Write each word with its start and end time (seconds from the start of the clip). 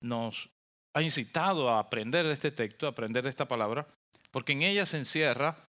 nos 0.00 0.50
ha 0.94 1.02
incitado 1.02 1.70
a 1.70 1.78
aprender 1.78 2.26
este 2.26 2.50
texto, 2.50 2.86
a 2.86 2.90
aprender 2.90 3.26
esta 3.26 3.46
palabra, 3.46 3.86
porque 4.30 4.52
en 4.52 4.62
ella 4.62 4.86
se 4.86 4.98
encierra 4.98 5.64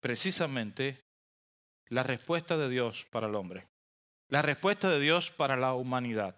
precisamente 0.00 1.00
la 1.88 2.02
respuesta 2.02 2.56
de 2.56 2.68
Dios 2.68 3.06
para 3.10 3.28
el 3.28 3.34
hombre, 3.34 3.64
la 4.28 4.42
respuesta 4.42 4.90
de 4.90 5.00
Dios 5.00 5.30
para 5.30 5.56
la 5.56 5.74
humanidad, 5.74 6.36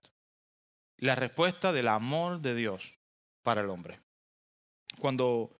la 0.98 1.14
respuesta 1.14 1.72
del 1.72 1.88
amor 1.88 2.40
de 2.40 2.54
Dios 2.54 2.94
para 3.42 3.62
el 3.62 3.70
hombre. 3.70 3.98
Cuando 4.98 5.56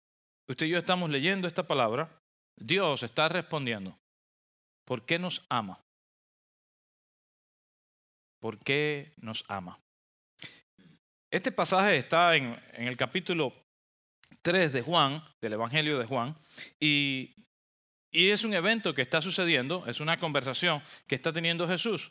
usted 0.49 0.67
y 0.67 0.71
yo 0.71 0.79
estamos 0.79 1.11
leyendo 1.11 1.49
esta 1.49 1.67
palabra, 1.67 2.21
Dios 2.57 3.03
está 3.03 3.29
respondiendo, 3.29 3.99
¿por 4.85 5.05
qué 5.07 5.19
nos 5.19 5.45
ama? 5.49 5.81
¿Por 8.39 8.59
qué 8.59 9.13
nos 9.17 9.45
ama? 9.49 9.79
Este 11.31 11.53
pasaje 11.53 11.97
está 11.97 12.35
en, 12.35 12.59
el 12.75 12.97
capítulo 12.97 13.55
3 14.43 14.73
de 14.73 14.83
Juan, 14.83 15.23
del 15.41 15.53
Evangelio 15.53 15.97
de 15.97 16.07
Juan, 16.07 16.37
y, 16.81 17.37
es 18.13 18.43
un 18.43 18.53
evento 18.53 18.93
que 18.93 19.03
está 19.03 19.23
sucediendo, 19.23 19.85
es 19.87 20.01
una 20.01 20.17
conversación 20.17 20.83
que 21.07 21.15
está 21.15 21.33
teniendo 21.33 21.69
Jesús. 21.69 22.11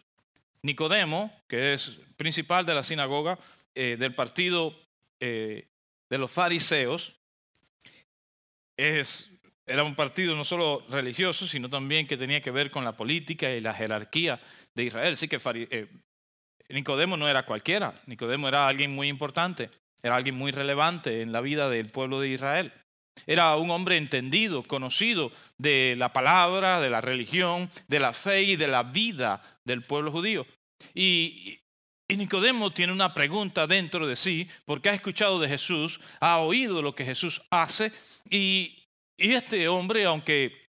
Nicodemo, 0.62 1.34
que 1.50 1.74
es 1.74 2.00
principal 2.16 2.66
de 2.66 2.74
la 2.74 2.84
sinagoga 2.84 3.38
eh, 3.76 3.98
del 4.00 4.16
partido 4.16 4.74
eh, 5.20 5.68
de 6.10 6.18
los 6.18 6.32
fariseos, 6.32 7.18
es, 8.78 9.30
era 9.66 9.84
un 9.84 9.96
partido 9.96 10.34
no 10.38 10.46
solo 10.46 10.86
religioso, 10.90 11.46
sino 11.46 11.70
también 11.70 12.08
que 12.08 12.16
tenía 12.16 12.40
que 12.40 12.52
ver 12.52 12.72
con 12.72 12.86
la 12.86 12.96
política 12.96 13.52
y 13.52 13.60
la 13.60 13.74
jerarquía 13.74 14.40
de 14.74 14.86
Israel. 14.86 15.14
Así 15.14 15.28
que 15.28 15.38
eh, 15.44 15.88
Nicodemo 16.70 17.18
no 17.18 17.28
era 17.28 17.46
cualquiera, 17.46 18.00
Nicodemo 18.06 18.48
era 18.48 18.68
alguien 18.68 18.92
muy 18.92 19.08
importante, 19.08 19.70
era 20.04 20.16
alguien 20.16 20.36
muy 20.36 20.52
relevante 20.52 21.22
en 21.22 21.32
la 21.32 21.42
vida 21.42 21.70
del 21.70 21.90
pueblo 21.90 22.20
de 22.20 22.30
Israel. 22.30 22.72
Era 23.26 23.56
un 23.56 23.70
hombre 23.72 23.98
entendido, 23.98 24.64
conocido 24.64 25.32
de 25.58 25.96
la 25.98 26.14
palabra, 26.14 26.80
de 26.80 26.90
la 26.90 27.02
religión, 27.02 27.70
de 27.88 28.00
la 28.00 28.14
fe 28.14 28.44
y 28.44 28.56
de 28.56 28.68
la 28.68 28.84
vida 28.84 29.42
del 29.66 29.82
pueblo 29.82 30.12
judío. 30.12 30.46
Y, 30.94 31.60
Nicodemo 32.08 32.72
tiene 32.72 32.92
una 32.92 33.14
pregunta 33.14 33.68
dentro 33.68 34.08
de 34.08 34.16
sí, 34.16 34.50
porque 34.66 34.90
ha 34.90 34.96
escuchado 34.96 35.40
de 35.40 35.48
Jesús, 35.48 36.00
ha 36.20 36.40
oído 36.40 36.82
lo 36.82 36.96
que 36.96 37.06
Jesús 37.06 37.42
hace, 37.52 37.92
y, 38.30 38.76
este 39.18 39.68
hombre, 39.68 40.06
aunque 40.06 40.70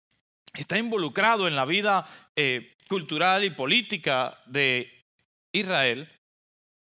está 0.54 0.78
involucrado 0.78 1.46
en 1.46 1.54
la 1.54 1.64
vida 1.64 2.08
eh, 2.34 2.76
cultural 2.88 3.44
y 3.44 3.50
política 3.50 4.34
de 4.46 4.97
Israel, 5.58 6.10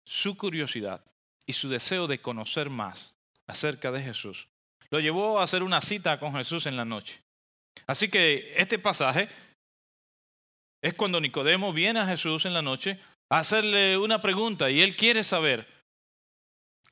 su 0.04 0.36
curiosidad 0.36 1.04
y 1.46 1.52
su 1.52 1.68
deseo 1.68 2.06
de 2.06 2.20
conocer 2.20 2.70
más 2.70 3.16
acerca 3.46 3.90
de 3.90 4.02
Jesús 4.02 4.48
lo 4.90 4.98
llevó 5.00 5.40
a 5.40 5.44
hacer 5.44 5.62
una 5.62 5.80
cita 5.80 6.18
con 6.18 6.34
Jesús 6.34 6.66
en 6.66 6.76
la 6.76 6.84
noche. 6.84 7.22
Así 7.86 8.08
que 8.08 8.52
este 8.56 8.78
pasaje 8.78 9.28
es 10.82 10.94
cuando 10.94 11.20
Nicodemo 11.20 11.72
viene 11.72 12.00
a 12.00 12.06
Jesús 12.06 12.44
en 12.44 12.54
la 12.54 12.62
noche 12.62 12.98
a 13.28 13.38
hacerle 13.38 13.96
una 13.96 14.20
pregunta 14.20 14.70
y 14.70 14.80
él 14.80 14.96
quiere 14.96 15.22
saber 15.22 15.66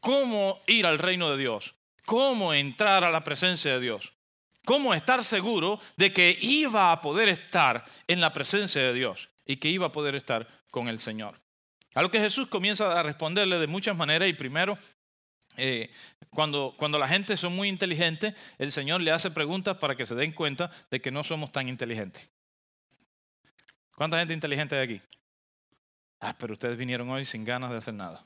cómo 0.01 0.61
ir 0.67 0.87
al 0.87 0.99
reino 0.99 1.31
de 1.31 1.39
Dios, 1.39 1.75
cómo 2.05 2.55
entrar 2.55 3.03
a 3.03 3.11
la 3.11 3.25
presencia 3.25 3.73
de 3.75 3.81
Dios, 3.81 4.13
cómo 4.65 4.95
estar 4.95 5.25
seguro 5.25 5.81
de 5.97 6.13
que 6.13 6.39
iba 6.41 6.93
a 6.93 7.01
poder 7.01 7.29
estar 7.29 7.85
en 8.07 8.21
la 8.21 8.33
presencia 8.33 8.83
de 8.83 8.95
Dios 8.95 9.29
y 9.45 9.57
que 9.57 9.69
iba 9.69 9.87
a 9.87 9.93
poder 9.93 10.15
estar 10.15 10.47
con 10.71 10.89
el 10.89 11.01
Señor. 11.01 11.41
A 11.99 12.03
lo 12.03 12.13
que 12.13 12.21
Jesús 12.21 12.47
comienza 12.47 12.97
a 12.97 13.03
responderle 13.03 13.59
de 13.59 13.67
muchas 13.67 13.97
maneras 13.97 14.29
y 14.29 14.33
primero, 14.33 14.79
eh, 15.57 15.91
cuando, 16.31 16.73
cuando 16.79 16.97
la 16.97 17.09
gente 17.09 17.37
son 17.37 17.57
muy 17.57 17.69
inteligentes, 17.69 18.35
el 18.57 18.71
Señor 18.71 19.01
le 19.01 19.11
hace 19.11 19.33
preguntas 19.33 19.79
para 19.79 19.97
que 19.97 20.07
se 20.07 20.15
den 20.15 20.31
cuenta 20.31 20.71
de 20.93 21.01
que 21.01 21.11
no 21.11 21.25
somos 21.25 21.51
tan 21.51 21.69
inteligentes. 21.69 22.25
¿Cuánta 23.97 24.17
gente 24.17 24.33
inteligente 24.33 24.77
hay 24.77 24.85
aquí? 24.85 25.03
Ah, 26.21 26.37
pero 26.39 26.53
ustedes 26.53 26.79
vinieron 26.79 27.11
hoy 27.11 27.25
sin 27.25 27.45
ganas 27.45 27.73
de 27.73 27.79
hacer 27.79 27.95
nada. 27.95 28.25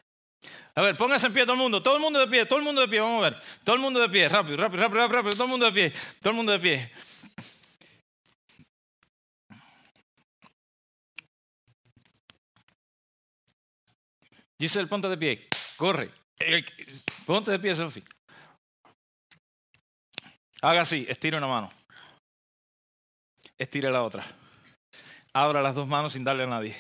A 0.74 0.82
ver, 0.82 0.94
póngase 0.98 1.28
en 1.28 1.32
pie 1.32 1.44
todo 1.44 1.54
el 1.54 1.60
mundo, 1.60 1.82
todo 1.82 1.96
el 1.96 2.02
mundo 2.02 2.18
de 2.18 2.26
pie, 2.26 2.44
todo 2.44 2.58
el 2.58 2.66
mundo 2.66 2.82
de 2.82 2.88
pie, 2.88 3.00
vamos 3.00 3.24
a 3.24 3.30
ver. 3.30 3.40
Todo 3.64 3.76
el 3.76 3.80
mundo 3.80 4.00
de 4.00 4.10
pie, 4.10 4.28
rápido, 4.28 4.58
rápido, 4.58 4.82
rápido, 4.82 5.08
rápido, 5.08 5.32
todo 5.32 5.44
el 5.44 5.50
mundo 5.50 5.64
de 5.64 5.72
pie, 5.72 5.92
todo 6.20 6.32
el 6.32 6.36
mundo 6.36 6.52
de 6.52 6.58
pie. 6.58 6.92
Giselle, 14.62 14.86
ponte 14.86 15.08
de 15.08 15.18
pie. 15.18 15.48
Corre. 15.76 16.08
Ponte 17.26 17.50
de 17.50 17.58
pie, 17.58 17.74
Sofi. 17.74 18.00
Haga 20.60 20.82
así, 20.82 21.04
estira 21.08 21.38
una 21.38 21.48
mano. 21.48 21.68
Estira 23.58 23.90
la 23.90 24.04
otra. 24.04 24.24
Abra 25.32 25.62
las 25.62 25.74
dos 25.74 25.88
manos 25.88 26.12
sin 26.12 26.22
darle 26.22 26.44
a 26.44 26.46
nadie. 26.46 26.76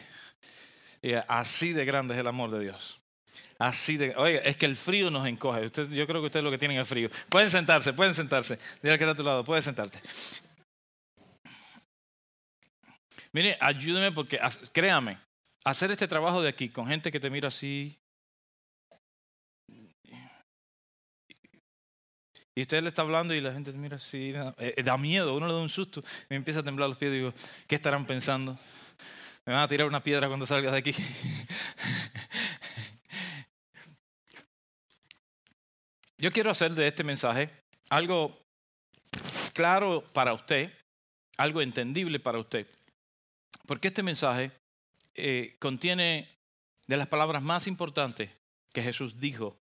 así 1.26 1.72
de 1.72 1.84
grande 1.84 2.14
es 2.14 2.20
el 2.20 2.28
amor 2.28 2.52
de 2.52 2.60
Dios. 2.60 3.00
Así 3.58 3.96
de. 3.96 4.14
Oye, 4.14 4.48
es 4.48 4.56
que 4.56 4.66
el 4.66 4.76
frío 4.76 5.10
nos 5.10 5.26
encoge. 5.26 5.62
yo 5.90 6.06
creo 6.06 6.20
que 6.20 6.26
ustedes 6.26 6.44
lo 6.44 6.52
que 6.52 6.58
tienen 6.58 6.78
es 6.78 6.86
frío. 6.86 7.10
Pueden 7.28 7.50
sentarse, 7.50 7.92
pueden 7.92 8.14
sentarse. 8.14 8.60
Dile 8.80 8.96
que 8.96 9.02
está 9.02 9.10
a 9.10 9.16
tu 9.16 9.24
lado, 9.24 9.42
puedes 9.42 9.64
sentarte. 9.64 10.00
Mire, 13.32 13.56
ayúdeme 13.58 14.12
porque, 14.12 14.38
créame, 14.70 15.18
hacer 15.64 15.90
este 15.90 16.08
trabajo 16.08 16.42
de 16.42 16.48
aquí 16.48 16.68
con 16.68 16.86
gente 16.86 17.10
que 17.12 17.20
te 17.20 17.30
mira 17.30 17.48
así. 17.48 17.98
Y 22.54 22.62
usted 22.62 22.82
le 22.82 22.88
está 22.88 23.00
hablando 23.00 23.32
y 23.32 23.40
la 23.40 23.52
gente 23.52 23.72
te 23.72 23.78
mira 23.78 23.96
así, 23.96 24.34
eh, 24.58 24.82
da, 24.82 24.98
miedo, 24.98 25.34
uno 25.34 25.46
le 25.46 25.54
da 25.54 25.60
un 25.60 25.70
susto, 25.70 26.04
me 26.28 26.36
empieza 26.36 26.60
a 26.60 26.62
temblar 26.62 26.86
los 26.90 26.98
pies 26.98 27.10
y 27.12 27.16
digo, 27.16 27.32
¿qué 27.66 27.76
estarán 27.76 28.04
pensando? 28.04 28.58
Me 29.46 29.54
van 29.54 29.62
a 29.62 29.68
tirar 29.68 29.86
una 29.86 30.02
piedra 30.02 30.28
cuando 30.28 30.44
salga 30.46 30.70
de 30.70 30.76
aquí. 30.76 30.94
Yo 36.18 36.30
quiero 36.30 36.50
hacer 36.50 36.72
de 36.72 36.88
este 36.88 37.02
mensaje 37.02 37.48
algo 37.88 38.38
claro 39.54 40.04
para 40.12 40.34
usted, 40.34 40.70
algo 41.38 41.62
entendible 41.62 42.20
para 42.20 42.38
usted, 42.38 42.66
porque 43.66 43.88
este 43.88 44.02
mensaje 44.02 44.52
eh, 45.14 45.56
contiene 45.58 46.28
de 46.86 46.96
las 46.96 47.08
palabras 47.08 47.42
más 47.42 47.66
importantes 47.66 48.30
que 48.72 48.82
Jesús 48.82 49.18
dijo 49.18 49.62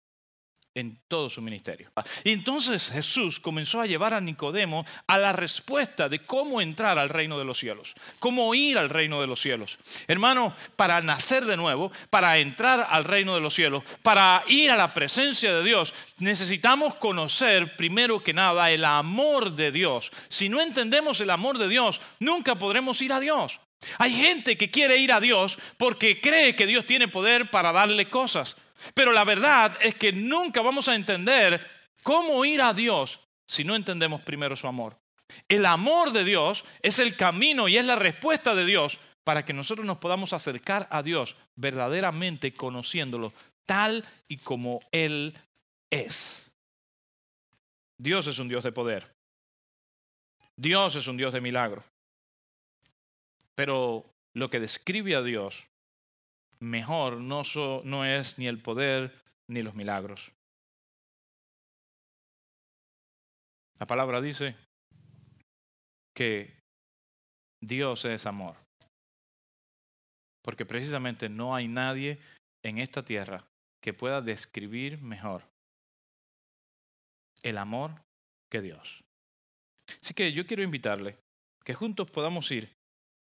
en 0.76 1.00
todo 1.08 1.30
su 1.30 1.42
ministerio. 1.42 1.92
Y 2.24 2.32
entonces 2.32 2.92
Jesús 2.92 3.40
comenzó 3.40 3.82
a 3.82 3.86
llevar 3.86 4.14
a 4.14 4.22
Nicodemo 4.22 4.86
a 5.08 5.18
la 5.18 5.32
respuesta 5.32 6.08
de 6.08 6.20
cómo 6.20 6.62
entrar 6.62 6.98
al 6.98 7.10
reino 7.10 7.38
de 7.38 7.46
los 7.46 7.60
cielos, 7.60 7.96
cómo 8.20 8.54
ir 8.54 8.78
al 8.78 8.90
reino 8.90 9.20
de 9.20 9.28
los 9.28 9.42
cielos. 9.42 9.78
Hermano, 10.08 10.54
para 10.76 11.02
nacer 11.02 11.46
de 11.46 11.58
nuevo, 11.58 11.92
para 12.10 12.38
entrar 12.38 12.88
al 12.90 13.04
reino 13.04 13.36
de 13.36 13.42
los 13.42 13.54
cielos, 13.54 13.84
para 14.04 14.44
ir 14.48 14.72
a 14.72 14.78
la 14.78 14.94
presencia 14.94 15.54
de 15.54 15.64
Dios, 15.64 15.94
necesitamos 16.20 16.96
conocer 16.96 17.76
primero 17.76 18.24
que 18.24 18.34
nada 18.34 18.72
el 18.72 18.86
amor 18.86 19.54
de 19.54 19.72
Dios. 19.72 20.12
Si 20.30 20.50
no 20.50 20.62
entendemos 20.62 21.20
el 21.22 21.32
amor 21.32 21.58
de 21.58 21.68
Dios, 21.68 22.00
nunca 22.20 22.56
podremos 22.56 23.02
ir 23.02 23.12
a 23.12 23.20
Dios. 23.20 23.60
Hay 23.98 24.14
gente 24.14 24.58
que 24.58 24.70
quiere 24.70 24.98
ir 24.98 25.12
a 25.12 25.20
Dios 25.20 25.58
porque 25.78 26.20
cree 26.20 26.56
que 26.56 26.68
Dios 26.68 26.86
tiene 26.86 27.08
poder 27.08 27.50
para 27.50 27.72
darle 27.72 28.10
cosas. 28.10 28.56
Pero 28.94 29.12
la 29.12 29.24
verdad 29.24 29.78
es 29.82 29.96
que 29.96 30.12
nunca 30.12 30.62
vamos 30.62 30.88
a 30.88 30.96
entender 30.96 31.66
cómo 32.04 32.44
ir 32.46 32.62
a 32.62 32.74
Dios 32.74 33.20
si 33.48 33.64
no 33.64 33.76
entendemos 33.76 34.22
primero 34.22 34.56
su 34.56 34.68
amor. 34.68 34.98
El 35.48 35.66
amor 35.66 36.12
de 36.12 36.24
Dios 36.24 36.66
es 36.82 37.00
el 37.00 37.16
camino 37.16 37.68
y 37.68 37.78
es 37.78 37.86
la 37.86 37.96
respuesta 37.96 38.56
de 38.56 38.66
Dios 38.66 39.00
para 39.24 39.46
que 39.46 39.54
nosotros 39.54 39.86
nos 39.86 39.98
podamos 39.98 40.34
acercar 40.34 40.88
a 40.92 41.04
Dios 41.04 41.36
verdaderamente 41.56 42.54
conociéndolo 42.54 43.34
tal 43.66 44.04
y 44.28 44.38
como 44.38 44.80
Él 44.92 45.38
es. 45.92 46.52
Dios 47.98 48.28
es 48.28 48.40
un 48.40 48.48
Dios 48.48 48.64
de 48.64 48.72
poder. 48.72 49.14
Dios 50.56 50.96
es 50.96 51.08
un 51.08 51.18
Dios 51.18 51.34
de 51.34 51.42
milagro. 51.42 51.84
Pero 53.60 54.06
lo 54.36 54.50
que 54.50 54.62
describe 54.62 55.18
a 55.18 55.22
Dios 55.22 55.68
mejor 56.62 57.18
no, 57.18 58.06
es 58.06 58.40
ni 58.40 58.48
el 58.48 58.62
poder 58.62 59.22
ni 59.50 59.62
los 59.62 59.76
milagros. 59.76 60.32
La 63.78 63.86
palabra 63.86 64.22
dice 64.22 64.56
que 66.16 66.58
Dios 67.62 68.06
es 68.06 68.26
amor. 68.26 68.56
Porque 70.42 70.66
precisamente 70.66 71.28
no 71.28 71.54
hay 71.54 71.68
nadie 71.68 72.18
en 72.64 72.78
esta 72.78 73.04
tierra 73.04 73.46
que 73.84 73.94
pueda 73.94 74.22
describir 74.22 75.02
mejor 75.02 75.44
el 77.44 77.58
amor 77.58 77.92
que 78.50 78.62
Dios. 78.62 79.04
Así 80.02 80.14
que 80.14 80.32
yo 80.32 80.48
quiero 80.48 80.64
invitarle 80.64 81.18
que 81.66 81.74
juntos 81.74 82.10
podamos 82.10 82.50
ir 82.52 82.79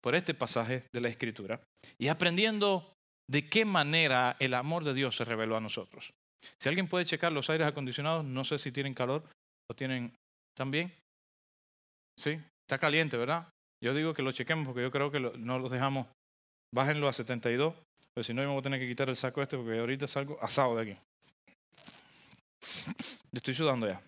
por 0.02 0.14
este 0.14 0.34
pasaje 0.34 0.84
de 0.92 1.00
la 1.00 1.08
Escritura 1.08 1.60
y 1.98 2.08
aprendiendo 2.08 2.92
de 3.30 3.48
qué 3.48 3.64
manera 3.64 4.36
el 4.40 4.54
amor 4.54 4.84
de 4.84 4.94
Dios 4.94 5.16
se 5.16 5.24
reveló 5.24 5.56
a 5.56 5.60
nosotros. 5.60 6.12
Si 6.60 6.68
alguien 6.68 6.88
puede 6.88 7.04
checar 7.04 7.32
los 7.32 7.48
aires 7.50 7.66
acondicionados, 7.66 8.24
no 8.24 8.44
sé 8.44 8.58
si 8.58 8.72
tienen 8.72 8.94
calor 8.94 9.22
o 9.70 9.74
tienen 9.74 10.12
también. 10.56 10.92
Sí, 12.18 12.38
está 12.66 12.78
caliente, 12.78 13.16
¿verdad? 13.16 13.48
Yo 13.82 13.94
digo 13.94 14.12
que 14.12 14.22
lo 14.22 14.32
chequemos 14.32 14.66
porque 14.66 14.82
yo 14.82 14.90
creo 14.90 15.10
que 15.10 15.20
no 15.20 15.58
los 15.58 15.70
dejamos. 15.70 16.06
Bájenlo 16.74 17.08
a 17.08 17.12
72, 17.12 17.74
pero 18.14 18.24
si 18.24 18.34
no, 18.34 18.42
yo 18.42 18.48
me 18.48 18.54
voy 18.54 18.60
a 18.60 18.64
tener 18.64 18.80
que 18.80 18.88
quitar 18.88 19.08
el 19.08 19.16
saco 19.16 19.42
este 19.42 19.56
porque 19.56 19.78
ahorita 19.78 20.08
salgo 20.08 20.36
asado 20.42 20.76
de 20.76 20.92
aquí. 20.92 21.00
Estoy 23.32 23.54
sudando 23.54 23.88
ya. 23.88 24.00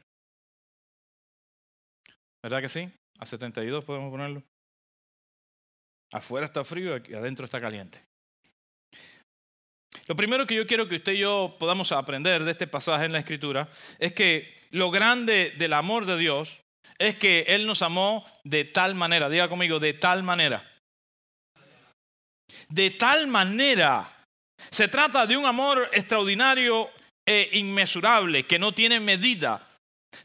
¿Verdad 2.42 2.60
que 2.60 2.68
sí? 2.68 2.90
A 3.18 3.26
72 3.26 3.84
podemos 3.84 4.10
ponerlo. 4.10 4.42
Afuera 6.14 6.46
está 6.46 6.62
frío 6.62 6.96
y 6.96 7.14
adentro 7.14 7.44
está 7.44 7.60
caliente. 7.60 8.00
Lo 10.06 10.14
primero 10.14 10.46
que 10.46 10.54
yo 10.54 10.64
quiero 10.64 10.88
que 10.88 10.96
usted 10.96 11.14
y 11.14 11.18
yo 11.18 11.56
podamos 11.58 11.90
aprender 11.90 12.44
de 12.44 12.52
este 12.52 12.68
pasaje 12.68 13.06
en 13.06 13.12
la 13.12 13.18
Escritura 13.18 13.68
es 13.98 14.12
que 14.12 14.54
lo 14.70 14.92
grande 14.92 15.54
del 15.58 15.72
amor 15.72 16.06
de 16.06 16.16
Dios 16.16 16.60
es 16.98 17.16
que 17.16 17.40
Él 17.48 17.66
nos 17.66 17.82
amó 17.82 18.24
de 18.44 18.64
tal 18.64 18.94
manera, 18.94 19.28
diga 19.28 19.48
conmigo, 19.48 19.80
de 19.80 19.94
tal 19.94 20.22
manera. 20.22 20.70
De 22.68 22.90
tal 22.90 23.26
manera. 23.26 24.08
Se 24.70 24.86
trata 24.86 25.26
de 25.26 25.36
un 25.36 25.46
amor 25.46 25.90
extraordinario 25.92 26.90
e 27.26 27.50
inmesurable 27.54 28.46
que 28.46 28.60
no 28.60 28.72
tiene 28.72 29.00
medida. 29.00 29.68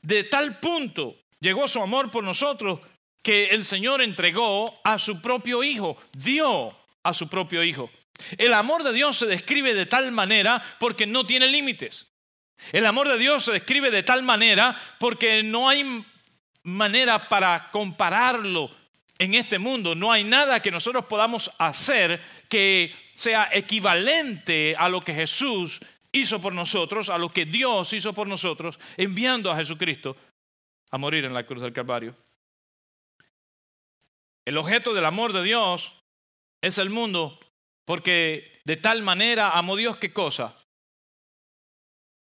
De 0.03 0.23
tal 0.25 0.59
punto 0.59 1.17
llegó 1.39 1.67
su 1.67 1.81
amor 1.81 2.11
por 2.11 2.23
nosotros 2.23 2.79
que 3.21 3.47
el 3.47 3.63
Señor 3.63 4.01
entregó 4.01 4.79
a 4.83 4.97
su 4.97 5.21
propio 5.21 5.63
Hijo, 5.63 5.97
dio 6.13 6.75
a 7.03 7.13
su 7.13 7.27
propio 7.27 7.63
Hijo. 7.63 7.89
El 8.37 8.53
amor 8.53 8.83
de 8.83 8.93
Dios 8.93 9.17
se 9.17 9.25
describe 9.25 9.73
de 9.73 9.85
tal 9.85 10.11
manera 10.11 10.61
porque 10.79 11.05
no 11.05 11.25
tiene 11.25 11.47
límites. 11.47 12.07
El 12.71 12.85
amor 12.85 13.07
de 13.07 13.17
Dios 13.17 13.45
se 13.45 13.53
describe 13.53 13.89
de 13.91 14.03
tal 14.03 14.23
manera 14.23 14.75
porque 14.99 15.43
no 15.43 15.69
hay 15.69 16.03
manera 16.63 17.29
para 17.29 17.67
compararlo 17.71 18.69
en 19.17 19.33
este 19.33 19.59
mundo. 19.59 19.95
No 19.95 20.11
hay 20.11 20.23
nada 20.23 20.61
que 20.61 20.71
nosotros 20.71 21.05
podamos 21.05 21.51
hacer 21.57 22.21
que 22.49 22.93
sea 23.13 23.49
equivalente 23.51 24.75
a 24.77 24.89
lo 24.89 25.01
que 25.01 25.13
Jesús 25.13 25.79
hizo 26.11 26.41
por 26.41 26.53
nosotros, 26.53 27.09
a 27.09 27.17
lo 27.17 27.29
que 27.29 27.45
Dios 27.45 27.93
hizo 27.93 28.13
por 28.13 28.27
nosotros, 28.27 28.79
enviando 28.97 29.51
a 29.51 29.57
Jesucristo 29.57 30.15
a 30.91 30.97
morir 30.97 31.25
en 31.25 31.33
la 31.33 31.45
cruz 31.45 31.61
del 31.61 31.73
Calvario. 31.73 32.15
El 34.49 34.57
objeto 34.57 34.95
del 34.95 35.05
amor 35.05 35.31
de 35.31 35.43
Dios 35.43 35.93
es 36.59 36.79
el 36.79 36.89
mundo, 36.89 37.37
porque 37.85 38.59
de 38.65 38.77
tal 38.77 39.03
manera 39.03 39.51
amó 39.51 39.75
Dios 39.75 39.97
qué 39.97 40.11
cosa. 40.11 40.55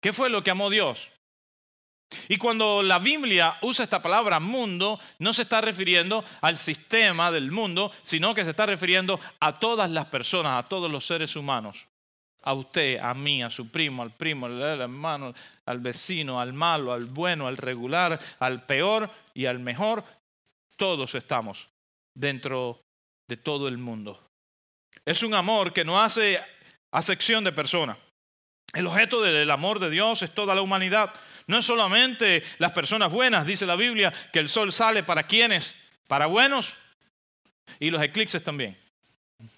¿Qué 0.02 0.12
fue 0.12 0.30
lo 0.30 0.44
que 0.44 0.52
amó 0.52 0.70
Dios? 0.70 1.10
Y 2.28 2.36
cuando 2.36 2.84
la 2.84 3.00
Biblia 3.00 3.58
usa 3.62 3.86
esta 3.86 4.02
palabra 4.02 4.42
mundo, 4.42 5.00
no 5.20 5.32
se 5.32 5.44
está 5.44 5.62
refiriendo 5.62 6.26
al 6.42 6.58
sistema 6.58 7.32
del 7.32 7.50
mundo, 7.50 7.94
sino 8.04 8.36
que 8.36 8.44
se 8.44 8.50
está 8.50 8.66
refiriendo 8.66 9.18
a 9.40 9.58
todas 9.58 9.90
las 9.90 10.08
personas, 10.08 10.62
a 10.62 10.68
todos 10.68 10.92
los 10.92 11.06
seres 11.06 11.38
humanos. 11.38 11.88
A 12.42 12.52
usted, 12.52 12.98
a 12.98 13.14
mí, 13.14 13.42
a 13.42 13.50
su 13.50 13.72
primo, 13.72 14.04
al 14.04 14.12
primo, 14.12 14.48
al 14.48 14.62
hermano, 14.62 15.34
al 15.66 15.80
vecino, 15.80 16.42
al 16.42 16.52
malo, 16.52 16.92
al 16.92 17.06
bueno, 17.06 17.48
al 17.48 17.56
regular, 17.56 18.20
al 18.40 18.66
peor 18.66 19.10
y 19.34 19.46
al 19.46 19.60
mejor. 19.60 20.04
Todos 20.76 21.16
estamos 21.16 21.72
dentro 22.16 22.82
de 23.28 23.38
todo 23.38 23.68
el 23.68 23.78
mundo. 23.78 24.28
Es 25.06 25.24
un 25.24 25.34
amor 25.34 25.74
que 25.74 25.86
no 25.86 26.02
hace 26.02 26.42
acepción 26.92 27.44
de 27.44 27.52
personas. 27.52 27.98
El 28.74 28.88
objeto 28.88 29.22
del 29.22 29.50
amor 29.52 29.80
de 29.80 29.90
Dios 29.90 30.22
es 30.22 30.34
toda 30.34 30.56
la 30.56 30.62
humanidad. 30.62 31.14
No 31.48 31.58
es 31.58 31.66
solamente 31.66 32.44
las 32.58 32.72
personas 32.72 33.12
buenas, 33.12 33.46
dice 33.46 33.66
la 33.66 33.76
Biblia, 33.76 34.14
que 34.32 34.40
el 34.40 34.50
sol 34.50 34.72
sale 34.72 35.04
para 35.04 35.24
quienes, 35.24 35.76
para 36.08 36.28
buenos 36.28 36.74
y 37.80 37.90
los 37.90 38.02
eclipses 38.02 38.44
también. 38.44 38.78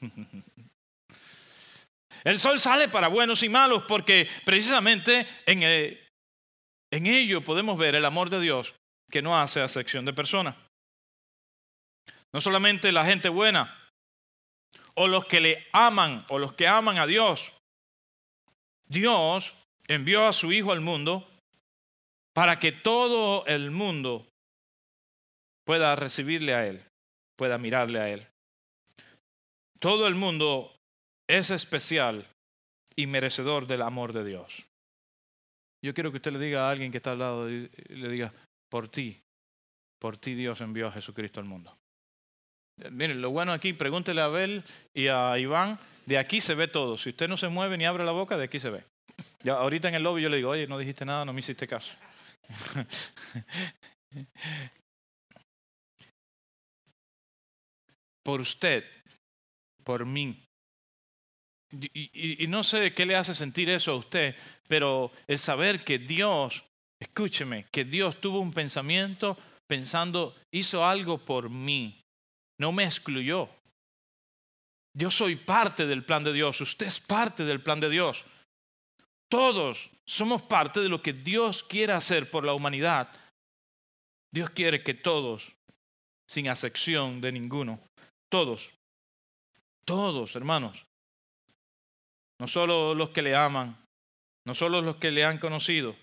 El 2.23 2.39
sol 2.39 2.57
sale 2.57 2.88
para 2.88 3.09
buenos 3.09 3.44
y 3.44 3.50
malos 3.50 3.83
porque 3.85 4.29
precisamente 4.45 5.27
en, 5.45 5.61
eh, 5.61 6.07
en 6.89 7.05
ello 7.05 7.44
podemos 7.44 7.77
ver 7.77 7.95
el 7.95 8.05
amor 8.05 8.29
de 8.29 8.39
Dios 8.39 8.75
que 9.11 9.21
no 9.21 9.38
hace 9.38 9.61
acepción 9.61 10.05
de 10.05 10.13
personas. 10.13 10.55
No 12.33 12.41
solamente 12.41 12.91
la 12.91 13.06
gente 13.06 13.30
buena 13.30 13.80
o 14.95 15.07
los 15.07 15.25
que 15.25 15.39
le 15.39 15.68
aman 15.71 16.25
o 16.30 16.39
los 16.39 16.53
que 16.53 16.68
aman 16.68 16.97
a 16.97 17.06
Dios. 17.06 17.53
Dios 18.88 19.56
envió 19.88 20.27
a 20.27 20.33
su 20.33 20.51
Hijo 20.51 20.71
al 20.71 20.81
mundo 20.81 21.27
para 22.33 22.59
que 22.59 22.71
todo 22.71 23.45
el 23.45 23.71
mundo 23.71 24.27
pueda 25.65 25.95
recibirle 25.95 26.53
a 26.53 26.68
Él, 26.68 26.83
pueda 27.38 27.57
mirarle 27.57 28.00
a 28.00 28.09
Él. 28.09 28.27
Todo 29.79 30.07
el 30.07 30.15
mundo 30.15 30.75
es 31.27 31.51
especial 31.51 32.25
y 32.95 33.07
merecedor 33.07 33.68
del 33.68 33.81
amor 33.81 34.13
de 34.13 34.24
Dios. 34.24 34.65
Yo 35.83 35.94
quiero 35.94 36.12
que 36.12 36.18
usted 36.18 36.31
le 36.31 36.39
diga 36.39 36.68
a 36.68 36.71
alguien 36.71 36.91
que 36.91 36.97
está 36.97 37.12
al 37.12 37.19
lado, 37.19 37.47
le 37.47 38.09
diga, 38.09 38.33
por 38.69 38.88
ti, 38.88 39.19
por 40.00 40.18
ti 40.18 40.33
Dios 40.33 40.62
envió 40.62 40.88
a 40.88 40.91
Jesucristo 40.91 41.39
al 41.39 41.45
mundo. 41.45 41.75
Miren, 42.92 43.22
lo 43.22 43.30
bueno 43.30 43.54
aquí, 43.54 43.74
pregúntele 43.74 44.22
a 44.22 44.25
Abel 44.25 44.64
y 44.94 45.08
a 45.08 45.38
Iván, 45.38 45.80
de 46.06 46.18
aquí 46.18 46.42
se 46.42 46.56
ve 46.56 46.68
todo. 46.68 46.98
Si 46.98 47.10
usted 47.10 47.28
no 47.28 47.38
se 47.38 47.48
mueve 47.48 47.78
ni 47.78 47.86
abre 47.86 48.04
la 48.04 48.12
boca, 48.12 48.36
de 48.38 48.46
aquí 48.46 48.60
se 48.60 48.70
ve. 48.70 48.84
Ya, 49.44 49.54
ahorita 49.54 49.90
en 49.90 49.96
el 49.96 50.04
lobby 50.04 50.22
yo 50.22 50.30
le 50.30 50.38
digo, 50.38 50.50
oye, 50.50 50.68
no 50.68 50.78
dijiste 50.78 51.06
nada, 51.06 51.25
no 51.25 51.34
me 51.34 51.40
hiciste 51.40 51.68
caso. 51.68 51.96
por 58.24 58.42
usted, 58.42 58.84
por 59.84 60.06
mí. 60.06 60.40
Y, 61.94 62.46
no 62.48 62.64
sé 62.64 62.94
qué 62.94 63.06
le 63.06 63.16
hace 63.16 63.34
sentir 63.34 63.70
eso 63.70 63.92
a 63.92 63.96
usted, 63.96 64.36
pero 64.68 65.12
el 65.28 65.40
saber 65.40 65.84
que 65.84 65.98
Dios, 66.00 66.64
escúcheme, 67.00 67.66
que 67.72 67.84
Dios 67.84 68.22
tuvo 68.22 68.40
un 68.40 68.54
pensamiento 68.54 69.38
pensando, 69.68 70.36
hizo 70.52 70.86
algo 70.86 71.18
por 71.18 71.50
mí 71.50 72.02
no 72.63 72.71
me 72.71 72.86
excluyó. 72.86 73.50
Yo 74.98 75.12
soy 75.12 75.36
parte 75.36 75.86
del 75.86 76.06
plan 76.06 76.24
de 76.24 76.31
Dios, 76.31 76.62
usted 76.62 76.86
es 76.86 77.01
parte 77.01 77.44
del 77.44 77.62
plan 77.62 77.81
de 77.81 77.89
Dios. 77.89 78.24
Todos 79.30 79.89
somos 80.06 80.42
parte 80.44 80.80
de 80.80 80.88
lo 80.88 81.01
que 81.01 81.12
Dios 81.12 81.62
quiere 81.62 81.92
hacer 81.92 82.31
por 82.31 82.45
la 82.45 82.54
humanidad. 82.54 83.10
Dios 84.34 84.50
quiere 84.51 84.82
que 84.82 84.93
todos, 84.93 85.51
sin 86.25 86.48
excepción 86.48 87.20
de 87.20 87.34
ninguno, 87.34 87.82
todos, 88.32 88.72
todos, 89.84 90.38
hermanos, 90.38 90.86
no 92.39 92.48
solo 92.48 92.96
los 92.96 93.10
que 93.10 93.24
le 93.24 93.36
aman, 93.36 93.75
no 94.46 94.53
solo 94.53 94.82
los 94.82 94.96
que 94.96 95.12
le 95.12 95.25
han 95.25 95.38
conocido, 95.38 95.98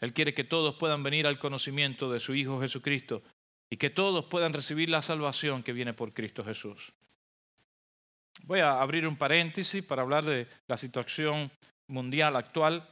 Él 0.00 0.14
quiere 0.14 0.32
que 0.32 0.44
todos 0.44 0.76
puedan 0.76 1.02
venir 1.02 1.26
al 1.26 1.38
conocimiento 1.38 2.10
de 2.10 2.18
su 2.18 2.34
Hijo 2.34 2.62
Jesucristo 2.62 3.22
y 3.70 3.76
que 3.76 3.90
todos 3.90 4.26
puedan 4.26 4.52
recibir 4.52 4.90
la 4.90 5.02
salvación 5.02 5.62
que 5.62 5.72
viene 5.72 5.94
por 5.94 6.12
Cristo 6.12 6.44
Jesús. 6.44 6.92
Voy 8.42 8.60
a 8.60 8.80
abrir 8.80 9.06
un 9.06 9.16
paréntesis 9.16 9.82
para 9.82 10.02
hablar 10.02 10.24
de 10.24 10.46
la 10.66 10.76
situación 10.76 11.50
mundial 11.88 12.36
actual. 12.36 12.88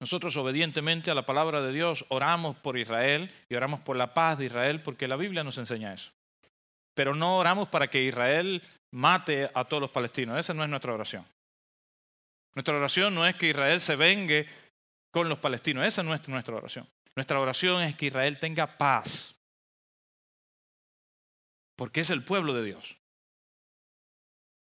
Nosotros 0.00 0.36
obedientemente 0.36 1.10
a 1.10 1.14
la 1.14 1.24
palabra 1.24 1.60
de 1.60 1.72
Dios 1.72 2.04
oramos 2.08 2.56
por 2.56 2.76
Israel 2.76 3.30
y 3.48 3.54
oramos 3.54 3.80
por 3.80 3.96
la 3.96 4.12
paz 4.12 4.38
de 4.38 4.46
Israel 4.46 4.82
porque 4.82 5.06
la 5.06 5.16
Biblia 5.16 5.44
nos 5.44 5.58
enseña 5.58 5.94
eso. 5.94 6.10
Pero 6.94 7.14
no 7.14 7.38
oramos 7.38 7.68
para 7.68 7.88
que 7.88 8.02
Israel 8.02 8.60
mate 8.90 9.48
a 9.54 9.64
todos 9.64 9.80
los 9.80 9.90
palestinos. 9.90 10.38
Esa 10.38 10.54
no 10.54 10.64
es 10.64 10.68
nuestra 10.68 10.92
oración. 10.92 11.24
Nuestra 12.54 12.76
oración 12.76 13.14
no 13.14 13.26
es 13.26 13.36
que 13.36 13.48
Israel 13.48 13.80
se 13.80 13.96
vengue 13.96 14.46
con 15.10 15.28
los 15.28 15.38
palestinos. 15.38 15.86
Esa 15.86 16.02
no 16.02 16.14
es 16.14 16.26
nuestra 16.28 16.56
oración. 16.56 16.86
Nuestra 17.14 17.40
oración 17.40 17.82
es 17.82 17.94
que 17.96 18.06
Israel 18.06 18.38
tenga 18.38 18.78
paz, 18.78 19.34
porque 21.76 22.00
es 22.00 22.10
el 22.10 22.24
pueblo 22.24 22.54
de 22.54 22.64
Dios. 22.64 22.96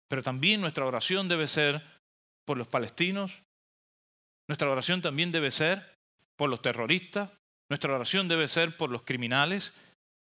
Pero 0.09 0.23
también 0.23 0.61
nuestra 0.61 0.87
oración 0.87 1.29
debe 1.29 1.47
ser 1.47 1.83
por 2.45 2.57
los 2.57 2.67
palestinos, 2.67 3.43
nuestra 4.49 4.71
oración 4.71 5.03
también 5.03 5.31
debe 5.31 5.51
ser 5.51 5.99
por 6.37 6.51
los 6.51 6.63
terroristas, 6.63 7.31
nuestra 7.69 7.95
oración 7.95 8.27
debe 8.27 8.49
ser 8.49 8.77
por 8.77 8.91
los 8.91 9.03
criminales 9.03 9.75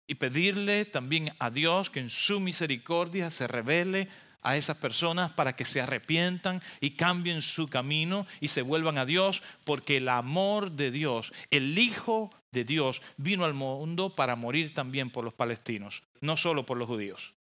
y 0.07 0.15
pedirle 0.15 0.85
también 0.85 1.35
a 1.39 1.49
Dios 1.49 1.89
que 1.89 1.99
en 1.99 2.09
su 2.09 2.39
misericordia 2.39 3.29
se 3.29 3.47
revele 3.47 4.09
a 4.45 4.55
esas 4.55 4.77
personas 4.77 5.31
para 5.31 5.55
que 5.55 5.65
se 5.65 5.81
arrepientan 5.81 6.61
y 6.79 6.91
cambien 6.91 7.41
su 7.41 7.67
camino 7.67 8.27
y 8.39 8.49
se 8.49 8.61
vuelvan 8.61 8.99
a 8.99 9.05
Dios, 9.05 9.41
porque 9.63 9.97
el 9.97 10.07
amor 10.07 10.71
de 10.71 10.91
Dios, 10.91 11.33
el 11.49 11.77
Hijo 11.77 12.29
de 12.51 12.63
Dios, 12.63 13.01
vino 13.17 13.43
al 13.43 13.55
mundo 13.55 14.13
para 14.15 14.35
morir 14.35 14.73
también 14.73 15.09
por 15.09 15.25
los 15.25 15.33
palestinos, 15.33 16.03
no 16.21 16.37
solo 16.37 16.65
por 16.65 16.77
los 16.77 16.87
judíos, 16.87 17.33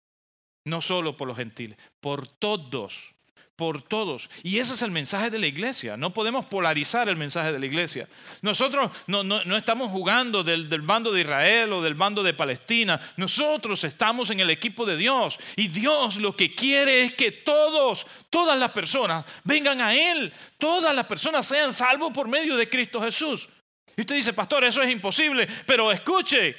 no 0.65 0.81
solo 0.81 1.17
por 1.17 1.29
los 1.29 1.37
gentiles, 1.37 1.77
por 2.01 2.27
todos 2.27 3.15
por 3.57 3.83
todos. 3.83 4.29
Y 4.43 4.59
ese 4.59 4.75
es 4.75 4.83
el 4.83 4.91
mensaje 4.91 5.31
de 5.31 5.39
la 5.39 5.47
iglesia. 5.47 5.97
No 5.97 6.13
podemos 6.13 6.45
polarizar 6.47 7.09
el 7.09 7.17
mensaje 7.17 7.53
de 7.53 7.59
la 7.59 7.67
iglesia. 7.67 8.09
Nosotros 8.43 8.91
no, 9.07 9.57
estamos 9.57 9.91
jugando 9.91 10.43
del, 10.43 10.69
del, 10.69 10.83
bando 10.83 11.13
de 11.13 11.21
Israel 11.21 11.73
o 11.73 11.83
del 11.83 11.95
bando 11.95 12.23
de 12.23 12.35
Palestina. 12.35 13.01
Nosotros 13.17 13.85
estamos 13.85 14.31
en 14.31 14.41
el 14.41 14.51
equipo 14.51 14.85
de 14.85 14.97
Dios. 14.97 15.39
Y 15.57 15.69
Dios 15.69 16.17
lo 16.17 16.35
que 16.35 16.55
quiere 16.55 17.05
es 17.05 17.15
que 17.15 17.31
todos, 17.31 18.07
todas 18.29 18.59
las 18.59 18.73
personas 18.73 19.25
vengan 19.45 19.81
a 19.81 19.95
Él. 19.95 20.33
Todas 20.59 20.95
las 20.95 21.07
personas 21.07 21.47
sean 21.47 21.73
salvos 21.73 22.13
por 22.13 22.27
medio 22.27 22.57
de 22.57 22.69
Cristo 22.69 23.01
Jesús. 23.01 23.49
Y 23.97 24.01
usted 24.01 24.17
dice, 24.17 24.33
pastor, 24.33 24.65
eso 24.65 24.83
es 24.83 24.91
imposible. 24.91 25.47
Pero 25.67 25.93
escuche, 25.93 26.57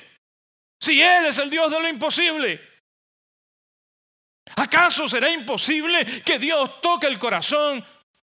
si 0.80 1.02
Él 1.02 1.26
es 1.26 1.38
el 1.40 1.50
Dios 1.50 1.70
de 1.70 1.80
lo 1.80 1.90
imposible. 1.90 2.75
¿Acaso 4.56 5.08
será 5.10 5.30
imposible 5.30 6.06
que 6.24 6.40
Dios 6.40 6.82
toque 6.82 7.08
el 7.08 7.20
corazón 7.20 7.84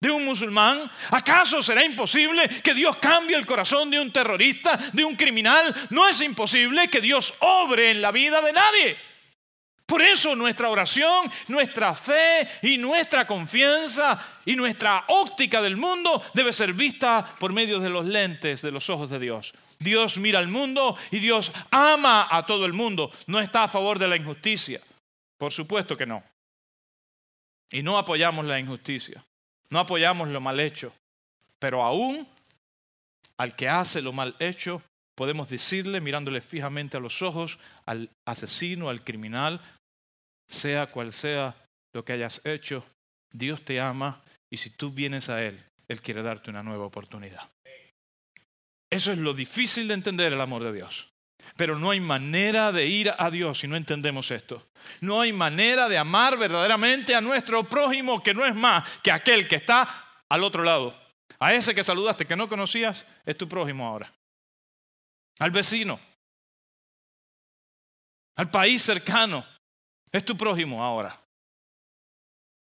de 0.02 0.12
un 0.12 0.26
musulmán? 0.26 0.90
¿Acaso 1.12 1.62
será 1.62 1.84
imposible 1.84 2.48
que 2.62 2.74
Dios 2.74 2.98
cambie 2.98 3.36
el 3.36 3.46
corazón 3.46 3.90
de 3.90 4.00
un 4.00 4.12
terrorista, 4.12 4.78
de 4.94 5.04
un 5.04 5.16
criminal? 5.16 5.74
No 5.90 6.08
es 6.08 6.22
imposible 6.22 6.88
que 6.90 7.02
Dios 7.02 7.34
obre 7.40 7.92
en 7.92 8.02
la 8.02 8.12
vida 8.12 8.42
de 8.42 8.54
nadie. 8.54 8.98
Por 9.90 10.04
eso 10.04 10.36
nuestra 10.36 10.70
oración, 10.70 11.32
nuestra 11.48 11.96
fe 11.96 12.48
y 12.62 12.78
nuestra 12.78 13.26
confianza 13.26 14.20
y 14.46 14.56
nuestra 14.56 15.06
óptica 15.08 15.62
del 15.62 15.78
mundo 15.78 16.22
debe 16.36 16.54
ser 16.54 16.74
vista 16.74 17.26
por 17.40 17.54
medio 17.54 17.80
de 17.80 17.90
los 17.90 18.06
lentes 18.06 18.62
de 18.62 18.70
los 18.70 18.88
ojos 18.92 19.10
de 19.10 19.18
Dios. 19.18 19.52
Dios 19.80 20.18
mira 20.18 20.38
al 20.38 20.48
mundo 20.48 20.96
y 21.10 21.18
Dios 21.18 21.52
ama 21.72 22.28
a 22.30 22.46
todo 22.46 22.68
el 22.68 22.74
mundo. 22.74 23.10
No 23.26 23.40
está 23.40 23.64
a 23.64 23.68
favor 23.68 23.98
de 23.98 24.08
la 24.08 24.16
injusticia. 24.16 24.80
Por 25.40 25.52
supuesto 25.52 25.98
que 25.98 26.06
no. 26.06 26.22
Y 27.72 27.82
no 27.82 27.98
apoyamos 27.98 28.46
la 28.46 28.60
injusticia, 28.60 29.24
no 29.70 29.80
apoyamos 29.80 30.28
lo 30.28 30.42
mal 30.42 30.60
hecho, 30.60 30.94
pero 31.60 31.84
aún 31.84 32.28
al 33.38 33.56
que 33.56 33.70
hace 33.70 34.02
lo 34.02 34.12
mal 34.12 34.36
hecho, 34.40 34.82
podemos 35.16 35.50
decirle, 35.50 36.02
mirándole 36.02 36.42
fijamente 36.42 36.98
a 36.98 37.00
los 37.00 37.22
ojos, 37.22 37.58
al 37.86 38.10
asesino, 38.26 38.90
al 38.90 39.04
criminal, 39.04 39.62
sea 40.48 40.88
cual 40.88 41.14
sea 41.14 41.56
lo 41.94 42.04
que 42.04 42.14
hayas 42.14 42.42
hecho, 42.44 42.86
Dios 43.32 43.64
te 43.64 43.80
ama 43.80 44.22
y 44.50 44.58
si 44.58 44.72
tú 44.72 44.92
vienes 44.92 45.30
a 45.30 45.44
Él, 45.44 45.64
Él 45.88 46.02
quiere 46.02 46.22
darte 46.22 46.50
una 46.50 46.64
nueva 46.64 46.86
oportunidad. 46.86 47.50
Eso 48.90 49.12
es 49.12 49.20
lo 49.20 49.34
difícil 49.34 49.88
de 49.88 49.94
entender 49.94 50.34
el 50.34 50.42
amor 50.42 50.64
de 50.64 50.74
Dios. 50.74 51.12
Pero 51.56 51.78
no 51.78 51.92
hay 51.92 52.00
manera 52.00 52.72
de 52.72 52.86
ir 52.86 53.14
a 53.18 53.30
Dios 53.30 53.60
si 53.60 53.68
no 53.68 53.76
entendemos 53.76 54.32
esto. 54.32 54.68
No 55.02 55.22
hay 55.22 55.34
manera 55.34 55.90
de 55.90 55.98
amar 55.98 56.38
verdaderamente 56.38 57.16
a 57.16 57.22
nuestro 57.22 57.68
prójimo 57.68 58.22
que 58.22 58.34
no 58.34 58.46
es 58.46 58.56
más 58.56 58.88
que 59.02 59.12
aquel 59.12 59.48
que 59.48 59.56
está 59.56 59.88
al 60.28 60.44
otro 60.44 60.64
lado. 60.64 60.98
A 61.40 61.54
ese 61.54 61.74
que 61.74 61.84
saludaste, 61.84 62.26
que 62.26 62.36
no 62.36 62.50
conocías, 62.50 63.06
es 63.26 63.38
tu 63.38 63.48
prójimo 63.48 63.88
ahora. 63.88 64.14
Al 65.40 65.52
vecino. 65.52 66.00
Al 68.36 68.50
país 68.50 68.84
cercano. 68.84 69.46
Es 70.12 70.26
tu 70.26 70.36
prójimo 70.36 70.84
ahora. 70.84 71.20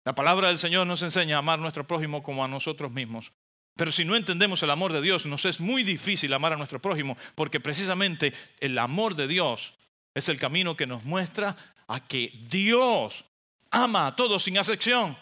La 0.04 0.14
palabra 0.14 0.50
del 0.50 0.58
Señor 0.58 0.86
nos 0.86 1.02
enseña 1.02 1.36
a 1.36 1.40
amar 1.40 1.60
a 1.60 1.62
nuestro 1.62 1.86
prójimo 1.86 2.22
como 2.22 2.44
a 2.44 2.48
nosotros 2.48 2.92
mismos. 2.92 3.32
Pero 3.76 3.92
si 3.92 4.06
no 4.06 4.16
entendemos 4.16 4.64
el 4.64 4.70
amor 4.70 4.94
de 4.94 5.02
Dios, 5.02 5.26
nos 5.26 5.44
es 5.46 5.60
muy 5.60 5.84
difícil 5.84 6.34
amar 6.34 6.54
a 6.54 6.58
nuestro 6.58 6.82
prójimo, 6.82 7.18
porque 7.36 7.60
precisamente 7.60 8.34
el 8.60 8.78
amor 8.78 9.16
de 9.16 9.28
Dios 9.28 9.74
es 10.14 10.30
el 10.30 10.40
camino 10.40 10.78
que 10.78 10.88
nos 10.88 11.04
muestra 11.04 11.56
a 11.88 12.08
que 12.08 12.32
Dios 12.50 13.26
ama 13.72 14.08
a 14.08 14.16
todos 14.16 14.44
sin 14.44 14.56
excepción. 14.56 15.18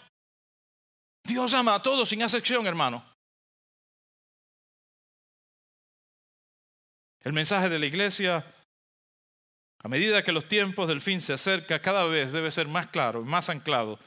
Dios 1.23 1.53
ama 1.53 1.75
a 1.75 1.81
todos 1.81 2.09
sin 2.09 2.21
excepción, 2.21 2.67
hermano. 2.67 3.03
El 7.21 7.33
mensaje 7.33 7.69
de 7.69 7.79
la 7.79 7.85
iglesia, 7.85 8.45
a 9.79 9.87
medida 9.87 10.23
que 10.23 10.33
los 10.33 10.47
tiempos 10.47 10.87
del 10.89 11.01
fin 11.01 11.21
se 11.21 11.33
acercan, 11.33 11.79
cada 11.79 12.03
vez 12.05 12.31
debe 12.31 12.51
ser 12.51 12.67
más 12.67 12.87
claro 12.87 13.23
más 13.23 13.49
anclado 13.49 13.97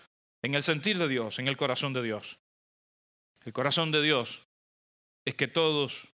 en 0.43 0.55
el 0.55 0.63
sentir 0.63 0.99
de 0.99 1.09
Dios, 1.09 1.39
en 1.41 1.49
el 1.49 1.57
corazón 1.57 1.93
de 1.95 2.03
Dios. 2.03 2.39
El 3.47 3.53
corazón 3.53 3.93
de 3.93 4.03
Dios 4.03 4.43
es 5.25 5.37
que 5.37 5.47
todos, 5.47 6.09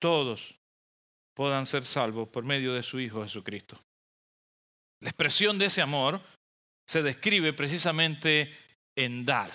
todos 0.00 0.54
puedan 1.34 1.66
ser 1.66 1.84
salvos 1.84 2.28
por 2.28 2.44
medio 2.44 2.72
de 2.72 2.84
su 2.84 3.00
Hijo 3.00 3.24
Jesucristo. 3.24 3.76
La 5.02 5.10
expresión 5.10 5.58
de 5.58 5.66
ese 5.66 5.82
amor 5.82 6.20
se 6.88 7.02
describe 7.02 7.52
precisamente 7.54 8.56
en 8.96 9.24
dar. 9.24 9.50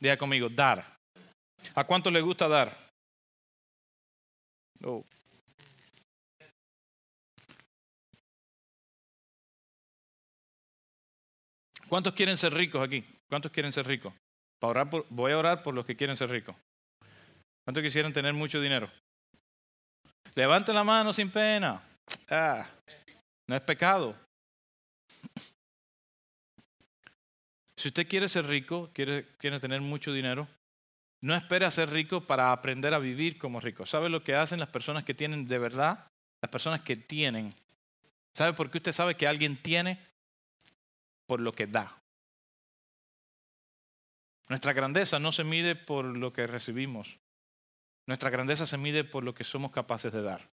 Diga 0.00 0.16
conmigo, 0.16 0.48
dar. 0.48 0.96
¿A 1.74 1.84
cuánto 1.84 2.10
le 2.10 2.22
gusta 2.22 2.48
dar? 2.48 2.74
Oh. 4.84 5.04
¿Cuántos 11.88 12.14
quieren 12.14 12.38
ser 12.38 12.54
ricos 12.54 12.82
aquí? 12.82 13.04
¿Cuántos 13.28 13.52
quieren 13.52 13.70
ser 13.70 13.86
ricos? 13.86 14.14
Voy 15.10 15.32
a 15.32 15.38
orar 15.38 15.62
por 15.62 15.74
los 15.74 15.84
que 15.84 15.96
quieren 15.96 16.16
ser 16.16 16.30
ricos. 16.30 16.56
¿Cuántos 17.64 17.82
quisieran 17.82 18.12
tener 18.12 18.34
mucho 18.34 18.60
dinero? 18.60 18.88
Levanten 20.34 20.74
la 20.74 20.84
mano 20.84 21.12
sin 21.12 21.30
pena. 21.30 21.80
Ah, 22.28 22.66
no 23.46 23.56
es 23.56 23.62
pecado. 23.62 24.14
Si 27.76 27.88
usted 27.88 28.08
quiere 28.08 28.30
ser 28.30 28.46
rico, 28.46 28.88
quiere, 28.94 29.26
quiere 29.36 29.60
tener 29.60 29.82
mucho 29.82 30.10
dinero, 30.10 30.48
no 31.20 31.34
espere 31.34 31.66
a 31.66 31.70
ser 31.70 31.90
rico 31.90 32.22
para 32.22 32.50
aprender 32.50 32.94
a 32.94 32.98
vivir 32.98 33.36
como 33.36 33.60
rico. 33.60 33.84
¿Sabe 33.84 34.08
lo 34.08 34.24
que 34.24 34.34
hacen 34.34 34.58
las 34.58 34.70
personas 34.70 35.04
que 35.04 35.12
tienen 35.12 35.46
de 35.46 35.58
verdad? 35.58 36.06
Las 36.40 36.50
personas 36.50 36.80
que 36.80 36.96
tienen. 36.96 37.54
¿Sabe 38.34 38.54
por 38.54 38.70
qué 38.70 38.78
usted 38.78 38.92
sabe 38.92 39.16
que 39.16 39.26
alguien 39.26 39.56
tiene? 39.56 39.98
Por 41.26 41.40
lo 41.40 41.52
que 41.52 41.66
da. 41.66 41.94
Nuestra 44.48 44.72
grandeza 44.72 45.18
no 45.18 45.32
se 45.32 45.44
mide 45.44 45.74
por 45.74 46.04
lo 46.04 46.32
que 46.32 46.46
recibimos. 46.46 47.18
Nuestra 48.06 48.30
grandeza 48.30 48.66
se 48.66 48.76
mide 48.76 49.04
por 49.04 49.24
lo 49.24 49.34
que 49.34 49.44
somos 49.44 49.72
capaces 49.72 50.12
de 50.12 50.22
dar. 50.22 50.50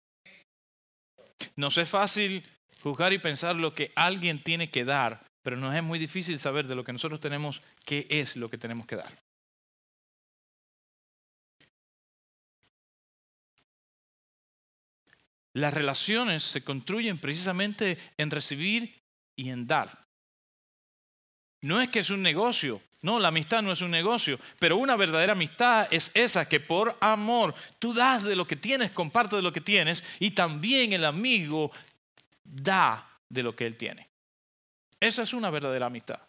Nos 1.55 1.77
es 1.77 1.89
fácil 1.89 2.43
juzgar 2.81 3.13
y 3.13 3.19
pensar 3.19 3.55
lo 3.55 3.73
que 3.73 3.91
alguien 3.95 4.43
tiene 4.43 4.69
que 4.69 4.83
dar, 4.83 5.25
pero 5.41 5.55
nos 5.55 5.73
es 5.73 5.83
muy 5.83 5.99
difícil 5.99 6.39
saber 6.39 6.67
de 6.67 6.75
lo 6.75 6.83
que 6.83 6.93
nosotros 6.93 7.19
tenemos 7.19 7.61
qué 7.85 8.05
es 8.09 8.35
lo 8.35 8.49
que 8.49 8.57
tenemos 8.57 8.85
que 8.85 8.97
dar. 8.97 9.17
Las 15.53 15.73
relaciones 15.73 16.43
se 16.43 16.63
construyen 16.63 17.17
precisamente 17.17 17.97
en 18.17 18.29
recibir 18.29 18.99
y 19.35 19.49
en 19.49 19.65
dar. 19.65 20.05
No 21.63 21.81
es 21.81 21.89
que 21.89 21.99
es 21.99 22.11
un 22.11 22.21
negocio, 22.21 22.79
no, 23.01 23.19
la 23.19 23.27
amistad 23.27 23.61
no 23.61 23.71
es 23.71 23.81
un 23.81 23.91
negocio, 23.91 24.39
pero 24.59 24.77
una 24.77 24.95
verdadera 24.95 25.33
amistad 25.33 25.87
es 25.91 26.09
esa 26.13 26.49
que 26.49 26.59
por 26.59 26.97
amor 26.99 27.53
tú 27.77 27.93
das 27.93 28.23
de 28.23 28.35
lo 28.35 28.47
que 28.47 28.55
tienes, 28.55 28.91
comparte 28.91 29.35
de 29.35 29.41
lo 29.41 29.53
que 29.53 29.61
tienes 29.61 30.03
y 30.19 30.31
también 30.31 30.93
el 30.93 31.05
amigo 31.05 31.71
da 32.43 33.07
de 33.29 33.43
lo 33.43 33.55
que 33.55 33.67
él 33.67 33.75
tiene. 33.75 34.09
Esa 34.99 35.21
es 35.21 35.33
una 35.33 35.51
verdadera 35.51 35.85
amistad. 35.85 36.19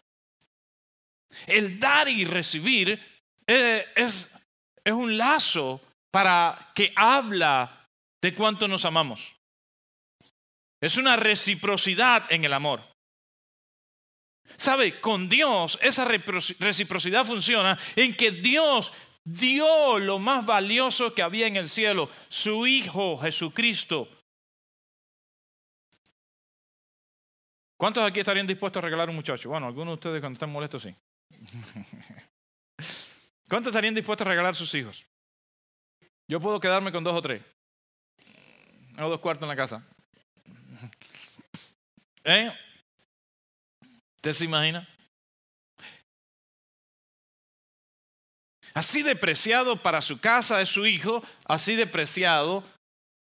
El 1.47 1.79
dar 1.79 2.07
y 2.07 2.23
recibir 2.25 2.99
eh, 3.47 3.85
es, 3.95 4.35
es 4.83 4.93
un 4.93 5.17
lazo 5.17 5.81
para 6.11 6.71
que 6.75 6.93
habla 6.95 7.87
de 8.21 8.33
cuánto 8.33 8.67
nos 8.67 8.85
amamos. 8.85 9.35
Es 10.81 10.97
una 10.97 11.15
reciprocidad 11.15 12.31
en 12.31 12.45
el 12.45 12.53
amor. 12.53 12.81
¿Sabe? 14.57 14.99
Con 14.99 15.29
Dios 15.29 15.79
esa 15.81 16.05
reciprocidad 16.05 17.25
funciona 17.25 17.77
en 17.95 18.13
que 18.15 18.31
Dios 18.31 18.91
dio 19.23 19.99
lo 19.99 20.19
más 20.19 20.45
valioso 20.45 21.13
que 21.13 21.21
había 21.21 21.47
en 21.47 21.55
el 21.55 21.69
cielo, 21.69 22.09
su 22.29 22.65
Hijo 22.67 23.17
Jesucristo. 23.17 24.07
¿Cuántos 27.77 28.05
aquí 28.05 28.19
estarían 28.19 28.47
dispuestos 28.47 28.81
a 28.81 28.85
regalar 28.85 29.09
un 29.09 29.15
muchacho? 29.15 29.49
Bueno, 29.49 29.67
algunos 29.67 29.87
de 29.87 29.93
ustedes 29.93 30.19
cuando 30.19 30.35
están 30.35 30.51
molestos 30.51 30.81
sí. 30.81 30.93
¿Cuántos 33.47 33.71
estarían 33.71 33.95
dispuestos 33.95 34.27
a 34.27 34.29
regalar 34.29 34.53
sus 34.53 34.73
hijos? 34.75 35.05
Yo 36.27 36.39
puedo 36.39 36.59
quedarme 36.59 36.91
con 36.91 37.03
dos 37.03 37.15
o 37.15 37.21
tres. 37.21 37.41
O 38.97 39.07
dos 39.09 39.19
cuartos 39.19 39.43
en 39.43 39.49
la 39.49 39.55
casa. 39.55 39.87
¿Eh? 42.25 42.51
¿Usted 44.19 44.33
se 44.33 44.43
imagina? 44.43 44.85
Así 48.73 49.01
depreciado 49.01 49.81
para 49.81 50.01
su 50.01 50.19
casa 50.19 50.59
es 50.59 50.67
su 50.67 50.85
hijo, 50.85 51.23
así 51.45 51.75
depreciado, 51.75 52.65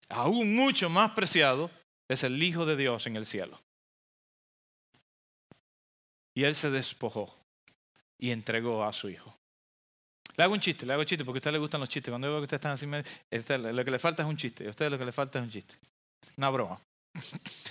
aún 0.10 0.54
mucho 0.54 0.90
más 0.90 1.12
preciado, 1.12 1.72
es 2.10 2.24
el 2.24 2.44
Hijo 2.44 2.66
de 2.66 2.76
Dios 2.76 3.08
en 3.08 3.16
el 3.16 3.26
cielo. 3.26 3.58
Y 6.36 6.44
Él 6.44 6.54
se 6.54 6.70
despojó 6.70 7.34
y 8.20 8.32
entregó 8.32 8.84
a 8.84 8.92
su 8.92 9.08
hijo. 9.08 9.34
Le 10.36 10.44
hago 10.44 10.54
un 10.54 10.60
chiste, 10.60 10.86
le 10.86 10.92
hago 10.92 11.02
un 11.02 11.06
chiste 11.06 11.24
porque 11.24 11.38
a 11.38 11.40
usted 11.40 11.52
le 11.54 11.60
gustan 11.60 11.80
los 11.80 11.90
chistes. 11.90 12.12
Cuando 12.12 12.28
veo 12.28 12.40
que 12.40 12.56
ustedes 12.56 12.60
están 12.60 12.74
así, 12.74 12.86
lo 13.74 13.86
que 13.86 13.92
le 13.92 14.00
falta 14.00 14.24
es 14.24 14.28
un 14.28 14.36
chiste. 14.36 14.68
A 14.68 14.72
usted 14.72 14.90
lo 14.90 14.98
que 14.98 15.06
le 15.06 15.14
falta 15.14 15.40
es 15.40 15.46
un 15.46 15.52
chiste. 15.52 15.76
Una 16.36 16.50
broma. 16.50 16.82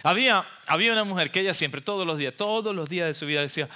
Había, 0.02 0.46
había 0.66 0.92
una 0.92 1.04
mujer 1.04 1.30
que 1.30 1.40
ella 1.40 1.54
siempre, 1.54 1.80
todos 1.80 2.06
los 2.06 2.18
días, 2.18 2.34
todos 2.36 2.74
los 2.74 2.88
días 2.88 3.06
de 3.06 3.14
su 3.14 3.26
vida 3.26 3.40
decía, 3.40 3.68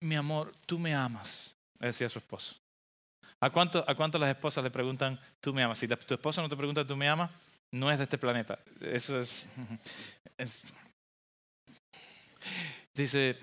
mi 0.00 0.16
amor, 0.16 0.54
tú 0.66 0.78
me 0.78 0.94
amas, 0.94 1.54
le 1.80 1.88
decía 1.88 2.08
su 2.08 2.18
esposo. 2.18 2.56
¿A 3.40 3.50
cuánto, 3.50 3.84
¿A 3.88 3.94
cuánto 3.94 4.18
las 4.18 4.30
esposas 4.30 4.62
le 4.62 4.70
preguntan, 4.70 5.18
tú 5.40 5.52
me 5.52 5.62
amas? 5.62 5.78
Si 5.78 5.88
tu 5.88 6.14
esposa 6.14 6.42
no 6.42 6.48
te 6.48 6.56
pregunta, 6.56 6.86
tú 6.86 6.96
me 6.96 7.08
amas, 7.08 7.30
no 7.72 7.90
es 7.90 7.98
de 7.98 8.04
este 8.04 8.18
planeta. 8.18 8.58
Eso 8.80 9.18
es, 9.18 9.46
es 10.38 10.72
Dice, 12.94 13.38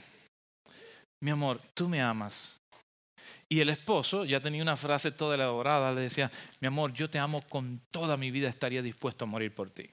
mi 1.21 1.31
amor, 1.31 1.59
tú 1.73 1.89
me 1.89 2.01
amas. 2.01 2.59
Y 3.47 3.61
el 3.61 3.69
esposo 3.69 4.25
ya 4.25 4.39
tenía 4.39 4.61
una 4.61 4.77
frase 4.77 5.11
toda 5.11 5.35
elaborada, 5.35 5.91
le 5.91 6.01
decía, 6.01 6.31
mi 6.59 6.67
amor, 6.67 6.93
yo 6.93 7.09
te 7.09 7.17
amo 7.17 7.41
con 7.49 7.81
toda 7.89 8.15
mi 8.15 8.29
vida, 8.29 8.47
estaría 8.47 8.81
dispuesto 8.81 9.25
a 9.25 9.27
morir 9.27 9.53
por 9.53 9.71
ti. 9.71 9.89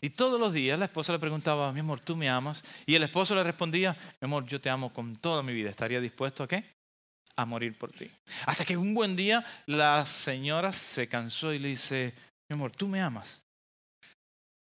Y 0.00 0.10
todos 0.10 0.40
los 0.40 0.52
días 0.52 0.78
la 0.78 0.86
esposa 0.86 1.12
le 1.12 1.18
preguntaba, 1.18 1.72
mi 1.72 1.80
amor, 1.80 2.00
¿tú 2.00 2.16
me 2.16 2.28
amas? 2.28 2.64
Y 2.86 2.94
el 2.94 3.02
esposo 3.02 3.34
le 3.34 3.44
respondía, 3.44 3.96
mi 4.20 4.26
amor, 4.26 4.46
yo 4.46 4.60
te 4.60 4.70
amo 4.70 4.92
con 4.92 5.16
toda 5.16 5.42
mi 5.42 5.52
vida, 5.52 5.70
estaría 5.70 6.00
dispuesto 6.00 6.42
a 6.42 6.48
qué? 6.48 6.64
A 7.36 7.44
morir 7.44 7.76
por 7.76 7.92
ti. 7.92 8.10
Hasta 8.46 8.64
que 8.64 8.76
un 8.76 8.94
buen 8.94 9.14
día 9.14 9.44
la 9.66 10.04
señora 10.06 10.72
se 10.72 11.08
cansó 11.08 11.52
y 11.52 11.58
le 11.58 11.68
dice, 11.68 12.14
mi 12.48 12.54
amor, 12.54 12.72
¿tú 12.72 12.88
me 12.88 13.00
amas? 13.00 13.42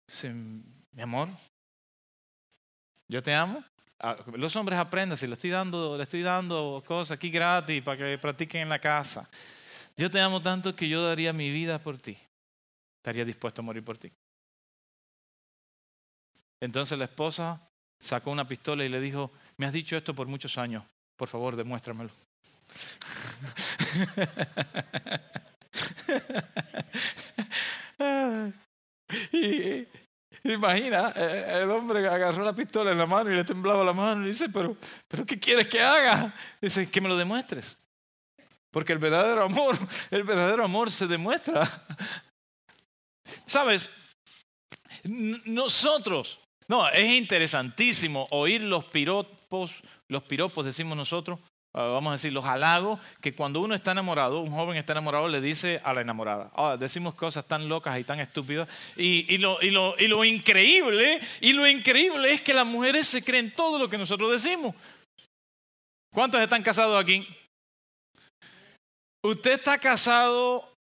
Dice, 0.07 0.31
mi 0.31 1.01
amor, 1.01 1.29
yo 3.07 3.21
te 3.21 3.33
amo. 3.33 3.63
Ah, 3.99 4.17
los 4.33 4.55
hombres 4.55 4.77
aprendan, 4.77 5.17
si 5.17 5.25
le 5.25 5.33
estoy 5.33 5.49
dando, 5.49 5.97
le 5.97 6.03
estoy 6.03 6.21
dando 6.21 6.83
cosas 6.85 7.17
aquí 7.17 7.29
gratis 7.29 7.81
para 7.81 7.97
que 7.97 8.17
practiquen 8.17 8.63
en 8.63 8.69
la 8.69 8.79
casa. 8.79 9.27
Yo 9.97 10.11
te 10.11 10.19
amo 10.19 10.41
tanto 10.41 10.75
que 10.75 10.87
yo 10.89 11.05
daría 11.05 11.31
mi 11.31 11.49
vida 11.49 11.79
por 11.79 11.97
ti. 11.97 12.17
Estaría 12.97 13.23
dispuesto 13.23 13.61
a 13.61 13.63
morir 13.63 13.83
por 13.83 13.97
ti. 13.97 14.11
Entonces 16.65 16.97
la 16.97 17.05
esposa 17.05 17.61
sacó 17.99 18.31
una 18.31 18.47
pistola 18.47 18.83
y 18.83 18.89
le 18.89 18.99
dijo, 18.99 19.31
me 19.57 19.65
has 19.65 19.73
dicho 19.73 19.95
esto 19.95 20.13
por 20.13 20.27
muchos 20.27 20.57
años, 20.57 20.83
por 21.15 21.27
favor 21.27 21.55
demuéstramelo. 21.55 22.11
y, 29.31 29.87
Imagina, 30.45 31.11
eh, 31.15 31.61
el 31.63 31.71
hombre 31.71 32.07
agarró 32.07 32.43
la 32.43 32.53
pistola 32.53 32.91
en 32.91 32.99
la 32.99 33.07
mano 33.07 33.31
y 33.31 33.35
le 33.35 33.43
temblaba 33.43 33.83
la 33.83 33.93
mano 33.93 34.25
y 34.25 34.27
dice, 34.27 34.47
pero, 34.49 34.77
pero 35.07 35.25
¿qué 35.25 35.39
quieres 35.39 35.67
que 35.67 35.81
haga? 35.81 36.35
Dice, 36.61 36.89
que 36.89 37.01
me 37.01 37.09
lo 37.09 37.17
demuestres. 37.17 37.79
Porque 38.69 38.93
el 38.93 38.99
verdadero 38.99 39.43
amor, 39.43 39.75
el 40.11 40.23
verdadero 40.23 40.63
amor 40.63 40.91
se 40.91 41.07
demuestra. 41.07 41.67
¿Sabes? 43.47 43.89
Nosotros, 45.03 46.39
no, 46.67 46.89
es 46.89 47.11
interesantísimo 47.11 48.27
oír 48.31 48.61
los 48.61 48.85
piropos, 48.85 49.71
los 50.07 50.23
piropos 50.23 50.65
decimos 50.65 50.97
nosotros, 50.97 51.39
Ah, 51.77 51.87
vamos 51.87 52.11
a 52.11 52.13
decir, 52.13 52.31
los 52.31 52.45
halagos 52.45 53.01
que 53.19 53.35
cuando 53.35 53.59
uno 53.59 53.75
está 53.75 53.91
enamorado, 53.91 54.39
un 54.39 54.49
joven 54.49 54.77
está 54.77 54.93
enamorado, 54.93 55.27
le 55.27 55.41
dice 55.41 55.81
a 55.83 55.93
la 55.93 55.99
enamorada. 55.99 56.49
Ah, 56.55 56.77
decimos 56.79 57.15
cosas 57.15 57.45
tan 57.45 57.67
locas 57.67 57.99
y 57.99 58.05
tan 58.05 58.21
estúpidas. 58.21 58.69
Y, 58.95 59.25
y 59.33 59.37
lo 59.37 60.23
increíble, 60.23 61.19
y 61.41 61.51
lo 61.51 61.67
increíble 61.67 62.31
es 62.31 62.41
que 62.41 62.53
las 62.53 62.65
mujeres 62.65 63.09
se 63.09 63.21
creen 63.21 63.53
todo 63.53 63.77
lo 63.77 63.89
que 63.89 63.97
nosotros 63.97 64.31
decimos. 64.31 64.73
¿Cuántos 66.13 66.39
están 66.39 66.63
casados 66.63 66.97
aquí? 66.97 67.27
Usted 69.21 69.51
está 69.51 69.77
casado, 69.77 70.71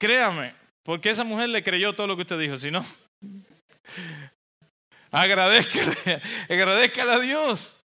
créame, 0.00 0.54
porque 0.84 1.10
esa 1.10 1.24
mujer 1.24 1.50
le 1.50 1.62
creyó 1.62 1.92
todo 1.94 2.06
lo 2.06 2.16
que 2.16 2.22
usted 2.22 2.38
dijo, 2.38 2.56
si 2.56 2.70
no, 2.70 2.82
agradezcale, 5.14 6.22
agradezcale 6.48 7.12
a 7.12 7.18
Dios. 7.20 7.76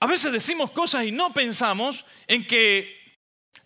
a 0.00 0.06
veces 0.06 0.32
decimos 0.32 0.70
cosas 0.70 1.04
y 1.04 1.12
no 1.12 1.32
pensamos 1.32 2.04
en 2.26 2.46
que 2.46 2.98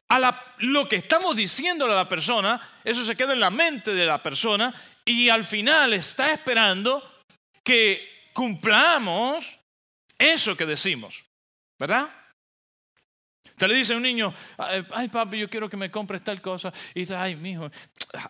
a 0.09 0.45
lo 0.59 0.89
que 0.89 0.97
estamos 0.97 1.37
diciéndole 1.37 1.93
a 1.93 1.97
la 1.97 2.09
persona, 2.09 2.61
eso 2.85 3.05
se 3.05 3.17
queda 3.17 3.33
en 3.33 3.41
la 3.41 3.51
mente 3.51 3.95
de 3.95 4.05
la 4.05 4.23
persona 4.23 4.75
y 5.05 5.29
al 5.29 5.45
final 5.45 5.93
está 5.93 6.33
esperando 6.33 7.23
que 7.63 8.29
cumplamos 8.33 9.59
eso 10.19 10.57
que 10.57 10.67
decimos, 10.67 11.25
¿verdad? 11.79 12.11
Usted 13.55 13.69
le 13.69 13.75
dice 13.75 13.95
a 13.95 13.97
un 13.97 14.03
niño, 14.03 14.35
ay 14.59 15.09
papi, 15.09 15.39
yo 15.39 15.49
quiero 15.49 15.71
que 15.71 15.77
me 15.77 15.91
compres 15.91 16.23
tal 16.23 16.43
cosa. 16.43 16.73
Y 16.95 17.01
dice, 17.01 17.15
ay, 17.15 17.37
mijo, 17.37 17.71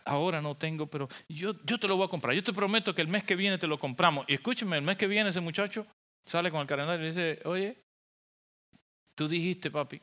ahora 0.05 0.41
no 0.41 0.55
tengo, 0.57 0.87
pero 0.87 1.09
yo, 1.29 1.55
yo 1.65 1.79
te 1.79 1.89
lo 1.89 1.97
voy 1.97 2.07
a 2.07 2.11
comprar. 2.11 2.35
Yo 2.35 2.43
te 2.43 2.53
prometo 2.53 2.95
que 2.95 3.03
el 3.03 3.09
mes 3.09 3.25
que 3.25 3.35
viene 3.35 3.59
te 3.59 3.67
lo 3.67 3.79
compramos. 3.79 4.27
Y 4.29 4.35
escúcheme, 4.35 4.77
el 4.77 4.83
mes 4.83 4.97
que 4.97 5.07
viene 5.07 5.31
ese 5.31 5.41
muchacho 5.41 5.87
sale 6.27 6.51
con 6.51 6.61
el 6.61 6.67
calendario 6.67 7.07
y 7.07 7.09
dice, 7.09 7.41
oye, 7.45 7.85
Tú 9.15 9.29
dijiste, 9.29 9.71
papi. 9.71 10.01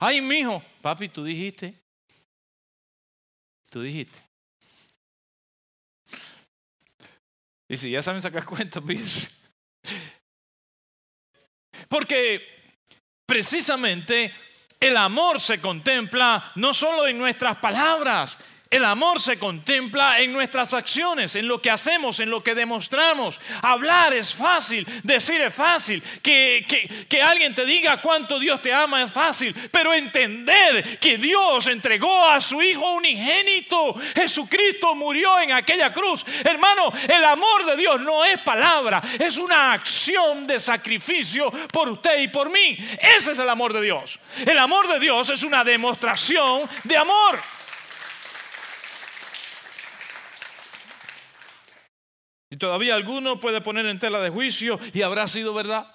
Ay, 0.00 0.20
mijo, 0.20 0.62
papi, 0.80 1.08
tú 1.08 1.24
dijiste. 1.24 1.74
Tú 3.70 3.82
dijiste. 3.82 4.18
Y 7.68 7.76
si 7.76 7.90
ya 7.90 8.02
saben 8.02 8.22
sacar 8.22 8.44
cuentas, 8.44 8.82
pues. 8.86 9.30
Porque 11.88 12.59
precisamente 13.30 14.34
el 14.80 14.96
amor 14.96 15.40
se 15.40 15.60
contempla 15.60 16.50
no 16.56 16.74
solo 16.74 17.06
en 17.06 17.16
nuestras 17.16 17.58
palabras, 17.58 18.36
el 18.70 18.84
amor 18.84 19.20
se 19.20 19.36
contempla 19.36 20.20
en 20.20 20.32
nuestras 20.32 20.74
acciones, 20.74 21.34
en 21.34 21.48
lo 21.48 21.60
que 21.60 21.72
hacemos, 21.72 22.20
en 22.20 22.30
lo 22.30 22.40
que 22.40 22.54
demostramos. 22.54 23.40
Hablar 23.62 24.14
es 24.14 24.32
fácil, 24.32 24.86
decir 25.02 25.40
es 25.40 25.52
fácil, 25.52 26.00
que, 26.22 26.64
que, 27.08 27.20
alguien 27.20 27.52
te 27.52 27.66
diga 27.66 27.96
cuánto 27.96 28.38
Dios 28.38 28.62
te 28.62 28.72
ama 28.72 29.02
es 29.02 29.12
fácil, 29.12 29.52
pero 29.72 29.92
entender 29.92 31.00
que 31.00 31.18
Dios 31.18 31.66
entregó 31.66 32.24
a 32.24 32.40
su 32.40 32.62
Hijo 32.62 32.92
unigénito, 32.92 33.94
Jesucristo 34.14 34.94
murió 34.94 35.40
en 35.40 35.50
aquella 35.50 35.92
cruz. 35.92 36.24
Hermano, 36.44 36.92
el 37.08 37.24
amor 37.24 37.64
de 37.64 37.76
Dios 37.76 38.00
no 38.00 38.24
es 38.24 38.38
palabra, 38.38 39.02
es 39.18 39.36
una 39.36 39.72
acción 39.72 40.46
de 40.46 40.60
sacrificio 40.60 41.50
por 41.72 41.88
usted 41.88 42.20
y 42.20 42.28
por 42.28 42.48
mí. 42.48 42.76
Ese 43.16 43.32
es 43.32 43.38
el 43.40 43.48
amor 43.48 43.72
de 43.72 43.82
Dios. 43.82 44.20
El 44.46 44.58
amor 44.58 44.86
de 44.86 45.00
Dios 45.00 45.28
es 45.30 45.42
una 45.42 45.64
demostración 45.64 46.68
de 46.84 46.96
amor. 46.96 47.40
Y 52.50 52.56
todavía 52.56 52.96
alguno 52.96 53.38
puede 53.38 53.60
poner 53.60 53.86
en 53.86 54.00
tela 54.00 54.20
de 54.20 54.28
juicio 54.28 54.78
y 54.92 55.02
habrá 55.02 55.28
sido 55.28 55.54
verdad. 55.54 55.94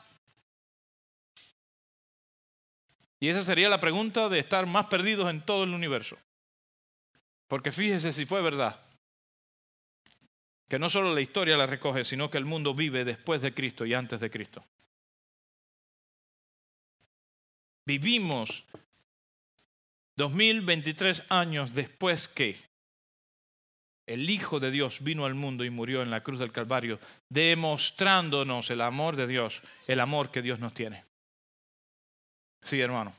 Y 3.20 3.28
esa 3.28 3.44
sería 3.44 3.68
la 3.68 3.80
pregunta 3.80 4.30
de 4.30 4.40
estar 4.40 4.66
más 4.66 4.88
perdidos 4.88 5.30
en 5.30 5.42
todo 5.42 5.66
el 5.66 5.74
universo. 5.74 6.18
Porque 7.48 7.74
fíjese 7.74 8.14
si 8.14 8.26
fue 8.26 8.42
verdad. 8.42 8.82
Que 10.70 10.80
no 10.80 10.90
solo 10.90 11.14
la 11.14 11.22
historia 11.22 11.58
la 11.58 11.66
recoge, 11.66 12.06
sino 12.06 12.30
que 12.30 12.38
el 12.38 12.46
mundo 12.46 12.74
vive 12.74 13.04
después 13.04 13.42
de 13.42 13.54
Cristo 13.54 13.86
y 13.86 13.94
antes 13.94 14.20
de 14.20 14.32
Cristo. 14.32 14.64
Vivimos 17.86 18.64
2023 20.16 21.24
años 21.30 21.74
después 21.74 22.28
que 22.28 22.58
el 24.06 24.30
Hijo 24.30 24.60
de 24.60 24.72
Dios 24.72 25.02
vino 25.02 25.26
al 25.26 25.36
mundo 25.36 25.66
y 25.66 25.70
murió 25.70 26.02
en 26.02 26.12
la 26.12 26.22
cruz 26.22 26.40
del 26.40 26.52
Calvario, 26.52 27.00
demostrándonos 27.30 28.70
el 28.70 28.82
amor 28.82 29.16
de 29.16 29.28
Dios, 29.28 29.62
el 29.88 30.00
amor 30.00 30.32
que 30.32 30.42
Dios 30.42 30.60
nos 30.60 30.74
tiene. 30.74 31.06
Sí, 32.62 32.80
hermano. 32.80 33.16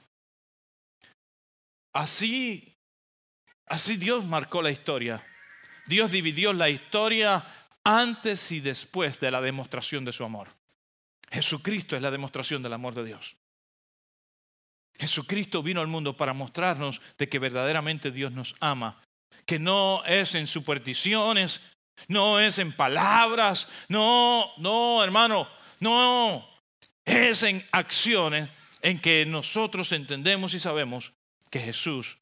Así, 1.92 2.76
así 3.66 3.96
Dios 3.96 4.24
marcó 4.24 4.62
la 4.62 4.70
historia. 4.70 5.24
Dios 5.86 6.10
dividió 6.10 6.52
la 6.52 6.68
historia 6.68 7.44
antes 7.84 8.52
y 8.52 8.60
después 8.60 9.18
de 9.20 9.30
la 9.30 9.40
demostración 9.40 10.04
de 10.04 10.12
su 10.12 10.24
amor. 10.24 10.48
Jesucristo 11.30 11.96
es 11.96 12.02
la 12.02 12.10
demostración 12.10 12.62
del 12.62 12.72
amor 12.72 12.94
de 12.94 13.04
Dios. 13.04 13.36
Jesucristo 14.98 15.62
vino 15.62 15.80
al 15.80 15.86
mundo 15.86 16.16
para 16.16 16.32
mostrarnos 16.32 17.00
de 17.18 17.28
que 17.28 17.38
verdaderamente 17.38 18.10
Dios 18.10 18.32
nos 18.32 18.54
ama 18.60 19.02
que 19.46 19.58
no 19.58 20.04
es 20.04 20.34
en 20.34 20.46
supersticiones, 20.46 21.62
no 22.08 22.40
es 22.40 22.58
en 22.58 22.72
palabras, 22.72 23.68
no, 23.88 24.52
no, 24.58 25.02
hermano, 25.02 25.48
no, 25.80 26.46
es 27.04 27.42
en 27.44 27.64
acciones 27.72 28.50
en 28.82 29.00
que 29.00 29.24
nosotros 29.24 29.92
entendemos 29.92 30.52
y 30.54 30.60
sabemos 30.60 31.12
que 31.50 31.60
Jesús 31.60 32.18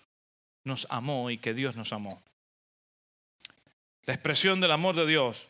nos 0.65 0.87
amó 0.91 1.31
y 1.31 1.39
que 1.39 1.55
Dios 1.55 1.77
nos 1.77 1.93
amó. 1.93 2.23
La 4.05 4.15
expresión 4.15 4.61
del 4.61 4.71
amor 4.71 4.95
de 4.95 5.07
Dios 5.07 5.49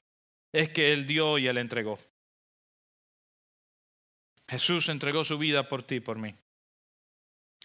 es 0.53 0.69
que 0.71 0.93
Él 0.93 1.07
dio 1.07 1.39
y 1.39 1.49
Él 1.49 1.59
entregó. 1.59 1.99
Jesús 4.49 4.89
entregó 4.89 5.25
su 5.25 5.39
vida 5.39 5.69
por 5.69 5.83
ti, 5.83 6.01
por 6.01 6.19
mí. 6.19 6.35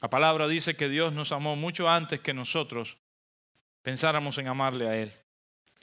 La 0.01 0.09
palabra 0.09 0.47
dice 0.47 0.75
que 0.75 0.89
Dios 0.89 1.13
nos 1.13 1.31
amó 1.31 1.55
mucho 1.55 1.89
antes 1.89 2.21
que 2.21 2.33
nosotros 2.33 2.97
pensáramos 3.81 4.37
en 4.37 4.47
amarle 4.47 4.87
a 4.87 4.95
Él. 4.95 5.11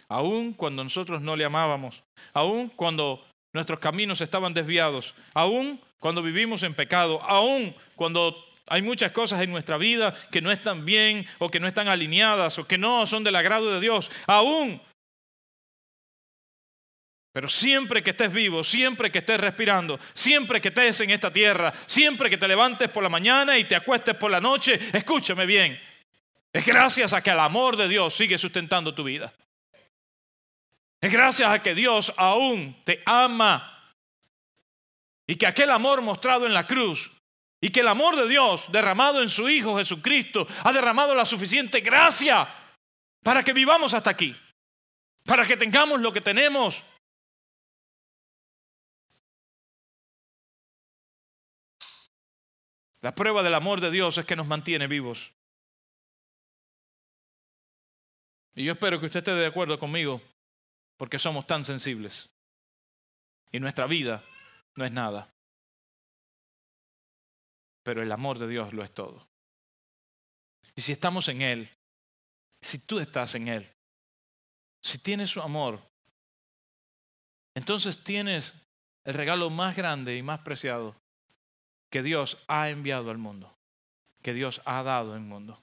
Aún 0.08 0.52
cuando 0.52 0.84
nosotros 0.84 1.20
no 1.20 1.36
le 1.36 1.44
amábamos, 1.44 2.02
aún 2.32 2.68
cuando 2.68 3.24
nuestros 3.52 3.78
caminos 3.78 4.20
estaban 4.20 4.54
desviados, 4.54 5.14
aún 5.34 5.80
cuando 5.98 6.22
vivimos 6.22 6.62
en 6.62 6.74
pecado, 6.74 7.20
aún 7.22 7.74
cuando 7.96 8.36
hay 8.66 8.82
muchas 8.82 9.12
cosas 9.12 9.40
en 9.42 9.50
nuestra 9.50 9.76
vida 9.76 10.14
que 10.30 10.40
no 10.40 10.52
están 10.52 10.84
bien 10.84 11.26
o 11.38 11.48
que 11.48 11.60
no 11.60 11.68
están 11.68 11.88
alineadas 11.88 12.58
o 12.58 12.66
que 12.66 12.78
no 12.78 13.06
son 13.06 13.24
del 13.24 13.36
agrado 13.36 13.72
de 13.72 13.80
Dios, 13.80 14.10
aún 14.26 14.80
pero 17.36 17.48
siempre 17.48 18.02
que 18.02 18.12
estés 18.12 18.32
vivo, 18.32 18.64
siempre 18.64 19.12
que 19.12 19.18
estés 19.18 19.38
respirando, 19.38 20.00
siempre 20.14 20.58
que 20.58 20.68
estés 20.68 21.02
en 21.02 21.10
esta 21.10 21.30
tierra, 21.30 21.70
siempre 21.84 22.30
que 22.30 22.38
te 22.38 22.48
levantes 22.48 22.88
por 22.88 23.02
la 23.02 23.10
mañana 23.10 23.58
y 23.58 23.64
te 23.64 23.76
acuestes 23.76 24.14
por 24.14 24.30
la 24.30 24.40
noche, 24.40 24.80
escúchame 24.90 25.44
bien. 25.44 25.78
Es 26.56 26.64
gracias 26.64 27.12
a 27.12 27.20
que 27.20 27.28
el 27.28 27.38
amor 27.38 27.76
de 27.76 27.86
Dios 27.86 28.16
sigue 28.16 28.38
sustentando 28.38 28.94
tu 28.94 29.04
vida. 29.04 29.30
Es 31.02 31.12
gracias 31.12 31.50
a 31.50 31.62
que 31.62 31.74
Dios 31.74 32.10
aún 32.16 32.82
te 32.82 33.02
ama. 33.04 33.94
Y 35.26 35.36
que 35.36 35.46
aquel 35.46 35.68
amor 35.70 36.00
mostrado 36.00 36.46
en 36.46 36.54
la 36.54 36.66
cruz 36.66 37.12
y 37.60 37.68
que 37.68 37.80
el 37.80 37.88
amor 37.88 38.16
de 38.16 38.26
Dios 38.26 38.72
derramado 38.72 39.20
en 39.20 39.28
su 39.28 39.50
Hijo 39.50 39.76
Jesucristo 39.76 40.46
ha 40.64 40.72
derramado 40.72 41.14
la 41.14 41.26
suficiente 41.26 41.80
gracia 41.80 42.48
para 43.22 43.42
que 43.42 43.52
vivamos 43.52 43.92
hasta 43.92 44.08
aquí. 44.08 44.34
Para 45.26 45.44
que 45.44 45.58
tengamos 45.58 46.00
lo 46.00 46.10
que 46.10 46.22
tenemos 46.22 46.82
La 53.02 53.14
prueba 53.14 53.42
del 53.42 53.52
amor 53.52 53.82
de 53.82 53.90
Dios 53.90 54.16
es 54.16 54.24
que 54.24 54.36
nos 54.36 54.46
mantiene 54.46 54.86
vivos. 54.86 55.34
Y 58.56 58.64
yo 58.64 58.72
espero 58.72 58.98
que 58.98 59.06
usted 59.06 59.18
esté 59.18 59.32
de 59.32 59.46
acuerdo 59.46 59.78
conmigo 59.78 60.20
porque 60.96 61.18
somos 61.18 61.46
tan 61.46 61.64
sensibles. 61.64 62.30
Y 63.52 63.60
nuestra 63.60 63.86
vida 63.86 64.24
no 64.76 64.84
es 64.86 64.90
nada. 64.90 65.30
Pero 67.82 68.02
el 68.02 68.10
amor 68.10 68.38
de 68.38 68.48
Dios 68.48 68.72
lo 68.72 68.82
es 68.82 68.92
todo. 68.92 69.28
Y 70.74 70.80
si 70.80 70.92
estamos 70.92 71.28
en 71.28 71.42
Él, 71.42 71.68
si 72.62 72.78
tú 72.78 72.98
estás 72.98 73.34
en 73.34 73.48
Él, 73.48 73.70
si 74.82 74.98
tienes 74.98 75.30
su 75.30 75.42
amor, 75.42 75.80
entonces 77.54 78.02
tienes 78.02 78.54
el 79.04 79.14
regalo 79.14 79.50
más 79.50 79.76
grande 79.76 80.16
y 80.16 80.22
más 80.22 80.40
preciado 80.40 80.96
que 81.90 82.02
Dios 82.02 82.42
ha 82.48 82.70
enviado 82.70 83.10
al 83.10 83.18
mundo, 83.18 83.54
que 84.22 84.32
Dios 84.32 84.62
ha 84.64 84.82
dado 84.82 85.12
al 85.12 85.20
mundo. 85.20 85.62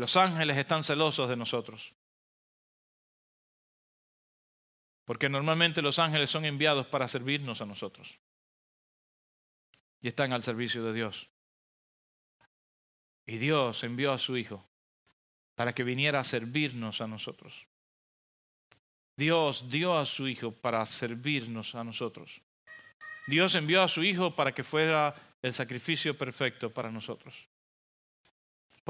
Los 0.00 0.16
ángeles 0.16 0.56
están 0.56 0.82
celosos 0.82 1.28
de 1.28 1.36
nosotros. 1.36 1.92
Porque 5.04 5.28
normalmente 5.28 5.82
los 5.82 5.98
ángeles 5.98 6.30
son 6.30 6.46
enviados 6.46 6.86
para 6.86 7.06
servirnos 7.06 7.60
a 7.60 7.66
nosotros. 7.66 8.18
Y 10.00 10.08
están 10.08 10.32
al 10.32 10.42
servicio 10.42 10.82
de 10.84 10.94
Dios. 10.94 11.28
Y 13.26 13.36
Dios 13.36 13.84
envió 13.84 14.12
a 14.12 14.16
su 14.16 14.38
Hijo 14.38 14.66
para 15.54 15.74
que 15.74 15.84
viniera 15.84 16.20
a 16.20 16.24
servirnos 16.24 17.02
a 17.02 17.06
nosotros. 17.06 17.66
Dios 19.18 19.68
dio 19.68 19.98
a 19.98 20.06
su 20.06 20.26
Hijo 20.28 20.50
para 20.50 20.86
servirnos 20.86 21.74
a 21.74 21.84
nosotros. 21.84 22.40
Dios 23.26 23.54
envió 23.54 23.82
a 23.82 23.88
su 23.88 24.02
Hijo 24.02 24.34
para 24.34 24.52
que 24.52 24.64
fuera 24.64 25.14
el 25.42 25.52
sacrificio 25.52 26.16
perfecto 26.16 26.72
para 26.72 26.90
nosotros. 26.90 27.49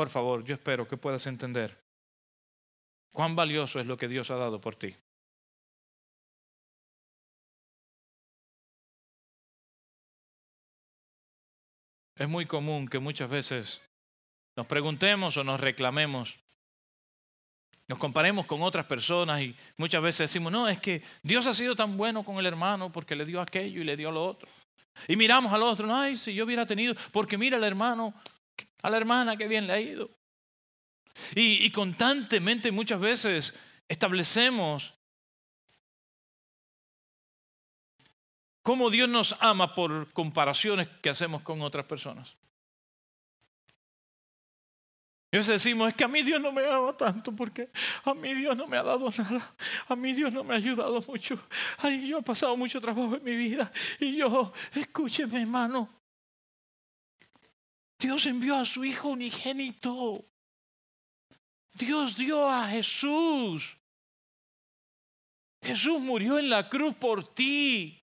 Por 0.01 0.09
favor, 0.09 0.43
yo 0.45 0.55
espero 0.55 0.89
que 0.89 0.97
puedas 0.97 1.27
entender 1.27 1.77
cuán 3.13 3.37
valioso 3.37 3.79
es 3.81 3.87
lo 3.87 3.99
que 3.99 4.09
Dios 4.09 4.31
ha 4.31 4.37
dado 4.37 4.59
por 4.59 4.75
ti. 4.75 4.97
Es 12.15 12.27
muy 12.27 12.47
común 12.47 12.89
que 12.89 12.99
muchas 12.99 13.29
veces 13.29 13.87
nos 14.57 14.67
preguntemos 14.67 15.37
o 15.37 15.45
nos 15.45 15.61
reclamemos 15.61 16.39
nos 17.87 17.99
comparemos 17.99 18.47
con 18.47 18.63
otras 18.63 18.87
personas 18.87 19.43
y 19.43 19.55
muchas 19.77 20.01
veces 20.01 20.31
decimos, 20.31 20.51
no, 20.51 20.67
es 20.67 20.79
que 20.79 21.03
Dios 21.23 21.47
ha 21.47 21.53
sido 21.53 21.77
tan 21.77 21.99
bueno 21.99 22.23
con 22.23 22.39
el 22.39 22.47
hermano 22.47 22.91
porque 22.91 23.15
le 23.15 23.27
dio 23.27 23.43
aquello 23.43 23.83
y 23.83 23.85
le 23.85 23.99
dio 23.99 24.11
lo 24.11 24.25
otro. 24.25 24.49
Y 25.09 25.17
miramos 25.17 25.53
al 25.53 25.63
otro, 25.63 25.95
ay, 25.95 26.17
si 26.17 26.33
yo 26.33 26.47
hubiera 26.47 26.65
tenido, 26.65 26.95
porque 27.13 27.37
mira 27.37 27.59
al 27.59 27.65
hermano, 27.65 28.15
a 28.83 28.91
la 28.91 28.97
hermana 28.97 29.37
que 29.37 29.49
bien 29.49 29.67
le 29.67 29.73
ha 29.73 29.81
ido. 29.81 30.11
Y, 31.35 31.65
y 31.65 31.71
constantemente 31.71 32.71
muchas 32.71 33.01
veces 33.01 33.55
establecemos 33.89 34.95
cómo 38.63 38.91
Dios 38.91 39.09
nos 39.09 39.37
ama 39.41 39.75
por 39.75 40.13
comparaciones 40.13 40.89
que 41.03 41.11
hacemos 41.11 41.43
con 41.43 41.61
otras 41.63 41.87
personas. 41.87 42.37
Y 45.33 45.37
a 45.37 45.39
veces 45.39 45.63
decimos, 45.63 45.89
es 45.89 45.95
que 45.95 46.03
a 46.03 46.09
mí 46.09 46.23
Dios 46.23 46.41
no 46.41 46.51
me 46.51 46.67
ama 46.67 46.97
tanto 46.97 47.31
porque 47.35 47.71
a 48.05 48.15
mí 48.15 48.35
Dios 48.35 48.57
no 48.57 48.67
me 48.67 48.77
ha 48.77 48.83
dado 48.83 49.11
nada. 49.17 49.55
A 49.89 49.95
mí 49.95 50.13
Dios 50.13 50.33
no 50.33 50.43
me 50.43 50.55
ha 50.55 50.57
ayudado 50.57 51.01
mucho. 51.07 51.39
Ay, 51.79 52.09
yo 52.09 52.19
he 52.19 52.23
pasado 52.23 52.57
mucho 52.57 52.81
trabajo 52.81 53.15
en 53.15 53.23
mi 53.23 53.37
vida. 53.37 53.71
Y 54.01 54.17
yo, 54.17 54.53
escúcheme 54.75 55.41
hermano, 55.41 55.89
Dios 58.01 58.25
envió 58.25 58.57
a 58.57 58.65
su 58.65 58.83
Hijo 58.83 59.09
unigénito. 59.11 60.25
Dios 61.75 62.17
dio 62.17 62.49
a 62.49 62.67
Jesús. 62.67 63.77
Jesús 65.63 66.01
murió 66.01 66.39
en 66.39 66.49
la 66.49 66.69
cruz 66.71 66.95
por 66.95 67.29
ti. 67.35 68.00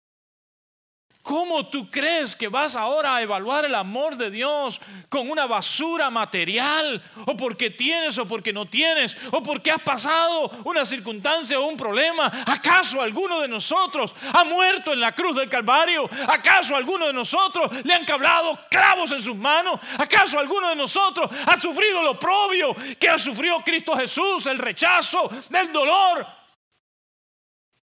¿Cómo 1.28 1.68
tú 1.68 1.90
crees 1.90 2.38
que 2.38 2.48
vas 2.48 2.78
ahora 2.78 3.18
a 3.18 3.22
evaluar 3.22 3.66
el 3.66 3.76
amor 3.76 4.16
de 4.16 4.32
Dios 4.32 4.80
con 5.10 5.30
una 5.30 5.46
basura 5.46 6.10
material? 6.10 7.02
¿O 7.26 7.36
porque 7.36 7.70
tienes 7.70 8.18
o 8.18 8.26
porque 8.26 8.54
no 8.54 8.66
tienes? 8.66 9.18
¿O 9.32 9.44
porque 9.44 9.70
has 9.70 9.82
pasado 9.82 10.50
una 10.64 10.86
circunstancia 10.86 11.60
o 11.60 11.66
un 11.66 11.76
problema? 11.76 12.32
¿Acaso 12.46 13.02
alguno 13.02 13.42
de 13.42 13.50
nosotros 13.50 14.16
ha 14.32 14.46
muerto 14.46 14.94
en 14.94 15.02
la 15.02 15.12
cruz 15.12 15.36
del 15.36 15.50
Calvario? 15.50 16.10
¿Acaso 16.30 16.78
alguno 16.78 17.08
de 17.08 17.14
nosotros 17.14 17.72
le 17.84 17.94
han 17.94 18.06
cablado 18.06 18.58
clavos 18.70 19.12
en 19.12 19.22
sus 19.22 19.36
manos? 19.36 19.82
¿Acaso 19.98 20.40
alguno 20.40 20.70
de 20.70 20.78
nosotros 20.78 21.30
ha 21.46 21.60
sufrido 21.60 22.04
lo 22.04 22.18
propio 22.18 22.74
que 22.98 23.10
ha 23.10 23.18
sufrido 23.18 23.58
Cristo 23.66 23.98
Jesús, 23.98 24.46
el 24.46 24.60
rechazo, 24.60 25.30
el 25.52 25.74
dolor? 25.74 26.37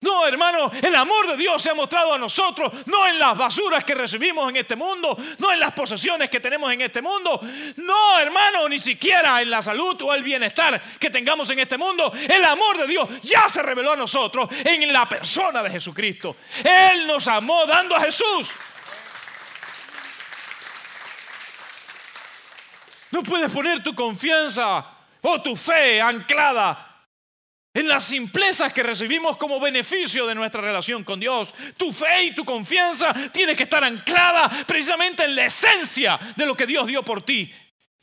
No, 0.02 0.26
hermano, 0.26 0.72
el 0.82 0.96
amor 0.96 1.28
de 1.28 1.38
Dios 1.38 1.62
se 1.62 1.70
ha 1.70 1.76
mostrado 1.76 2.16
a 2.16 2.18
nosotros, 2.18 2.72
no 2.88 3.08
en 3.08 3.20
las 3.20 3.38
basuras 3.38 3.84
que 3.84 3.94
recibimos 3.94 4.50
en 4.50 4.56
este 4.56 4.76
mundo, 4.76 5.16
no 5.38 5.54
en 5.54 5.60
las 5.60 5.74
posesiones 5.74 6.28
que 6.28 6.40
tenemos 6.40 6.74
en 6.74 6.82
este 6.82 7.04
mundo, 7.04 7.40
no, 7.78 8.18
hermano, 8.18 8.68
ni 8.68 8.80
siquiera 8.80 9.40
en 9.44 9.52
la 9.52 9.62
salud 9.62 10.02
o 10.02 10.12
el 10.12 10.24
bienestar 10.24 10.82
que 11.00 11.12
tengamos 11.12 11.52
en 11.52 11.60
este 11.60 11.78
mundo. 11.78 12.12
El 12.28 12.44
amor 12.46 12.80
de 12.80 12.88
Dios 12.88 13.10
ya 13.22 13.48
se 13.48 13.62
reveló 13.62 13.94
a 13.94 13.96
nosotros 13.96 14.50
en 14.66 14.92
la 14.92 15.08
persona 15.08 15.62
de 15.62 15.70
Jesucristo. 15.70 16.38
Él 16.64 17.06
nos 17.06 17.28
amó 17.28 17.68
dando 17.68 17.96
a 17.96 18.02
Jesús. 18.02 18.50
No 23.12 23.22
puedes 23.22 23.52
poner 23.52 23.84
tu 23.84 23.94
confianza 23.94 24.84
o 25.22 25.42
tu 25.44 25.56
fe 25.56 26.02
anclada 26.02 26.91
en 27.74 27.88
las 27.88 28.04
simplezas 28.04 28.74
que 28.74 28.84
recibimos 28.84 29.38
como 29.38 29.60
beneficio 29.60 30.28
de 30.28 30.36
nuestra 30.36 30.62
relación 30.62 31.04
con 31.04 31.20
Dios. 31.20 31.54
Tu 31.78 31.92
fe 31.94 32.24
y 32.24 32.36
tu 32.36 32.44
confianza 32.44 33.14
tiene 33.32 33.56
que 33.56 33.64
estar 33.64 33.84
anclada 33.84 34.50
precisamente 34.68 35.24
en 35.24 35.36
la 35.36 35.46
esencia 35.46 36.20
de 36.36 36.46
lo 36.46 36.56
que 36.56 36.68
Dios 36.68 36.88
dio 36.88 37.04
por 37.04 37.22
ti. 37.22 37.52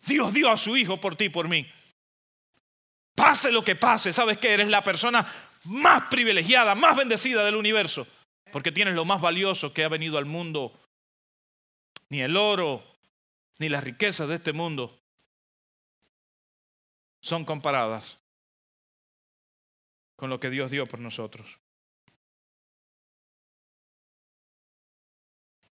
Dios 0.06 0.32
dio 0.32 0.50
a 0.50 0.56
su 0.56 0.76
Hijo 0.76 0.96
por 0.96 1.16
ti 1.16 1.28
por 1.28 1.48
mí. 1.48 1.70
Pase 3.14 3.52
lo 3.52 3.62
que 3.62 3.76
pase, 3.76 4.12
sabes 4.12 4.38
que 4.38 4.52
eres 4.52 4.68
la 4.68 4.82
persona 4.82 5.26
más 5.64 6.02
privilegiada, 6.04 6.74
más 6.74 6.96
bendecida 6.96 7.44
del 7.44 7.56
universo, 7.56 8.06
porque 8.52 8.72
tienes 8.72 8.94
lo 8.94 9.04
más 9.04 9.20
valioso 9.20 9.72
que 9.72 9.84
ha 9.84 9.88
venido 9.88 10.16
al 10.16 10.24
mundo. 10.24 10.72
Ni 12.08 12.22
el 12.22 12.36
oro, 12.36 12.82
ni 13.58 13.68
las 13.68 13.84
riquezas 13.84 14.28
de 14.28 14.36
este 14.36 14.52
mundo 14.52 14.98
son 17.20 17.44
comparadas 17.44 18.18
con 20.18 20.30
lo 20.30 20.40
que 20.40 20.50
Dios 20.50 20.72
dio 20.72 20.84
por 20.84 20.98
nosotros. 20.98 21.58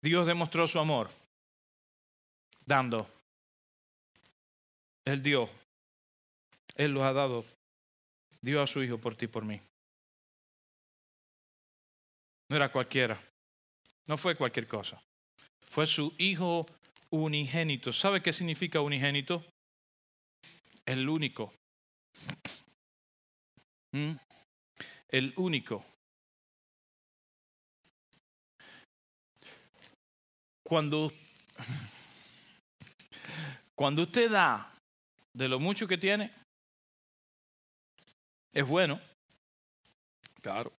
Dios 0.02 0.26
demostró 0.26 0.68
su 0.68 0.80
amor 0.80 1.12
dando. 2.66 3.08
Él 5.06 5.22
dio. 5.22 5.48
Él 6.76 6.92
lo 6.92 7.06
ha 7.06 7.14
dado. 7.14 7.46
Dio 8.42 8.64
a 8.64 8.68
su 8.68 8.82
Hijo 8.82 8.98
por 8.98 9.16
ti 9.16 9.26
y 9.26 9.28
por 9.28 9.46
mí. 9.46 9.62
No 12.50 12.56
era 12.56 12.72
cualquiera. 12.72 13.22
No 14.08 14.18
fue 14.18 14.36
cualquier 14.36 14.68
cosa. 14.68 15.00
Fue 15.70 15.86
su 15.86 16.16
hijo 16.18 16.66
unigénito. 17.12 17.94
¿Sabe 17.94 18.24
qué 18.24 18.34
significa 18.34 18.82
unigénito? 18.82 19.46
El 20.84 21.08
único. 21.08 21.54
¿Mm? 23.92 24.14
El 25.10 25.34
único. 25.38 25.86
Cuando, 30.64 31.12
cuando 33.76 34.04
usted 34.04 34.32
da 34.32 34.74
de 35.34 35.50
lo 35.50 35.60
mucho 35.60 35.88
que 35.88 35.98
tiene, 35.98 36.34
es 38.54 38.66
bueno, 38.66 39.02
claro. 40.42 40.72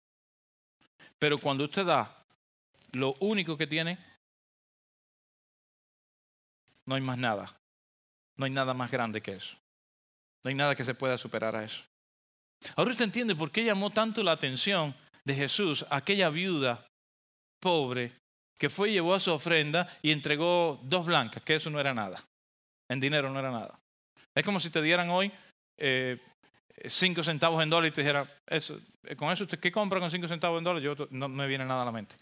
Pero 1.18 1.38
cuando 1.38 1.64
usted 1.64 1.85
da 1.85 2.25
lo 2.92 3.14
único 3.20 3.57
que 3.57 3.66
tiene, 3.66 3.98
no 6.87 6.94
hay 6.94 7.01
más 7.01 7.18
nada. 7.18 7.55
No 8.37 8.46
hay 8.46 8.51
nada 8.51 8.75
más 8.75 8.90
grande 8.90 9.20
que 9.20 9.33
eso. 9.33 9.57
No 10.42 10.48
hay 10.48 10.55
nada 10.55 10.75
que 10.75 10.85
se 10.85 10.94
pueda 10.94 11.16
superar 11.18 11.55
a 11.55 11.64
eso. 11.64 11.85
Ahora 12.77 12.92
usted 12.92 13.05
entiende 13.05 13.35
por 13.35 13.51
qué 13.51 13.64
llamó 13.64 13.90
tanto 13.90 14.22
la 14.22 14.33
atención 14.33 14.94
de 15.25 15.35
Jesús 15.35 15.85
aquella 15.90 16.31
viuda 16.31 16.87
pobre 17.61 18.12
que 18.59 18.70
fue 18.70 18.90
y 18.90 18.92
llevó 18.92 19.14
a 19.14 19.20
su 19.20 19.33
ofrenda 19.33 19.88
y 20.03 20.12
entregó 20.12 20.81
dos 20.85 21.05
blancas, 21.05 21.42
que 21.42 21.57
eso 21.57 21.68
no 21.68 21.81
era 21.81 21.92
nada. 21.92 22.22
En 22.88 23.01
dinero 23.01 23.29
no 23.31 23.38
era 23.38 23.51
nada. 23.51 23.79
Es 24.35 24.44
como 24.44 24.61
si 24.61 24.70
te 24.70 24.81
dieran 24.81 25.11
hoy 25.11 25.33
eh, 25.77 26.18
cinco 26.87 27.22
centavos 27.22 27.62
en 27.62 27.70
dólar 27.70 27.88
y 27.88 27.92
te 27.92 28.03
dijera, 28.03 28.27
eso, 28.46 28.79
eh, 29.05 29.16
con 29.16 29.33
eso 29.33 29.44
usted 29.44 29.59
qué 29.59 29.72
compra 29.72 30.01
con 30.01 30.11
cinco 30.11 30.29
centavos 30.29 30.59
en 30.59 30.64
dólar, 30.64 30.83
yo 30.83 30.94
no 31.11 31.29
me 31.29 31.46
viene 31.46 31.64
nada 31.64 31.83
a 31.83 31.87
la 31.87 31.92
mente. 31.92 32.14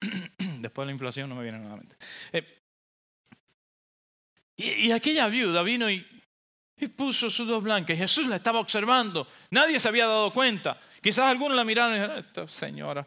Después 0.38 0.84
de 0.84 0.86
la 0.86 0.92
inflación 0.92 1.28
no 1.28 1.34
me 1.34 1.42
viene 1.42 1.58
nada 1.58 1.74
a 1.74 1.76
la 1.76 1.82
mente. 1.82 1.96
Eh, 2.32 2.58
y, 4.56 4.92
aquella 4.92 5.26
viuda 5.26 5.62
vino 5.62 5.90
y, 5.90 6.06
y 6.82 6.88
puso 6.88 7.30
sus 7.30 7.46
dos 7.46 7.62
blancas. 7.62 7.96
Jesús 7.96 8.26
la 8.26 8.36
estaba 8.36 8.58
observando. 8.58 9.28
Nadie 9.50 9.78
se 9.78 9.88
había 9.88 10.06
dado 10.06 10.30
cuenta. 10.30 10.80
Quizás 11.00 11.30
algunos 11.30 11.56
la 11.56 11.62
miraron 11.62 11.92
y 11.92 12.00
dijeron, 12.00 12.18
esta 12.18 12.48
señora 12.48 13.06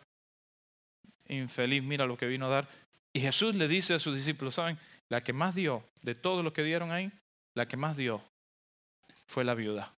infeliz, 1.27 1.83
mira 1.83 2.05
lo 2.05 2.15
que 2.17 2.25
vino 2.25 2.45
a 2.45 2.49
dar. 2.49 2.69
Y 3.11 3.19
Jesús 3.19 3.53
le 3.55 3.67
dice 3.67 3.93
a 3.93 3.99
sus 3.99 4.15
discípulos, 4.15 4.55
¿saben? 4.55 4.79
La 5.09 5.23
que 5.23 5.33
más 5.33 5.55
dio 5.55 5.83
de 6.01 6.15
todo 6.15 6.41
lo 6.41 6.53
que 6.53 6.63
dieron 6.63 6.91
ahí, 6.91 7.11
la 7.53 7.67
que 7.67 7.75
más 7.75 7.97
dio 7.97 8.21
fue 9.25 9.43
la 9.43 9.53
viuda. 9.55 9.93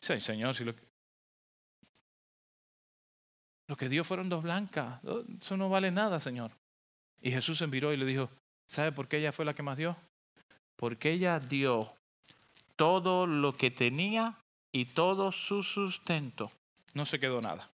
Sí, 0.00 0.20
Señor, 0.20 0.56
si 0.56 0.64
lo, 0.64 0.74
lo 3.68 3.76
que 3.76 3.88
dio 3.88 4.02
fueron 4.02 4.28
dos 4.28 4.42
blancas, 4.42 5.00
eso 5.40 5.56
no 5.56 5.68
vale 5.68 5.92
nada, 5.92 6.18
Señor. 6.18 6.50
Y 7.20 7.30
Jesús 7.30 7.58
se 7.58 7.68
miró 7.68 7.92
y 7.92 7.96
le 7.96 8.06
dijo, 8.06 8.30
¿sabe 8.68 8.90
por 8.90 9.06
qué 9.06 9.18
ella 9.18 9.30
fue 9.30 9.44
la 9.44 9.54
que 9.54 9.62
más 9.62 9.76
dio? 9.76 9.96
Porque 10.76 11.12
ella 11.12 11.38
dio 11.38 11.94
todo 12.80 13.26
lo 13.26 13.52
que 13.52 13.70
tenía 13.70 14.38
y 14.72 14.86
todo 14.86 15.32
su 15.32 15.62
sustento. 15.62 16.50
No 16.94 17.04
se 17.04 17.20
quedó 17.20 17.42
nada. 17.42 17.70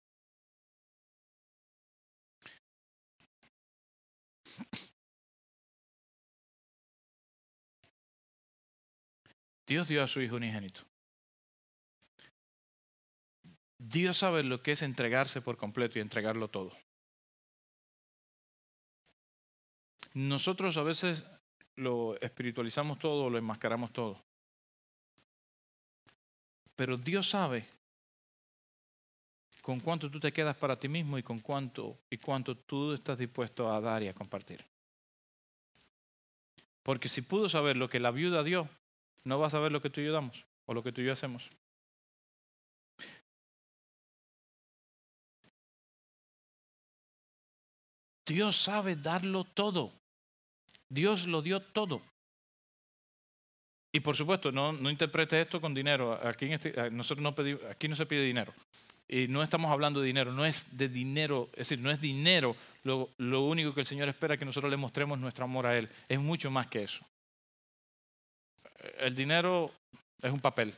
Dios 9.66 9.88
dio 9.88 10.04
a 10.04 10.06
su 10.06 10.20
Hijo 10.20 10.36
unigénito. 10.36 10.82
Dios 13.78 14.18
sabe 14.18 14.44
lo 14.44 14.62
que 14.62 14.70
es 14.70 14.82
entregarse 14.82 15.40
por 15.40 15.56
completo 15.56 15.98
y 15.98 16.02
entregarlo 16.02 16.46
todo. 16.46 16.70
Nosotros 20.14 20.76
a 20.76 20.84
veces 20.84 21.24
lo 21.74 22.20
espiritualizamos 22.20 23.00
todo, 23.00 23.28
lo 23.30 23.38
enmascaramos 23.38 23.92
todo. 23.92 24.22
Pero 26.76 26.96
Dios 26.96 27.28
sabe 27.30 27.66
con 29.62 29.78
cuánto 29.80 30.10
tú 30.10 30.18
te 30.18 30.32
quedas 30.32 30.56
para 30.56 30.76
ti 30.76 30.88
mismo 30.88 31.18
y 31.18 31.22
con 31.22 31.38
cuánto 31.38 31.98
y 32.10 32.18
cuánto 32.18 32.56
tú 32.56 32.92
estás 32.92 33.18
dispuesto 33.18 33.72
a 33.72 33.80
dar 33.80 34.02
y 34.02 34.08
a 34.08 34.14
compartir. 34.14 34.64
Porque 36.82 37.08
si 37.08 37.22
pudo 37.22 37.48
saber 37.48 37.76
lo 37.76 37.88
que 37.88 38.00
la 38.00 38.10
viuda 38.10 38.42
dio, 38.42 38.68
no 39.24 39.38
va 39.38 39.46
a 39.46 39.50
saber 39.50 39.70
lo 39.70 39.80
que 39.80 39.90
tú 39.90 40.00
y 40.00 40.06
yo 40.06 40.12
damos 40.12 40.44
o 40.66 40.74
lo 40.74 40.82
que 40.82 40.92
tú 40.92 41.00
y 41.00 41.04
yo 41.04 41.12
hacemos. 41.12 41.48
Dios 48.26 48.56
sabe 48.56 48.96
darlo 48.96 49.44
todo. 49.44 49.92
Dios 50.88 51.26
lo 51.26 51.42
dio 51.42 51.60
todo. 51.60 52.02
Y 53.92 54.00
por 54.00 54.16
supuesto, 54.16 54.50
no, 54.50 54.72
no 54.72 54.90
interprete 54.90 55.40
esto 55.40 55.60
con 55.60 55.74
dinero. 55.74 56.18
Aquí, 56.26 56.46
este, 56.46 56.90
nosotros 56.90 57.22
no 57.22 57.34
aquí 57.70 57.88
no 57.88 57.94
se 57.94 58.06
pide 58.06 58.22
dinero. 58.22 58.54
Y 59.06 59.28
no 59.28 59.42
estamos 59.42 59.70
hablando 59.70 60.00
de 60.00 60.06
dinero, 60.06 60.32
no 60.32 60.46
es 60.46 60.76
de 60.76 60.88
dinero, 60.88 61.50
es 61.52 61.68
decir, 61.68 61.78
no 61.80 61.90
es 61.90 62.00
dinero 62.00 62.56
lo, 62.84 63.10
lo 63.18 63.42
único 63.42 63.74
que 63.74 63.80
el 63.80 63.86
Señor 63.86 64.08
espera 64.08 64.38
que 64.38 64.46
nosotros 64.46 64.70
le 64.70 64.78
mostremos 64.78 65.18
nuestro 65.18 65.44
amor 65.44 65.66
a 65.66 65.76
Él. 65.76 65.90
Es 66.08 66.18
mucho 66.18 66.50
más 66.50 66.68
que 66.68 66.84
eso. 66.84 67.04
El 68.98 69.14
dinero 69.14 69.70
es 70.22 70.32
un 70.32 70.40
papel. 70.40 70.74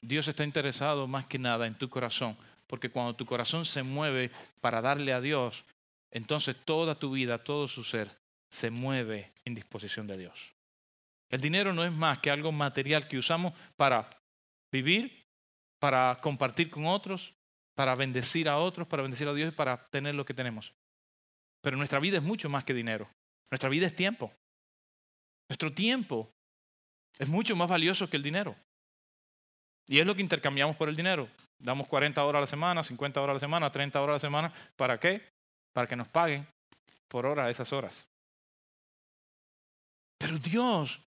Dios 0.00 0.28
está 0.28 0.44
interesado 0.44 1.06
más 1.06 1.26
que 1.26 1.38
nada 1.38 1.66
en 1.66 1.74
tu 1.74 1.88
corazón, 1.88 2.36
porque 2.66 2.90
cuando 2.90 3.14
tu 3.14 3.26
corazón 3.26 3.64
se 3.64 3.82
mueve 3.82 4.30
para 4.60 4.80
darle 4.80 5.12
a 5.12 5.20
Dios, 5.20 5.64
entonces 6.10 6.56
toda 6.64 6.94
tu 6.94 7.10
vida, 7.10 7.42
todo 7.42 7.66
su 7.66 7.82
ser, 7.82 8.10
se 8.50 8.70
mueve 8.70 9.32
en 9.44 9.54
disposición 9.54 10.06
de 10.06 10.18
Dios. 10.18 10.52
El 11.32 11.40
dinero 11.40 11.72
no 11.72 11.82
es 11.82 11.92
más 11.92 12.18
que 12.18 12.30
algo 12.30 12.52
material 12.52 13.08
que 13.08 13.16
usamos 13.16 13.54
para 13.76 14.08
vivir, 14.70 15.26
para 15.80 16.20
compartir 16.20 16.70
con 16.70 16.84
otros, 16.84 17.34
para 17.74 17.94
bendecir 17.94 18.50
a 18.50 18.58
otros, 18.58 18.86
para 18.86 19.02
bendecir 19.02 19.26
a 19.26 19.32
Dios 19.32 19.48
y 19.48 19.56
para 19.56 19.88
tener 19.88 20.14
lo 20.14 20.26
que 20.26 20.34
tenemos. 20.34 20.74
Pero 21.62 21.78
nuestra 21.78 22.00
vida 22.00 22.18
es 22.18 22.22
mucho 22.22 22.50
más 22.50 22.64
que 22.64 22.74
dinero. 22.74 23.08
Nuestra 23.50 23.70
vida 23.70 23.86
es 23.86 23.96
tiempo. 23.96 24.30
Nuestro 25.48 25.72
tiempo 25.72 26.30
es 27.18 27.28
mucho 27.28 27.56
más 27.56 27.68
valioso 27.68 28.10
que 28.10 28.18
el 28.18 28.22
dinero. 28.22 28.54
Y 29.86 30.00
es 30.00 30.06
lo 30.06 30.14
que 30.14 30.22
intercambiamos 30.22 30.76
por 30.76 30.90
el 30.90 30.96
dinero. 30.96 31.28
Damos 31.58 31.88
40 31.88 32.22
horas 32.22 32.38
a 32.38 32.40
la 32.42 32.46
semana, 32.46 32.84
50 32.84 33.20
horas 33.20 33.32
a 33.32 33.34
la 33.34 33.40
semana, 33.40 33.70
30 33.70 34.02
horas 34.02 34.12
a 34.12 34.16
la 34.16 34.20
semana. 34.20 34.52
¿Para 34.76 35.00
qué? 35.00 35.32
Para 35.72 35.86
que 35.86 35.96
nos 35.96 36.08
paguen 36.08 36.46
por 37.08 37.24
hora 37.24 37.48
esas 37.48 37.72
horas. 37.72 38.06
Pero 40.18 40.38
Dios 40.38 41.00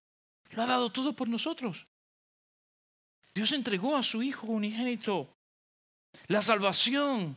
lo 0.50 0.62
ha 0.62 0.66
dado 0.66 0.90
todo 0.90 1.12
por 1.12 1.28
nosotros. 1.28 1.86
Dios 3.34 3.52
entregó 3.52 3.96
a 3.96 4.02
su 4.02 4.22
Hijo 4.22 4.46
unigénito. 4.46 5.28
La 6.28 6.40
salvación. 6.40 7.36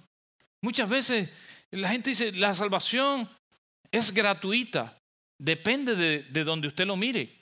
Muchas 0.61 0.89
veces 0.89 1.29
la 1.71 1.89
gente 1.89 2.11
dice, 2.11 2.31
la 2.31 2.53
salvación 2.53 3.29
es 3.91 4.13
gratuita. 4.13 4.97
Depende 5.37 5.95
de, 5.95 6.23
de 6.23 6.43
donde 6.43 6.67
usted 6.67 6.85
lo 6.85 6.95
mire. 6.95 7.35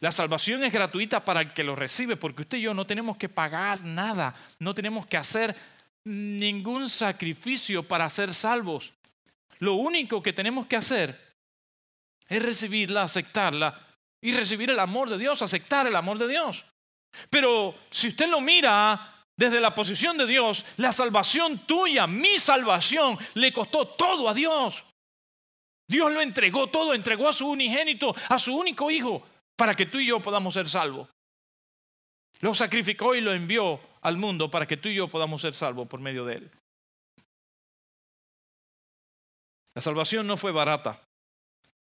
La 0.00 0.12
salvación 0.12 0.62
es 0.64 0.72
gratuita 0.72 1.24
para 1.24 1.40
el 1.40 1.52
que 1.52 1.64
lo 1.64 1.74
recibe, 1.74 2.16
porque 2.16 2.42
usted 2.42 2.58
y 2.58 2.62
yo 2.62 2.74
no 2.74 2.86
tenemos 2.86 3.16
que 3.16 3.28
pagar 3.28 3.82
nada, 3.82 4.34
no 4.58 4.74
tenemos 4.74 5.06
que 5.06 5.16
hacer 5.16 5.56
ningún 6.04 6.90
sacrificio 6.90 7.82
para 7.82 8.08
ser 8.10 8.34
salvos. 8.34 8.92
Lo 9.58 9.74
único 9.74 10.22
que 10.22 10.32
tenemos 10.32 10.66
que 10.66 10.76
hacer 10.76 11.34
es 12.28 12.42
recibirla, 12.42 13.02
aceptarla 13.02 13.89
y 14.22 14.32
recibir 14.32 14.70
el 14.70 14.78
amor 14.78 15.08
de 15.08 15.18
Dios, 15.18 15.42
aceptar 15.42 15.86
el 15.86 15.96
amor 15.96 16.18
de 16.18 16.28
Dios. 16.28 16.64
Pero 17.28 17.74
si 17.90 18.08
usted 18.08 18.28
lo 18.28 18.40
mira 18.40 19.24
desde 19.36 19.60
la 19.60 19.74
posición 19.74 20.18
de 20.18 20.26
Dios, 20.26 20.64
la 20.76 20.92
salvación 20.92 21.66
tuya, 21.66 22.06
mi 22.06 22.38
salvación, 22.38 23.18
le 23.34 23.52
costó 23.52 23.86
todo 23.86 24.28
a 24.28 24.34
Dios. 24.34 24.84
Dios 25.88 26.12
lo 26.12 26.20
entregó 26.20 26.68
todo, 26.68 26.94
entregó 26.94 27.28
a 27.28 27.32
su 27.32 27.48
unigénito, 27.48 28.14
a 28.28 28.38
su 28.38 28.56
único 28.56 28.90
hijo, 28.90 29.26
para 29.56 29.74
que 29.74 29.86
tú 29.86 29.98
y 29.98 30.06
yo 30.06 30.20
podamos 30.20 30.54
ser 30.54 30.68
salvos. 30.68 31.08
Lo 32.40 32.54
sacrificó 32.54 33.14
y 33.14 33.20
lo 33.20 33.32
envió 33.32 33.80
al 34.02 34.16
mundo 34.16 34.50
para 34.50 34.66
que 34.66 34.76
tú 34.76 34.88
y 34.88 34.94
yo 34.94 35.08
podamos 35.08 35.40
ser 35.40 35.54
salvos 35.54 35.88
por 35.88 36.00
medio 36.00 36.24
de 36.24 36.36
él. 36.36 36.50
La 39.74 39.82
salvación 39.82 40.26
no 40.26 40.36
fue 40.36 40.52
barata. 40.52 41.02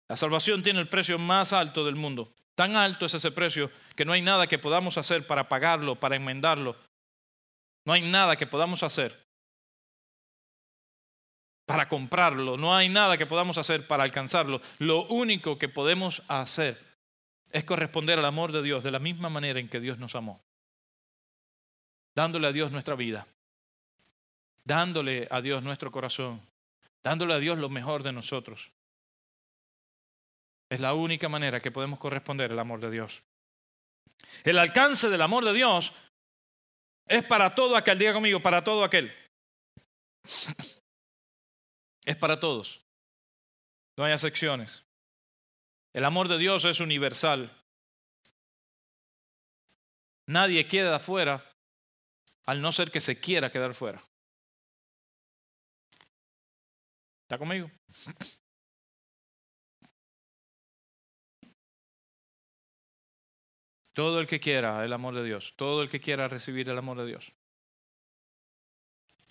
La 0.07 0.15
salvación 0.15 0.61
tiene 0.63 0.79
el 0.79 0.89
precio 0.89 1.17
más 1.17 1.53
alto 1.53 1.85
del 1.85 1.95
mundo. 1.95 2.33
Tan 2.55 2.75
alto 2.75 3.05
es 3.05 3.13
ese 3.13 3.31
precio 3.31 3.71
que 3.95 4.05
no 4.05 4.13
hay 4.13 4.21
nada 4.21 4.47
que 4.47 4.59
podamos 4.59 4.97
hacer 4.97 5.25
para 5.25 5.49
pagarlo, 5.49 5.95
para 5.95 6.15
enmendarlo. 6.15 6.75
No 7.85 7.93
hay 7.93 8.01
nada 8.01 8.35
que 8.35 8.47
podamos 8.47 8.83
hacer 8.83 9.23
para 11.65 11.87
comprarlo. 11.87 12.57
No 12.57 12.75
hay 12.75 12.89
nada 12.89 13.17
que 13.17 13.25
podamos 13.25 13.57
hacer 13.57 13.87
para 13.87 14.03
alcanzarlo. 14.03 14.61
Lo 14.79 15.05
único 15.07 15.57
que 15.57 15.69
podemos 15.69 16.21
hacer 16.27 16.79
es 17.51 17.63
corresponder 17.63 18.19
al 18.19 18.25
amor 18.25 18.51
de 18.51 18.61
Dios 18.61 18.83
de 18.83 18.91
la 18.91 18.99
misma 18.99 19.29
manera 19.29 19.59
en 19.59 19.69
que 19.69 19.79
Dios 19.79 19.97
nos 19.97 20.15
amó. 20.15 20.41
Dándole 22.15 22.47
a 22.47 22.51
Dios 22.51 22.71
nuestra 22.71 22.95
vida. 22.95 23.27
Dándole 24.63 25.27
a 25.31 25.41
Dios 25.41 25.63
nuestro 25.63 25.91
corazón. 25.91 26.41
dándole 27.03 27.33
a 27.33 27.39
Dios 27.39 27.57
lo 27.57 27.69
mejor 27.69 28.01
de 28.01 28.13
nosotros. 28.13 28.71
Es 30.73 30.79
la 30.79 30.95
única 30.95 31.29
manera 31.29 31.59
que 31.59 31.69
podemos 31.69 31.99
corresponder 31.99 32.51
al 32.51 32.57
amor 32.57 32.79
de 32.79 32.89
Dios. 32.89 33.21
El 34.43 34.57
alcance 34.57 35.07
del 35.07 35.21
amor 35.21 35.45
de 35.45 35.53
Dios 35.53 35.93
es 37.05 37.23
para 37.25 37.53
todo 37.53 37.77
aquel, 37.77 37.99
diga 37.99 38.11
conmigo, 38.11 38.41
para 38.41 38.63
todo 38.63 38.83
aquel. 38.83 39.13
Es 42.03 42.15
para 42.15 42.39
todos. 42.39 42.81
No 43.95 44.03
hay 44.03 44.13
excepciones. 44.13 44.83
El 45.93 46.05
amor 46.05 46.27
de 46.27 46.39
Dios 46.39 46.65
es 46.65 46.79
universal. 46.79 47.55
Nadie 50.25 50.67
queda 50.67 50.95
afuera 50.95 51.47
al 52.47 52.59
no 52.63 52.71
ser 52.71 52.89
que 52.89 52.99
se 52.99 53.19
quiera 53.19 53.51
quedar 53.51 53.75
fuera. 53.75 54.03
¿Está 57.21 57.37
conmigo? 57.37 57.69
Todo 63.93 64.19
el 64.19 64.27
que 64.27 64.39
quiera 64.39 64.83
el 64.83 64.91
amor 64.91 65.13
de 65.15 65.23
Dios, 65.23 65.53
todo 65.55 65.83
el 65.83 65.89
que 65.89 66.01
quiera 66.01 66.27
recibir 66.27 66.67
el 66.67 66.77
amor 66.77 66.97
de 66.97 67.05
Dios, 67.05 67.31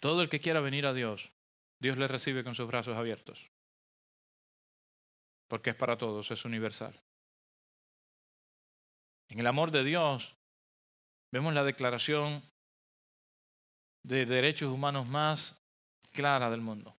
todo 0.01 0.23
el 0.23 0.29
que 0.29 0.41
quiera 0.41 0.61
venir 0.61 0.87
a 0.87 0.93
Dios, 0.93 1.33
Dios 1.81 1.99
le 1.99 2.09
recibe 2.09 2.45
con 2.45 2.55
sus 2.55 2.69
brazos 2.69 2.97
abiertos. 2.97 3.51
Porque 5.49 5.71
es 5.71 5.77
para 5.77 5.99
todos, 5.99 6.31
es 6.31 6.45
universal. 6.45 6.99
En 9.29 9.41
el 9.41 9.47
amor 9.47 9.71
de 9.71 9.83
Dios 9.83 10.35
vemos 11.33 11.55
la 11.55 11.65
declaración 11.65 12.43
de 14.05 14.27
derechos 14.27 14.73
humanos 14.73 15.07
más 15.09 15.57
clara 16.13 16.51
del 16.51 16.61
mundo. 16.61 16.95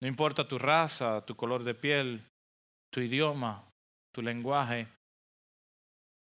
No 0.00 0.08
importa 0.08 0.48
tu 0.48 0.58
raza, 0.58 1.24
tu 1.26 1.36
color 1.36 1.62
de 1.62 1.74
piel, 1.74 2.26
tu 2.90 3.00
idioma, 3.00 3.68
tu 4.12 4.22
lenguaje, 4.22 4.88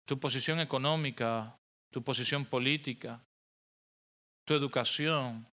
tu 0.06 0.20
posición 0.20 0.60
económica, 0.60 1.58
tu 1.90 2.04
posición 2.04 2.46
política, 2.46 3.24
tu 4.46 4.54
educación, 4.54 5.48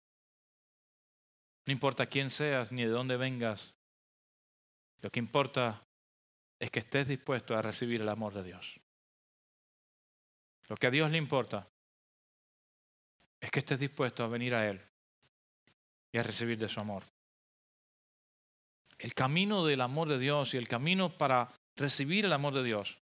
no 1.65 1.71
importa 1.71 2.05
quién 2.05 2.29
seas 2.29 2.71
ni 2.71 2.83
de 2.83 2.89
dónde 2.89 3.17
vengas, 3.17 3.73
lo 5.01 5.09
que 5.11 5.19
importa 5.19 5.85
es 6.59 6.71
que 6.71 6.79
estés 6.79 7.07
dispuesto 7.07 7.57
a 7.57 7.61
recibir 7.61 8.01
el 8.01 8.09
amor 8.09 8.33
de 8.33 8.43
Dios. 8.43 8.79
Lo 10.67 10.75
que 10.77 10.87
a 10.87 10.91
Dios 10.91 11.11
le 11.11 11.17
importa 11.17 11.67
es 13.39 13.51
que 13.51 13.59
estés 13.59 13.79
dispuesto 13.79 14.23
a 14.23 14.27
venir 14.27 14.55
a 14.55 14.67
Él 14.67 14.81
y 16.11 16.17
a 16.17 16.23
recibir 16.23 16.57
de 16.57 16.69
su 16.69 16.79
amor. 16.79 17.03
El 18.97 19.13
camino 19.13 19.65
del 19.65 19.81
amor 19.81 20.07
de 20.07 20.17
Dios 20.17 20.53
y 20.53 20.57
el 20.57 20.67
camino 20.67 21.17
para 21.17 21.51
recibir 21.75 22.25
el 22.25 22.33
amor 22.33 22.53
de 22.53 22.63
Dios, 22.63 22.97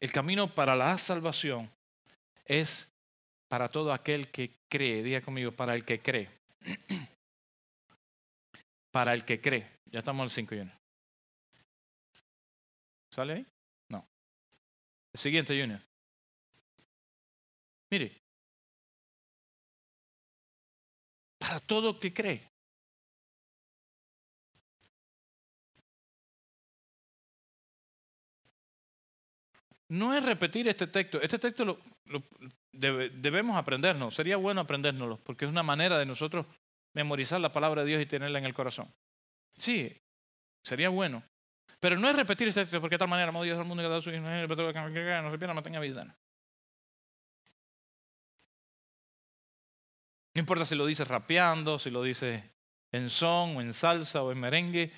el 0.00 0.12
camino 0.12 0.54
para 0.54 0.76
la 0.76 0.96
salvación 0.98 1.70
es 2.44 2.92
para 3.48 3.68
todo 3.68 3.92
aquel 3.92 4.30
que 4.30 4.54
cree. 4.68 5.02
Diga 5.02 5.20
conmigo, 5.20 5.52
para 5.52 5.74
el 5.74 5.84
que 5.84 6.00
cree. 6.00 6.30
para 8.90 9.14
el 9.14 9.24
que 9.24 9.40
cree. 9.40 9.66
Ya 9.86 10.00
estamos 10.00 10.24
al 10.24 10.30
5 10.30 10.54
y 10.54 10.58
1. 10.58 10.72
¿Sale 13.10 13.32
ahí? 13.32 13.46
No. 13.88 14.06
El 15.12 15.20
siguiente, 15.20 15.58
Junior. 15.58 15.80
Mire, 17.90 18.20
para 21.38 21.60
todo 21.60 21.98
que 21.98 22.12
cree. 22.12 22.50
No 29.88 30.14
es 30.14 30.24
repetir 30.24 30.68
este 30.68 30.86
texto. 30.86 31.20
Este 31.20 31.38
texto 31.38 31.64
lo, 31.64 31.78
debemos 32.72 33.56
aprendernos. 33.56 34.14
Sería 34.14 34.36
bueno 34.36 34.60
aprendérnoslo 34.60 35.18
porque 35.18 35.46
es 35.46 35.50
una 35.50 35.62
manera 35.62 35.98
de 35.98 36.06
nosotros 36.06 36.46
memorizar 36.94 37.40
la 37.40 37.52
palabra 37.52 37.82
de 37.82 37.88
Dios 37.88 38.02
y 38.02 38.06
tenerla 38.06 38.38
en 38.38 38.44
el 38.44 38.54
corazón. 38.54 38.92
Sí, 39.56 39.96
sería 40.62 40.90
bueno. 40.90 41.22
Pero 41.80 41.96
no 41.96 42.10
es 42.10 42.16
repetir 42.16 42.48
este 42.48 42.62
texto 42.62 42.80
porque 42.80 42.94
de 42.94 42.98
tal 42.98 43.08
manera 43.08 43.28
amó 43.28 43.42
Dios 43.42 43.58
al 43.58 43.64
mundo 43.64 43.82
que 43.82 43.88
hijo, 43.88 45.22
no 45.22 45.30
se 45.30 45.62
tenga 45.62 45.80
vida. 45.80 46.04
No 50.34 50.40
importa 50.40 50.64
si 50.64 50.74
lo 50.74 50.86
dice 50.86 51.04
rapeando, 51.04 51.78
si 51.78 51.90
lo 51.90 52.02
dice 52.02 52.52
en 52.92 53.10
son 53.10 53.56
o 53.56 53.60
en 53.60 53.74
salsa 53.74 54.22
o 54.22 54.32
en 54.32 54.38
merengue. 54.38 54.92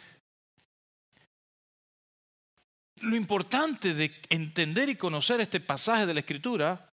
Lo 3.00 3.16
importante 3.16 3.94
de 3.94 4.20
entender 4.28 4.88
y 4.88 4.96
conocer 4.96 5.40
este 5.40 5.60
pasaje 5.60 6.06
de 6.06 6.14
la 6.14 6.20
Escritura 6.20 6.92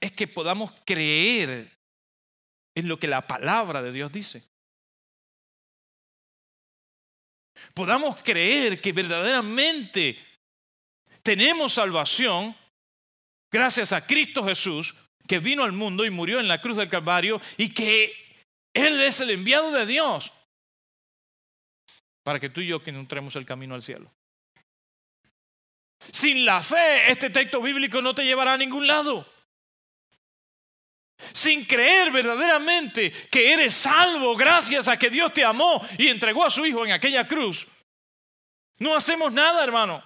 es 0.00 0.12
que 0.12 0.28
podamos 0.28 0.72
creer 0.84 1.76
en 2.74 2.88
lo 2.88 2.98
que 2.98 3.08
la 3.08 3.26
palabra 3.26 3.82
de 3.82 3.92
Dios 3.92 4.12
dice. 4.12 4.44
Podamos 7.74 8.22
creer 8.22 8.80
que 8.80 8.92
verdaderamente 8.92 10.18
tenemos 11.22 11.72
salvación 11.72 12.54
gracias 13.50 13.92
a 13.92 14.06
Cristo 14.06 14.44
Jesús, 14.44 14.94
que 15.26 15.38
vino 15.38 15.64
al 15.64 15.72
mundo 15.72 16.04
y 16.04 16.10
murió 16.10 16.38
en 16.38 16.48
la 16.48 16.60
cruz 16.60 16.76
del 16.76 16.88
Calvario, 16.88 17.40
y 17.56 17.72
que 17.72 18.12
Él 18.74 19.00
es 19.00 19.20
el 19.20 19.30
enviado 19.30 19.72
de 19.72 19.86
Dios 19.86 20.32
para 22.22 22.40
que 22.40 22.50
tú 22.50 22.60
y 22.60 22.66
yo 22.66 22.82
que 22.82 22.90
entremos 22.90 23.36
el 23.36 23.46
camino 23.46 23.74
al 23.74 23.82
cielo. 23.82 24.10
Sin 26.12 26.44
la 26.44 26.62
fe, 26.62 27.10
este 27.10 27.30
texto 27.30 27.60
bíblico 27.60 28.00
no 28.00 28.14
te 28.14 28.24
llevará 28.24 28.52
a 28.52 28.56
ningún 28.56 28.86
lado 28.86 29.26
sin 31.32 31.64
creer 31.64 32.10
verdaderamente 32.10 33.10
que 33.30 33.52
eres 33.52 33.74
salvo 33.74 34.36
gracias 34.36 34.88
a 34.88 34.98
que 34.98 35.10
Dios 35.10 35.32
te 35.32 35.44
amó 35.44 35.86
y 35.98 36.08
entregó 36.08 36.44
a 36.44 36.50
su 36.50 36.64
Hijo 36.66 36.84
en 36.84 36.92
aquella 36.92 37.26
cruz, 37.26 37.66
no 38.78 38.94
hacemos 38.94 39.32
nada, 39.32 39.64
hermano. 39.64 40.02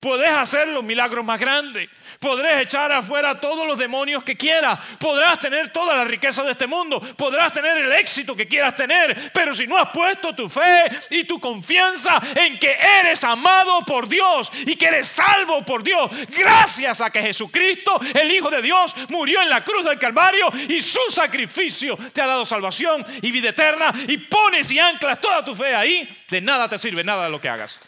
Podés 0.00 0.30
hacer 0.30 0.68
los 0.68 0.84
milagros 0.84 1.24
más 1.24 1.40
grandes. 1.40 1.88
Podrás 2.20 2.62
echar 2.62 2.90
afuera 2.92 3.38
todos 3.38 3.66
los 3.66 3.78
demonios 3.78 4.24
que 4.24 4.36
quieras. 4.36 4.78
Podrás 4.98 5.40
tener 5.40 5.72
toda 5.72 5.94
la 5.96 6.04
riqueza 6.04 6.42
de 6.42 6.52
este 6.52 6.66
mundo. 6.66 7.00
Podrás 7.00 7.52
tener 7.52 7.78
el 7.78 7.92
éxito 7.92 8.34
que 8.34 8.48
quieras 8.48 8.74
tener. 8.76 9.30
Pero 9.32 9.54
si 9.54 9.66
no 9.66 9.76
has 9.76 9.90
puesto 9.90 10.34
tu 10.34 10.48
fe 10.48 10.84
y 11.10 11.24
tu 11.24 11.40
confianza 11.40 12.20
en 12.34 12.58
que 12.58 12.76
eres 13.00 13.22
amado 13.24 13.82
por 13.84 14.08
Dios 14.08 14.50
y 14.66 14.76
que 14.76 14.86
eres 14.86 15.08
salvo 15.08 15.64
por 15.64 15.82
Dios, 15.82 16.10
gracias 16.28 17.00
a 17.00 17.10
que 17.10 17.22
Jesucristo, 17.22 18.00
el 18.14 18.30
Hijo 18.30 18.50
de 18.50 18.62
Dios, 18.62 18.94
murió 19.08 19.42
en 19.42 19.50
la 19.50 19.64
cruz 19.64 19.84
del 19.84 19.98
Calvario 19.98 20.52
y 20.68 20.80
su 20.80 21.00
sacrificio 21.10 21.96
te 22.12 22.22
ha 22.22 22.26
dado 22.26 22.44
salvación 22.44 23.04
y 23.22 23.30
vida 23.30 23.50
eterna 23.50 23.92
y 24.08 24.18
pones 24.18 24.70
y 24.70 24.78
anclas 24.78 25.20
toda 25.20 25.44
tu 25.44 25.54
fe 25.54 25.74
ahí, 25.74 26.08
de 26.28 26.40
nada 26.40 26.68
te 26.68 26.78
sirve 26.78 27.04
nada 27.04 27.24
de 27.24 27.30
lo 27.30 27.40
que 27.40 27.48
hagas. 27.48 27.80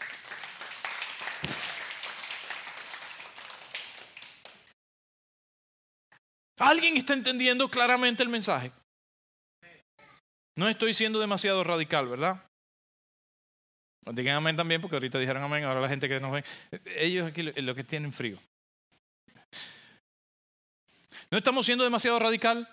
¿Alguien 6.59 6.97
está 6.97 7.14
entendiendo 7.14 7.68
claramente 7.68 8.23
el 8.23 8.29
mensaje? 8.29 8.73
No 10.57 10.68
estoy 10.68 10.92
siendo 10.92 11.21
demasiado 11.21 11.62
radical, 11.62 12.09
¿verdad? 12.09 12.44
Digan 14.12 14.37
amén 14.37 14.57
también, 14.57 14.81
porque 14.81 14.97
ahorita 14.97 15.18
dijeron 15.18 15.42
amén, 15.42 15.64
ahora 15.64 15.81
la 15.81 15.88
gente 15.88 16.09
que 16.09 16.18
nos 16.18 16.33
ve, 16.33 16.44
ellos 16.97 17.29
aquí 17.29 17.42
lo 17.42 17.75
que 17.75 17.85
tienen 17.85 18.11
frío. 18.11 18.38
¿No 21.31 21.38
estamos 21.38 21.66
siendo 21.66 21.85
demasiado 21.85 22.18
radical? 22.18 22.68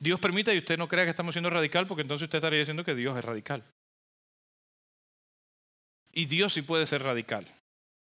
Dios 0.00 0.20
permita 0.20 0.52
y 0.52 0.58
usted 0.58 0.76
no 0.76 0.88
crea 0.88 1.04
que 1.04 1.10
estamos 1.10 1.34
siendo 1.34 1.48
radical, 1.48 1.86
porque 1.86 2.02
entonces 2.02 2.24
usted 2.24 2.38
estaría 2.38 2.58
diciendo 2.58 2.84
que 2.84 2.94
Dios 2.94 3.16
es 3.16 3.24
radical. 3.24 3.64
Y 6.12 6.26
Dios 6.26 6.52
sí 6.52 6.62
puede 6.62 6.86
ser 6.86 7.02
radical. 7.02 7.46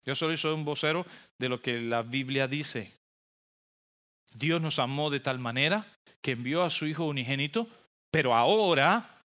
Yo 0.03 0.15
solo 0.15 0.35
soy 0.35 0.53
un 0.53 0.65
vocero 0.65 1.05
de 1.39 1.49
lo 1.49 1.61
que 1.61 1.79
la 1.79 2.01
Biblia 2.01 2.47
dice. 2.47 2.91
Dios 4.33 4.61
nos 4.61 4.79
amó 4.79 5.09
de 5.09 5.19
tal 5.19 5.39
manera 5.39 5.87
que 6.21 6.31
envió 6.31 6.63
a 6.63 6.69
su 6.69 6.85
Hijo 6.85 7.05
unigénito, 7.05 7.67
pero 8.11 8.35
ahora 8.35 9.23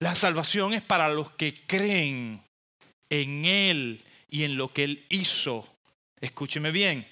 la 0.00 0.14
salvación 0.14 0.74
es 0.74 0.82
para 0.82 1.08
los 1.08 1.30
que 1.30 1.54
creen 1.66 2.42
en 3.08 3.44
Él 3.44 4.02
y 4.28 4.44
en 4.44 4.56
lo 4.56 4.68
que 4.68 4.84
Él 4.84 5.06
hizo. 5.08 5.66
Escúcheme 6.20 6.70
bien. 6.70 7.06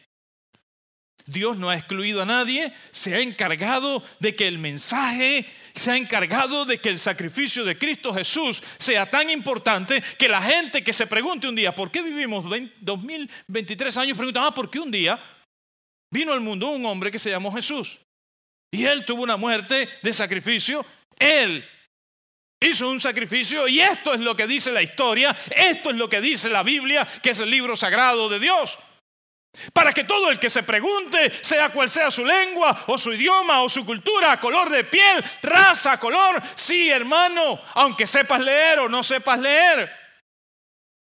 Dios 1.27 1.57
no 1.57 1.71
ha 1.71 1.77
excluido 1.77 2.23
a 2.23 2.27
nadie, 2.27 2.73
se 2.91 3.15
ha 3.15 3.21
encargado 3.21 4.03
de 4.19 4.35
que 4.35 4.49
el 4.49 4.59
mensaje, 4.59 5.47
se 5.75 5.93
ha 5.93 5.97
encargado 5.97 6.65
de 6.65 6.79
que 6.79 6.89
el 6.89 6.99
sacrificio 6.99 7.65
de 7.65 7.79
Cristo 7.79 8.13
Jesús 8.13 8.63
sea 8.79 9.09
tan 9.09 9.31
importante 9.31 10.03
que 10.19 10.29
la 10.29 10.43
gente 10.43 10.83
que 10.83 10.93
se 10.93 11.07
pregunte 11.07 11.47
un 11.47 11.55
día, 11.55 11.75
¿por 11.75 11.91
qué 11.91 12.03
vivimos 12.03 12.45
2023 12.81 13.97
años? 13.99 14.19
Pregunta, 14.19 14.47
ah, 14.47 14.55
¿por 14.55 14.69
qué 14.71 14.81
un 14.81 14.91
día 14.91 15.19
vino 16.13 16.33
al 16.33 16.41
mundo 16.41 16.69
un 16.69 16.87
hombre 16.87 17.11
que 17.11 17.19
se 17.19 17.31
llamó 17.31 17.51
Jesús. 17.53 17.99
Y 18.71 18.85
Él 18.85 19.05
tuvo 19.05 19.23
una 19.23 19.37
muerte 19.37 19.89
de 20.03 20.13
sacrificio. 20.13 20.85
Él 21.19 21.69
hizo 22.61 22.89
un 22.89 23.01
sacrificio 23.01 23.67
y 23.67 23.81
esto 23.81 24.15
es 24.15 24.21
lo 24.21 24.37
que 24.37 24.47
dice 24.47 24.71
la 24.71 24.83
historia, 24.83 25.37
esto 25.51 25.91
es 25.91 25.97
lo 25.97 26.09
que 26.09 26.21
dice 26.21 26.49
la 26.49 26.63
Biblia, 26.63 27.07
que 27.23 27.31
es 27.31 27.41
el 27.41 27.51
libro 27.51 27.77
sagrado 27.77 28.29
de 28.29 28.39
Dios. 28.39 28.79
Para 29.73 29.93
que 29.93 30.05
todo 30.05 30.31
el 30.31 30.39
que 30.39 30.49
se 30.49 30.63
pregunte, 30.63 31.31
sea 31.43 31.69
cual 31.69 31.91
sea 31.91 32.11
su 32.11 32.25
lengua 32.25 32.85
o 32.87 32.97
su 32.97 33.13
idioma 33.13 33.63
o 33.63 33.69
su 33.69 33.85
cultura, 33.85 34.41
color 34.41 34.71
de 34.71 34.85
piel, 34.85 35.23
raza, 35.43 35.99
color, 35.99 36.43
sí 36.55 36.89
hermano, 36.89 37.61
aunque 37.75 38.07
sepas 38.07 38.41
leer 38.41 38.81
o 38.81 38.89
no 38.89 39.03
sepas 39.03 39.39
leer, 39.39 39.91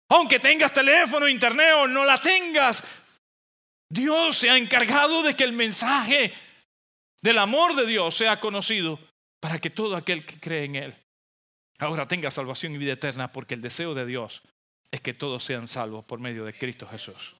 aunque 0.10 0.40
tengas 0.40 0.74
teléfono, 0.74 1.28
internet 1.28 1.74
o 1.78 1.88
no 1.88 2.06
la 2.06 2.18
tengas, 2.18 2.84
Dios 3.90 4.38
se 4.38 4.50
ha 4.50 4.58
encargado 4.58 5.24
de 5.24 5.36
que 5.36 5.44
el 5.44 5.54
mensaje 5.54 6.34
del 7.22 7.38
amor 7.38 7.76
de 7.76 7.86
Dios 7.86 8.16
sea 8.16 8.40
conocido 8.40 9.00
para 9.40 9.60
que 9.60 9.70
todo 9.70 9.96
aquel 9.96 10.26
que 10.26 10.40
cree 10.40 10.66
en 10.66 10.76
Él 10.76 10.96
ahora 11.80 12.08
tenga 12.08 12.30
salvación 12.30 12.76
y 12.76 12.78
vida 12.78 12.94
eterna, 12.94 13.32
porque 13.32 13.56
el 13.56 13.62
deseo 13.62 13.94
de 13.94 14.06
Dios 14.06 14.42
es 14.92 15.02
que 15.02 15.14
todos 15.14 15.44
sean 15.44 15.68
salvos 15.68 16.06
por 16.06 16.20
medio 16.20 16.46
de 16.46 16.54
Cristo 16.54 16.88
Jesús. 16.88 17.36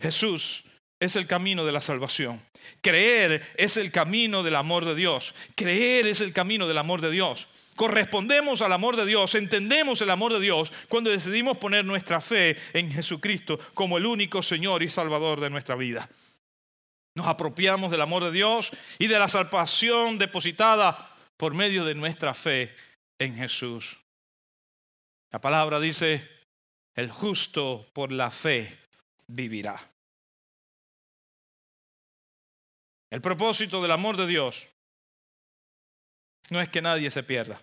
Jesús 0.00 0.64
es 1.00 1.16
el 1.16 1.26
camino 1.26 1.64
de 1.64 1.72
la 1.72 1.80
salvación. 1.80 2.40
Creer 2.80 3.42
es 3.56 3.76
el 3.76 3.90
camino 3.90 4.42
del 4.42 4.54
amor 4.54 4.84
de 4.84 4.94
Dios. 4.94 5.34
Creer 5.54 6.06
es 6.06 6.20
el 6.20 6.32
camino 6.32 6.66
del 6.66 6.78
amor 6.78 7.00
de 7.00 7.10
Dios. 7.10 7.48
Correspondemos 7.76 8.62
al 8.62 8.72
amor 8.72 8.96
de 8.96 9.04
Dios, 9.04 9.34
entendemos 9.34 10.00
el 10.00 10.10
amor 10.10 10.32
de 10.32 10.40
Dios 10.40 10.72
cuando 10.88 11.10
decidimos 11.10 11.58
poner 11.58 11.84
nuestra 11.84 12.20
fe 12.22 12.56
en 12.72 12.90
Jesucristo 12.90 13.58
como 13.74 13.98
el 13.98 14.06
único 14.06 14.42
Señor 14.42 14.82
y 14.82 14.88
Salvador 14.88 15.40
de 15.40 15.50
nuestra 15.50 15.74
vida. 15.74 16.08
Nos 17.14 17.28
apropiamos 17.28 17.90
del 17.90 18.00
amor 18.00 18.24
de 18.24 18.32
Dios 18.32 18.70
y 18.98 19.06
de 19.06 19.18
la 19.18 19.28
salvación 19.28 20.18
depositada 20.18 21.14
por 21.36 21.54
medio 21.54 21.84
de 21.84 21.94
nuestra 21.94 22.34
fe 22.34 22.74
en 23.18 23.36
Jesús. 23.36 23.98
La 25.30 25.40
palabra 25.40 25.78
dice, 25.78 26.28
el 26.94 27.12
justo 27.12 27.86
por 27.92 28.10
la 28.10 28.30
fe 28.30 28.78
vivirá. 29.26 29.78
El 33.10 33.20
propósito 33.20 33.82
del 33.82 33.90
amor 33.90 34.16
de 34.16 34.26
Dios 34.26 34.66
no 36.50 36.60
es 36.60 36.68
que 36.68 36.82
nadie 36.82 37.10
se 37.10 37.22
pierda. 37.22 37.60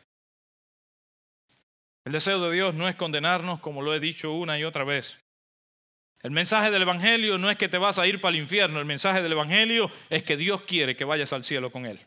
El 2.05 2.11
deseo 2.11 2.39
de 2.41 2.53
Dios 2.53 2.73
no 2.73 2.87
es 2.89 2.95
condenarnos, 2.95 3.59
como 3.59 3.81
lo 3.81 3.93
he 3.95 3.99
dicho 3.99 4.33
una 4.33 4.59
y 4.59 4.63
otra 4.63 4.83
vez. 4.83 5.19
El 6.21 6.31
mensaje 6.31 6.71
del 6.71 6.81
Evangelio 6.81 7.37
no 7.37 7.49
es 7.49 7.57
que 7.57 7.69
te 7.69 7.77
vas 7.77 7.99
a 7.99 8.07
ir 8.07 8.21
para 8.21 8.35
el 8.35 8.41
infierno, 8.41 8.79
el 8.79 8.85
mensaje 8.85 9.21
del 9.21 9.33
Evangelio 9.33 9.91
es 10.09 10.23
que 10.23 10.37
Dios 10.37 10.61
quiere 10.61 10.95
que 10.95 11.05
vayas 11.05 11.33
al 11.33 11.43
cielo 11.43 11.71
con 11.71 11.85
Él. 11.85 11.99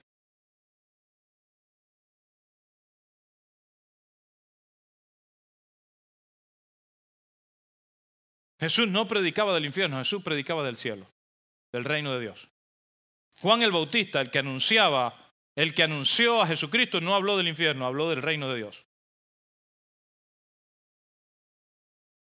Jesús 8.58 8.88
no 8.88 9.06
predicaba 9.06 9.54
del 9.54 9.66
infierno, 9.66 9.98
Jesús 9.98 10.22
predicaba 10.22 10.64
del 10.64 10.76
cielo, 10.76 11.06
del 11.72 11.84
reino 11.84 12.14
de 12.14 12.20
Dios. 12.20 12.48
Juan 13.40 13.62
el 13.62 13.70
Bautista, 13.70 14.22
el 14.22 14.30
que 14.30 14.38
anunciaba, 14.38 15.30
el 15.54 15.74
que 15.74 15.82
anunció 15.82 16.40
a 16.40 16.46
Jesucristo, 16.46 17.02
no 17.02 17.14
habló 17.14 17.36
del 17.36 17.48
infierno, 17.48 17.86
habló 17.86 18.08
del 18.08 18.22
reino 18.22 18.48
de 18.48 18.56
Dios. 18.56 18.85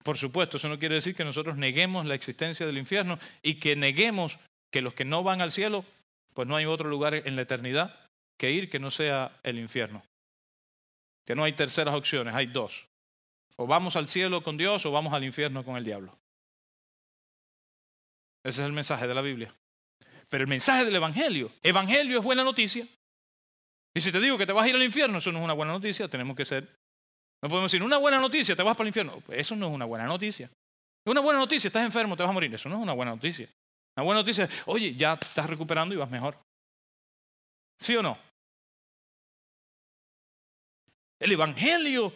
Por 0.05 0.19
supuesto, 0.19 0.57
eso 0.57 0.69
no 0.69 0.77
quiere 0.77 0.93
decir 0.93 1.15
que 1.15 1.25
nosotros 1.25 1.57
neguemos 1.57 2.05
la 2.05 2.13
existencia 2.13 2.63
del 2.67 2.77
infierno 2.77 3.17
y 3.41 3.55
que 3.55 3.75
neguemos 3.75 4.37
que 4.69 4.83
los 4.83 4.93
que 4.93 5.03
no 5.03 5.23
van 5.23 5.41
al 5.41 5.51
cielo, 5.51 5.83
pues 6.35 6.47
no 6.47 6.55
hay 6.55 6.65
otro 6.65 6.87
lugar 6.87 7.15
en 7.15 7.35
la 7.35 7.41
eternidad 7.41 8.07
que 8.37 8.51
ir 8.51 8.69
que 8.69 8.77
no 8.77 8.91
sea 8.91 9.39
el 9.41 9.57
infierno. 9.57 10.03
Que 11.25 11.33
no 11.33 11.43
hay 11.43 11.53
terceras 11.53 11.95
opciones, 11.95 12.35
hay 12.35 12.45
dos. 12.45 12.85
O 13.55 13.65
vamos 13.65 13.95
al 13.95 14.07
cielo 14.07 14.43
con 14.43 14.57
Dios 14.57 14.85
o 14.85 14.91
vamos 14.91 15.11
al 15.11 15.23
infierno 15.23 15.65
con 15.65 15.75
el 15.75 15.83
diablo. 15.83 16.15
Ese 18.43 18.61
es 18.61 18.67
el 18.67 18.73
mensaje 18.73 19.07
de 19.07 19.13
la 19.15 19.21
Biblia. 19.21 19.55
Pero 20.29 20.43
el 20.43 20.47
mensaje 20.47 20.85
del 20.85 20.95
Evangelio, 20.95 21.51
Evangelio 21.63 22.19
es 22.19 22.23
buena 22.23 22.43
noticia. 22.43 22.87
Y 23.91 24.01
si 24.01 24.11
te 24.11 24.19
digo 24.19 24.37
que 24.37 24.45
te 24.45 24.53
vas 24.53 24.65
a 24.65 24.69
ir 24.69 24.75
al 24.75 24.83
infierno, 24.83 25.17
eso 25.17 25.31
no 25.31 25.39
es 25.39 25.45
una 25.45 25.53
buena 25.53 25.71
noticia, 25.71 26.07
tenemos 26.07 26.37
que 26.37 26.45
ser. 26.45 26.84
No 27.41 27.49
podemos 27.49 27.71
decir, 27.71 27.83
una 27.83 27.97
buena 27.97 28.19
noticia, 28.19 28.55
te 28.55 28.63
vas 28.63 28.75
para 28.75 28.85
el 28.85 28.89
infierno. 28.89 29.21
Eso 29.29 29.55
no 29.55 29.67
es 29.67 29.73
una 29.73 29.85
buena 29.85 30.05
noticia. 30.05 30.49
Una 31.05 31.21
buena 31.21 31.39
noticia, 31.39 31.67
estás 31.67 31.85
enfermo, 31.85 32.17
te 32.17 32.23
vas 32.23 32.29
a 32.29 32.33
morir. 32.33 32.53
Eso 32.53 32.69
no 32.69 32.75
es 32.75 32.81
una 32.81 32.93
buena 32.93 33.11
noticia. 33.11 33.47
Una 33.95 34.03
buena 34.03 34.21
noticia 34.21 34.45
es, 34.45 34.51
oye, 34.65 34.95
ya 34.95 35.13
estás 35.13 35.47
recuperando 35.47 35.93
y 35.93 35.97
vas 35.97 36.09
mejor. 36.09 36.37
¿Sí 37.79 37.95
o 37.95 38.01
no? 38.01 38.17
El 41.19 41.31
Evangelio 41.31 42.11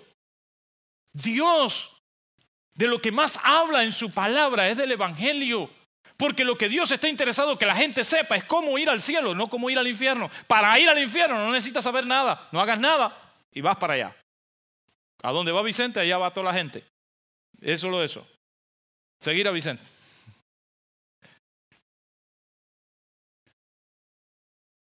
Dios 1.14 1.96
de 2.74 2.88
lo 2.88 3.02
que 3.02 3.12
más 3.12 3.40
habla 3.44 3.84
en 3.84 3.92
su 3.92 4.12
palabra 4.12 4.70
es 4.70 4.78
del 4.78 4.92
Evangelio. 4.92 5.70
Porque 6.18 6.44
lo 6.44 6.58
que 6.58 6.70
Dios 6.70 6.92
está 6.92 7.08
interesado 7.08 7.58
que 7.58 7.66
la 7.66 7.76
gente 7.76 8.04
sepa 8.04 8.36
es 8.36 8.44
cómo 8.44 8.78
ir 8.78 8.90
al 8.90 9.00
cielo, 9.00 9.34
no 9.34 9.50
cómo 9.50 9.70
ir 9.70 9.78
al 9.78 9.88
infierno. 9.88 10.30
Para 10.48 10.78
ir 10.80 10.90
al 10.90 11.00
infierno 11.00 11.38
no 11.38 11.52
necesitas 11.52 11.84
saber 11.84 12.06
nada, 12.06 12.50
no 12.52 12.60
hagas 12.60 12.80
nada 12.80 13.16
y 13.54 13.62
vas 13.62 13.78
para 13.78 13.94
allá. 13.94 14.16
A 15.24 15.32
dónde 15.32 15.52
va 15.52 15.62
Vicente, 15.62 16.00
allá 16.00 16.18
va 16.18 16.34
toda 16.34 16.52
la 16.52 16.58
gente. 16.58 16.84
Es 17.62 17.82
solo 17.82 18.04
eso. 18.04 18.26
Seguir 19.20 19.48
a 19.48 19.52
Vicente. 19.52 19.84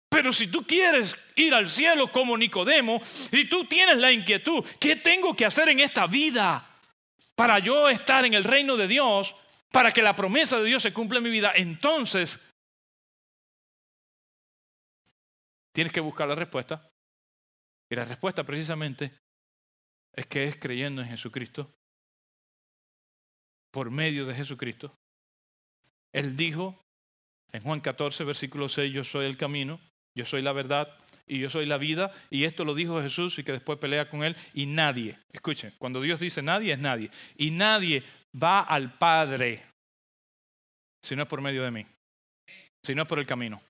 Pero 0.10 0.32
si 0.34 0.48
tú 0.48 0.66
quieres 0.66 1.16
ir 1.36 1.54
al 1.54 1.68
cielo 1.68 2.12
como 2.12 2.38
Nicodemo 2.38 3.02
y 3.32 3.46
tú 3.46 3.66
tienes 3.66 3.98
la 3.98 4.12
inquietud, 4.12 4.64
¿qué 4.80 4.98
tengo 4.98 5.36
que 5.36 5.46
hacer 5.46 5.70
en 5.70 5.80
esta 5.80 6.06
vida 6.06 6.70
para 7.36 7.60
yo 7.60 7.90
estar 7.90 8.26
en 8.26 8.34
el 8.34 8.44
reino 8.44 8.78
de 8.78 8.88
Dios, 8.88 9.36
para 9.72 9.92
que 9.92 10.02
la 10.02 10.16
promesa 10.16 10.60
de 10.60 10.66
Dios 10.66 10.84
se 10.84 10.94
cumpla 10.94 11.18
en 11.18 11.24
mi 11.24 11.30
vida? 11.30 11.54
Entonces, 11.56 12.40
tienes 15.74 15.92
que 15.92 16.02
buscar 16.02 16.28
la 16.28 16.36
respuesta. 16.36 16.88
Y 17.90 17.96
la 17.96 18.06
respuesta 18.06 18.44
precisamente 18.44 19.12
es 20.14 20.26
que 20.28 20.46
es 20.46 20.56
creyendo 20.58 21.02
en 21.02 21.08
Jesucristo, 21.08 21.72
por 23.72 23.90
medio 23.90 24.26
de 24.26 24.36
Jesucristo. 24.36 24.94
Él 26.14 26.36
dijo 26.36 26.78
en 27.54 27.62
Juan 27.62 27.80
14, 27.80 28.24
versículo 28.24 28.70
6, 28.70 28.94
yo 28.94 29.04
soy 29.04 29.26
el 29.26 29.38
camino, 29.38 29.80
yo 30.16 30.26
soy 30.26 30.42
la 30.42 30.52
verdad 30.52 30.94
y 31.26 31.40
yo 31.40 31.50
soy 31.50 31.66
la 31.66 31.78
vida. 31.78 32.12
Y 32.30 32.44
esto 32.44 32.66
lo 32.66 32.76
dijo 32.76 33.02
Jesús 33.02 33.40
y 33.40 33.44
que 33.44 33.54
después 33.54 33.80
pelea 33.80 34.10
con 34.10 34.24
él. 34.24 34.36
Y 34.54 34.66
nadie, 34.66 35.18
escuchen, 35.32 35.74
cuando 35.78 36.02
Dios 36.02 36.20
dice 36.20 36.42
nadie 36.42 36.74
es 36.74 36.80
nadie. 36.80 37.10
Y 37.38 37.52
nadie 37.52 38.04
va 38.42 38.62
al 38.62 38.98
Padre 38.98 39.64
si 41.02 41.16
no 41.16 41.24
es 41.24 41.30
por 41.30 41.42
medio 41.42 41.64
de 41.64 41.72
mí. 41.72 41.86
Si 42.84 42.96
no 42.96 43.04
es 43.04 43.08
por 43.08 43.20
el 43.20 43.26
camino. 43.26 43.62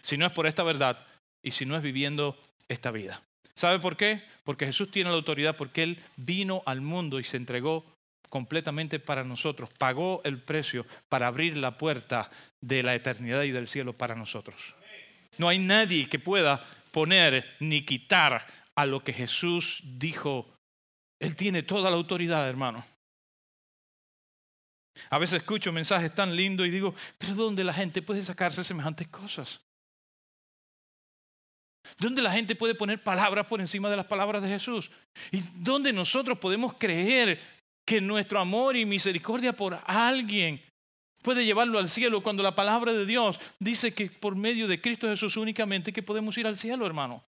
Si 0.00 0.16
no 0.16 0.26
es 0.26 0.32
por 0.32 0.46
esta 0.46 0.62
verdad 0.62 1.04
y 1.42 1.50
si 1.50 1.66
no 1.66 1.76
es 1.76 1.82
viviendo 1.82 2.38
esta 2.68 2.90
vida. 2.90 3.22
¿Sabe 3.54 3.78
por 3.78 3.96
qué? 3.96 4.22
Porque 4.44 4.66
Jesús 4.66 4.90
tiene 4.90 5.10
la 5.10 5.16
autoridad, 5.16 5.56
porque 5.56 5.82
Él 5.82 6.02
vino 6.16 6.62
al 6.66 6.80
mundo 6.80 7.20
y 7.20 7.24
se 7.24 7.36
entregó 7.36 7.84
completamente 8.28 8.98
para 8.98 9.22
nosotros, 9.22 9.68
pagó 9.78 10.20
el 10.24 10.42
precio 10.42 10.84
para 11.08 11.28
abrir 11.28 11.56
la 11.56 11.78
puerta 11.78 12.30
de 12.60 12.82
la 12.82 12.94
eternidad 12.94 13.42
y 13.42 13.52
del 13.52 13.68
cielo 13.68 13.92
para 13.92 14.16
nosotros. 14.16 14.74
No 15.38 15.48
hay 15.48 15.60
nadie 15.60 16.08
que 16.08 16.18
pueda 16.18 16.64
poner 16.90 17.56
ni 17.60 17.82
quitar 17.82 18.44
a 18.74 18.86
lo 18.86 19.04
que 19.04 19.12
Jesús 19.12 19.82
dijo. 19.84 20.50
Él 21.20 21.36
tiene 21.36 21.62
toda 21.62 21.90
la 21.90 21.96
autoridad, 21.96 22.48
hermano. 22.48 22.84
A 25.10 25.18
veces 25.18 25.40
escucho 25.40 25.72
mensajes 25.72 26.14
tan 26.14 26.34
lindos 26.34 26.66
y 26.66 26.70
digo, 26.70 26.94
pero 27.18 27.34
¿dónde 27.34 27.64
la 27.64 27.72
gente 27.72 28.02
puede 28.02 28.22
sacarse 28.22 28.64
semejantes 28.64 29.08
cosas? 29.08 29.60
¿Dónde 31.98 32.22
la 32.22 32.32
gente 32.32 32.54
puede 32.54 32.74
poner 32.74 33.02
palabras 33.02 33.46
por 33.46 33.60
encima 33.60 33.90
de 33.90 33.96
las 33.96 34.06
palabras 34.06 34.42
de 34.42 34.48
Jesús? 34.48 34.90
¿Y 35.30 35.42
dónde 35.54 35.92
nosotros 35.92 36.38
podemos 36.38 36.74
creer 36.74 37.40
que 37.84 38.00
nuestro 38.00 38.40
amor 38.40 38.76
y 38.76 38.84
misericordia 38.84 39.52
por 39.52 39.78
alguien 39.86 40.62
puede 41.22 41.44
llevarlo 41.44 41.78
al 41.78 41.88
cielo 41.88 42.22
cuando 42.22 42.42
la 42.42 42.54
palabra 42.54 42.92
de 42.92 43.06
Dios 43.06 43.38
dice 43.58 43.94
que 43.94 44.06
por 44.06 44.36
medio 44.36 44.68
de 44.68 44.80
Cristo 44.80 45.08
Jesús 45.08 45.36
únicamente 45.36 45.92
que 45.92 46.02
podemos 46.02 46.36
ir 46.38 46.46
al 46.46 46.56
cielo, 46.56 46.86
hermano. 46.86 47.24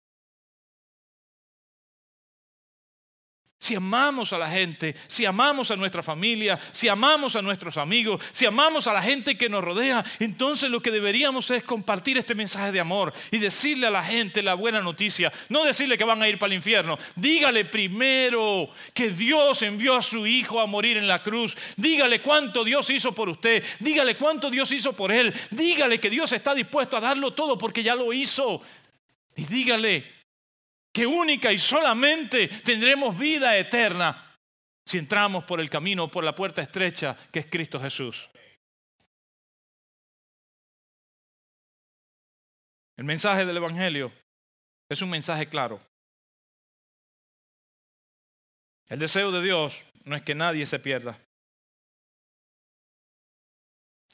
Si 3.65 3.77
amamos 3.77 4.31
a 4.35 4.39
la 4.39 4.51
gente, 4.51 4.95
si 5.07 5.25
amamos 5.25 5.71
a 5.71 5.77
nuestra 5.77 6.03
familia, 6.03 6.59
si 6.71 6.87
amamos 6.87 7.35
a 7.35 7.41
nuestros 7.41 7.79
amigos, 7.79 8.23
si 8.31 8.45
amamos 8.45 8.87
a 8.87 8.93
la 8.93 9.01
gente 9.01 9.39
que 9.39 9.49
nos 9.49 9.65
rodea, 9.65 10.05
entonces 10.19 10.71
lo 10.71 10.83
que 10.83 10.91
deberíamos 10.91 11.51
es 11.51 11.65
compartir 11.65 12.19
este 12.19 12.35
mensaje 12.35 12.73
de 12.73 12.81
amor 12.81 13.15
y 13.31 13.39
decirle 13.39 13.87
a 13.87 13.91
la 13.91 14.05
gente 14.05 14.43
la 14.43 14.53
buena 14.53 14.83
noticia. 14.83 15.33
No 15.49 15.65
decirle 15.65 15.97
que 15.97 16.05
van 16.05 16.21
a 16.21 16.29
ir 16.29 16.39
para 16.39 16.53
el 16.53 16.59
infierno. 16.59 16.99
Dígale 17.17 17.65
primero 17.65 18.69
que 18.93 19.09
Dios 19.09 19.63
envió 19.63 19.97
a 19.97 20.03
su 20.03 20.27
Hijo 20.27 20.61
a 20.61 20.67
morir 20.67 20.99
en 20.99 21.09
la 21.09 21.23
cruz. 21.23 21.57
Dígale 21.79 22.21
cuánto 22.21 22.65
Dios 22.65 22.91
hizo 22.91 23.13
por 23.13 23.31
usted. 23.31 23.65
Dígale 23.81 24.15
cuánto 24.17 24.51
Dios 24.51 24.71
hizo 24.73 24.93
por 24.93 25.11
él. 25.11 25.33
Dígale 25.51 25.99
que 25.99 26.11
Dios 26.11 26.31
está 26.33 26.55
dispuesto 26.55 26.99
a 26.99 27.01
darlo 27.01 27.31
todo 27.31 27.57
porque 27.57 27.83
ya 27.83 27.95
lo 27.95 28.13
hizo. 28.13 28.61
Y 29.35 29.47
dígale 29.47 30.14
que 30.95 31.07
única 31.07 31.51
y 31.51 31.59
solamente 31.59 32.47
tendremos 32.47 33.19
vida 33.19 33.57
eterna 33.59 34.39
si 34.87 34.99
entramos 34.99 35.43
por 35.43 35.61
el 35.61 35.69
camino, 35.69 36.07
por 36.07 36.23
la 36.23 36.35
puerta 36.35 36.63
estrecha 36.63 37.17
que 37.33 37.41
es 37.41 37.47
Cristo 37.47 37.81
Jesús. 37.81 38.31
El 42.97 43.05
mensaje 43.05 43.45
del 43.45 43.57
Evangelio 43.57 44.13
es 44.89 45.03
un 45.03 45.11
mensaje 45.11 45.49
claro. 45.49 45.81
El 48.89 49.01
deseo 49.01 49.33
de 49.33 49.43
Dios 49.43 49.83
no 50.05 50.15
es 50.15 50.23
que 50.23 50.37
nadie 50.37 50.65
se 50.65 50.79
pierda. 50.79 51.19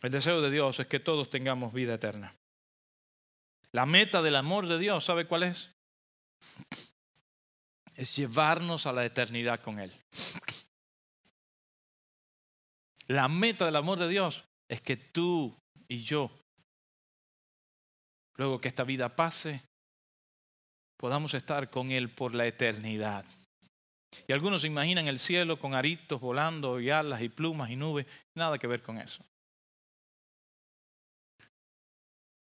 El 0.01 0.11
deseo 0.11 0.41
de 0.41 0.51
Dios 0.51 0.81
es 0.81 0.87
que 0.87 0.99
todos 0.99 1.29
tengamos 1.29 1.75
vida 1.75 1.93
eterna. 1.93 2.35
La 3.73 3.85
meta 3.85 4.23
del 4.23 4.37
amor 4.37 4.67
de 4.67 4.79
Dios, 4.79 5.05
¿sabe 5.05 5.27
cuál 5.27 5.43
es? 5.43 5.75
Es 7.95 8.17
llevarnos 8.17 8.87
a 8.87 8.93
la 8.93 9.05
eternidad 9.05 9.61
con 9.61 9.79
Él. 9.79 9.93
La 13.09 13.29
meta 13.29 13.67
del 13.67 13.77
amor 13.77 13.99
de 13.99 14.09
Dios 14.09 14.45
es 14.69 14.81
que 14.81 14.97
tú 14.97 15.59
y 15.89 16.03
yo, 16.03 16.31
luego 18.37 18.61
que 18.61 18.69
esta 18.69 18.85
vida 18.85 19.15
pase, 19.17 19.63
podamos 20.97 21.35
estar 21.35 21.69
con 21.69 21.91
Él 21.91 22.09
por 22.11 22.35
la 22.35 22.47
eternidad. 22.47 23.25
Y 24.27 24.33
algunos 24.33 24.63
se 24.63 24.69
imaginan 24.69 25.09
el 25.09 25.19
cielo 25.19 25.59
con 25.59 25.75
aritos 25.75 26.21
volando 26.21 26.81
y 26.81 26.91
alas 26.91 27.21
y 27.23 27.29
plumas 27.29 27.71
y 27.71 27.77
nubes. 27.77 28.07
Nada 28.35 28.59
que 28.59 28.67
ver 28.67 28.83
con 28.83 28.99
eso. 28.99 29.25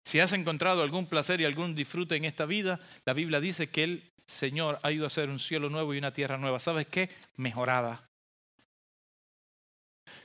Si 0.06 0.20
has 0.20 0.32
encontrado 0.34 0.84
algún 0.84 1.06
placer 1.06 1.40
y 1.40 1.44
algún 1.44 1.74
disfrute 1.74 2.14
en 2.14 2.24
esta 2.24 2.46
vida, 2.46 2.78
la 3.04 3.12
Biblia 3.12 3.40
dice 3.40 3.68
que 3.68 3.82
el 3.82 4.12
Señor 4.24 4.78
ha 4.84 4.92
ido 4.92 5.02
a 5.02 5.08
hacer 5.08 5.28
un 5.28 5.40
cielo 5.40 5.68
nuevo 5.68 5.92
y 5.92 5.98
una 5.98 6.12
tierra 6.12 6.38
nueva. 6.38 6.60
¿Sabes 6.60 6.86
qué? 6.86 7.10
Mejorada. 7.34 8.08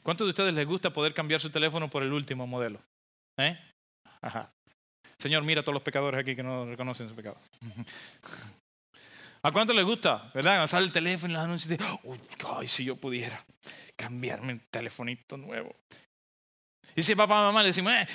¿Cuántos 0.04 0.28
de 0.28 0.30
ustedes 0.30 0.54
les 0.54 0.68
gusta 0.68 0.94
poder 0.94 1.16
cambiar 1.16 1.42
su 1.42 1.50
teléfono 1.50 1.90
por 1.90 2.04
el 2.04 2.14
último 2.14 2.46
modelo? 2.46 2.80
¿Eh? 3.38 3.58
Ajá. 4.22 4.54
Señor, 5.18 5.44
mira 5.46 5.62
a 5.62 5.64
todos 5.64 5.74
los 5.74 5.82
pecadores 5.82 6.22
aquí 6.22 6.36
que 6.36 6.44
no 6.44 6.68
reconocen 6.68 7.10
su 7.10 7.16
pecado. 7.16 7.38
¿A 9.42 9.52
cuánto 9.52 9.74
les 9.74 9.84
gusta? 9.84 10.30
¿Verdad? 10.32 10.68
Sale 10.68 10.86
el 10.86 10.92
teléfono 10.92 11.34
y 11.34 11.36
los 11.38 11.44
anuncios 11.44 11.76
de, 11.76 11.84
ay, 12.56 12.68
si 12.68 12.86
yo 12.86 12.98
pudiera 12.98 13.44
cambiarme 13.96 14.54
un 14.54 14.62
telefonito 14.70 15.38
nuevo. 15.38 15.76
Y 16.96 17.04
si 17.04 17.16
papá, 17.16 17.36
mamá 17.36 17.62
le 17.62 17.70
decimos, 17.70 17.94
eh, 17.94 18.08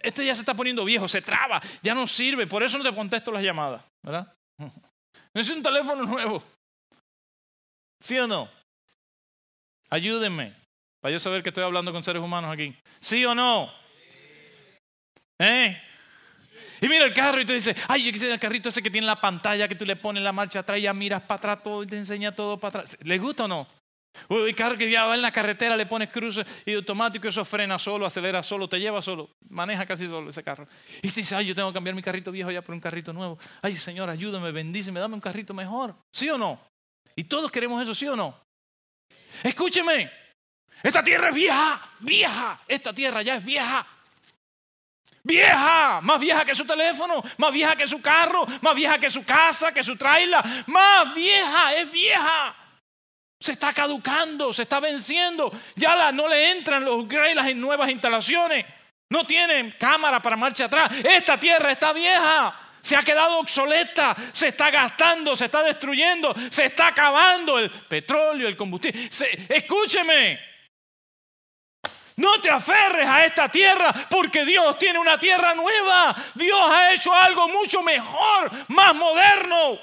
este 0.00 0.24
ya 0.24 0.34
se 0.34 0.42
está 0.42 0.54
poniendo 0.54 0.84
viejo, 0.84 1.08
se 1.08 1.22
traba, 1.22 1.60
ya 1.82 1.94
no 1.94 2.06
sirve, 2.06 2.46
por 2.46 2.62
eso 2.62 2.78
no 2.78 2.84
te 2.84 2.94
contesto 2.94 3.30
las 3.30 3.42
llamadas, 3.42 3.84
¿verdad? 4.02 4.32
Es 5.34 5.50
un 5.50 5.62
teléfono 5.64 6.04
nuevo. 6.04 6.44
¿Sí 8.00 8.16
o 8.20 8.26
no? 8.26 8.48
Ayúdenme 9.90 10.54
para 11.00 11.12
yo 11.12 11.20
saber 11.20 11.42
que 11.42 11.50
estoy 11.50 11.64
hablando 11.64 11.92
con 11.92 12.02
seres 12.04 12.22
humanos 12.22 12.52
aquí. 12.52 12.74
¿Sí 13.00 13.24
o 13.24 13.34
no? 13.34 13.70
¿Eh? 15.38 15.78
Y 16.80 16.88
mira 16.88 17.04
el 17.04 17.12
carro 17.12 17.40
y 17.40 17.44
te 17.44 17.52
dice, 17.52 17.74
ay, 17.88 18.04
yo 18.04 18.12
quisiera 18.12 18.32
el 18.32 18.40
carrito 18.40 18.68
ese 18.68 18.82
que 18.82 18.90
tiene 18.90 19.06
la 19.06 19.20
pantalla 19.20 19.68
que 19.68 19.74
tú 19.74 19.84
le 19.84 19.96
pones 19.96 20.22
la 20.22 20.32
marcha 20.32 20.60
atrás 20.60 20.78
y 20.78 20.82
ya 20.82 20.94
miras 20.94 21.22
para 21.22 21.38
atrás 21.38 21.62
todo 21.62 21.82
y 21.82 21.86
te 21.86 21.96
enseña 21.96 22.32
todo 22.32 22.58
para 22.58 22.80
atrás. 22.80 22.96
¿Le 23.02 23.18
gusta 23.18 23.44
o 23.44 23.48
no? 23.48 23.66
El 24.28 24.54
carro 24.54 24.78
que 24.78 24.90
ya 24.90 25.06
va 25.06 25.14
en 25.14 25.22
la 25.22 25.32
carretera, 25.32 25.76
le 25.76 25.86
pones 25.86 26.10
cruces 26.10 26.46
y 26.64 26.74
automático 26.74 27.28
eso 27.28 27.44
frena 27.44 27.78
solo, 27.78 28.06
acelera 28.06 28.42
solo, 28.42 28.68
te 28.68 28.78
lleva 28.78 29.02
solo, 29.02 29.30
maneja 29.48 29.84
casi 29.84 30.06
solo 30.06 30.30
ese 30.30 30.42
carro. 30.42 30.66
Y 31.02 31.08
te 31.10 31.20
dice, 31.20 31.34
ay, 31.34 31.46
yo 31.46 31.54
tengo 31.54 31.70
que 31.70 31.74
cambiar 31.74 31.94
mi 31.94 32.02
carrito 32.02 32.30
viejo 32.30 32.50
ya 32.50 32.62
por 32.62 32.74
un 32.74 32.80
carrito 32.80 33.12
nuevo. 33.12 33.38
Ay, 33.62 33.76
Señor, 33.76 34.08
ayúdame, 34.08 34.52
bendíceme, 34.52 35.00
dame 35.00 35.14
un 35.14 35.20
carrito 35.20 35.52
mejor. 35.52 35.94
¿Sí 36.12 36.28
o 36.30 36.38
no? 36.38 36.60
Y 37.16 37.24
todos 37.24 37.50
queremos 37.50 37.82
eso, 37.82 37.94
¿sí 37.94 38.06
o 38.06 38.16
no? 38.16 38.38
Escúcheme, 39.42 40.10
esta 40.82 41.02
tierra 41.02 41.28
es 41.28 41.34
vieja, 41.34 41.80
vieja, 42.00 42.60
esta 42.68 42.92
tierra 42.92 43.22
ya 43.22 43.36
es 43.36 43.44
vieja. 43.44 43.86
Vieja, 45.22 46.00
más 46.02 46.20
vieja 46.20 46.44
que 46.44 46.54
su 46.54 46.66
teléfono, 46.66 47.22
más 47.38 47.52
vieja 47.52 47.74
que 47.74 47.86
su 47.86 48.02
carro, 48.02 48.46
más 48.60 48.74
vieja 48.74 48.98
que 48.98 49.08
su 49.08 49.24
casa, 49.24 49.72
que 49.72 49.82
su 49.82 49.96
trailer, 49.96 50.40
más 50.66 51.14
vieja, 51.14 51.74
es 51.74 51.90
vieja. 51.90 52.54
Se 53.44 53.52
está 53.52 53.74
caducando, 53.74 54.54
se 54.54 54.62
está 54.62 54.80
venciendo. 54.80 55.52
Ya 55.76 56.10
no 56.12 56.26
le 56.26 56.52
entran 56.52 56.82
los 56.82 57.06
grailas 57.06 57.46
en 57.48 57.60
nuevas 57.60 57.90
instalaciones. 57.90 58.64
No 59.10 59.26
tienen 59.26 59.74
cámara 59.78 60.22
para 60.22 60.34
marcha 60.34 60.64
atrás. 60.64 60.90
Esta 61.04 61.38
tierra 61.38 61.70
está 61.70 61.92
vieja. 61.92 62.58
Se 62.80 62.96
ha 62.96 63.02
quedado 63.02 63.38
obsoleta, 63.38 64.16
se 64.32 64.48
está 64.48 64.70
gastando, 64.70 65.36
se 65.36 65.44
está 65.44 65.62
destruyendo, 65.62 66.34
se 66.48 66.64
está 66.64 66.86
acabando 66.86 67.58
el 67.58 67.70
petróleo, 67.70 68.48
el 68.48 68.56
combustible. 68.56 69.10
escúcheme, 69.50 70.40
no 72.16 72.40
te 72.40 72.48
aferres 72.48 73.06
a 73.06 73.26
esta 73.26 73.50
tierra 73.50 73.92
porque 74.08 74.46
Dios 74.46 74.78
tiene 74.78 74.98
una 74.98 75.18
tierra 75.18 75.52
nueva. 75.52 76.16
Dios 76.34 76.60
ha 76.70 76.94
hecho 76.94 77.12
algo 77.12 77.46
mucho 77.50 77.82
mejor, 77.82 78.50
más 78.68 78.94
moderno 78.94 79.78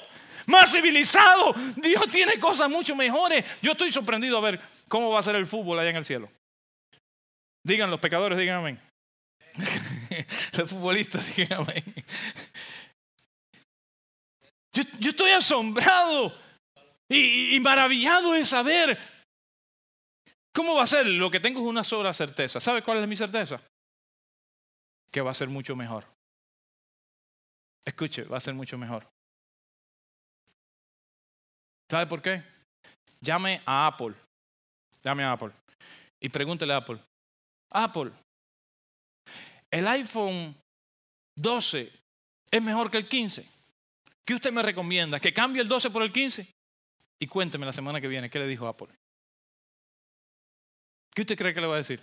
más 0.47 0.71
civilizado. 0.71 1.53
Dios 1.75 2.07
tiene 2.09 2.39
cosas 2.39 2.69
mucho 2.69 2.95
mejores. 2.95 3.43
Yo 3.61 3.71
estoy 3.71 3.91
sorprendido 3.91 4.37
a 4.37 4.41
ver 4.41 4.61
cómo 4.87 5.09
va 5.09 5.19
a 5.19 5.23
ser 5.23 5.35
el 5.35 5.45
fútbol 5.45 5.79
allá 5.79 5.89
en 5.89 5.97
el 5.97 6.05
cielo. 6.05 6.29
Digan 7.63 7.91
los 7.91 7.99
pecadores, 7.99 8.37
digan 8.37 8.59
amén. 8.59 8.81
los 10.57 10.69
futbolistas, 10.69 11.35
digan 11.35 11.61
amén. 11.61 11.83
Yo, 14.73 15.09
estoy 15.09 15.31
asombrado 15.31 16.33
y, 17.09 17.55
y 17.55 17.59
maravillado 17.59 18.31
de 18.31 18.45
saber 18.45 18.97
cómo 20.53 20.75
va 20.75 20.83
a 20.83 20.87
ser. 20.87 21.05
Lo 21.05 21.29
que 21.29 21.39
tengo 21.39 21.59
es 21.59 21.67
una 21.67 21.83
sola 21.83 22.13
certeza. 22.13 22.59
¿Sabe 22.59 22.81
cuál 22.81 22.99
es 22.99 23.07
mi 23.07 23.15
certeza? 23.15 23.61
Que 25.11 25.21
va 25.21 25.31
a 25.31 25.35
ser 25.35 25.49
mucho 25.49 25.75
mejor. 25.75 26.05
Escuche, 27.85 28.23
va 28.23 28.37
a 28.37 28.41
ser 28.41 28.53
mucho 28.53 28.77
mejor. 28.77 29.07
¿Sabe 31.91 32.07
por 32.07 32.21
qué? 32.21 32.41
Llame 33.19 33.61
a 33.65 33.85
Apple. 33.85 34.15
Llame 35.03 35.25
a 35.25 35.33
Apple. 35.33 35.51
Y 36.21 36.29
pregúntele 36.29 36.71
a 36.73 36.77
Apple. 36.77 36.97
Apple, 37.69 38.11
el 39.69 39.85
iPhone 39.89 40.55
12 41.35 41.91
es 42.49 42.61
mejor 42.61 42.89
que 42.89 42.97
el 42.97 43.09
15. 43.09 43.45
¿Qué 44.23 44.33
usted 44.33 44.53
me 44.53 44.61
recomienda? 44.61 45.19
¿Que 45.19 45.33
cambie 45.33 45.61
el 45.61 45.67
12 45.67 45.89
por 45.89 46.01
el 46.03 46.13
15? 46.13 46.47
Y 47.19 47.27
cuénteme 47.27 47.65
la 47.65 47.73
semana 47.73 47.99
que 47.99 48.07
viene 48.07 48.29
qué 48.29 48.39
le 48.39 48.47
dijo 48.47 48.69
Apple. 48.69 48.87
¿Qué 51.13 51.23
usted 51.23 51.37
cree 51.37 51.53
que 51.53 51.59
le 51.59 51.67
va 51.67 51.73
a 51.73 51.79
decir? 51.79 52.01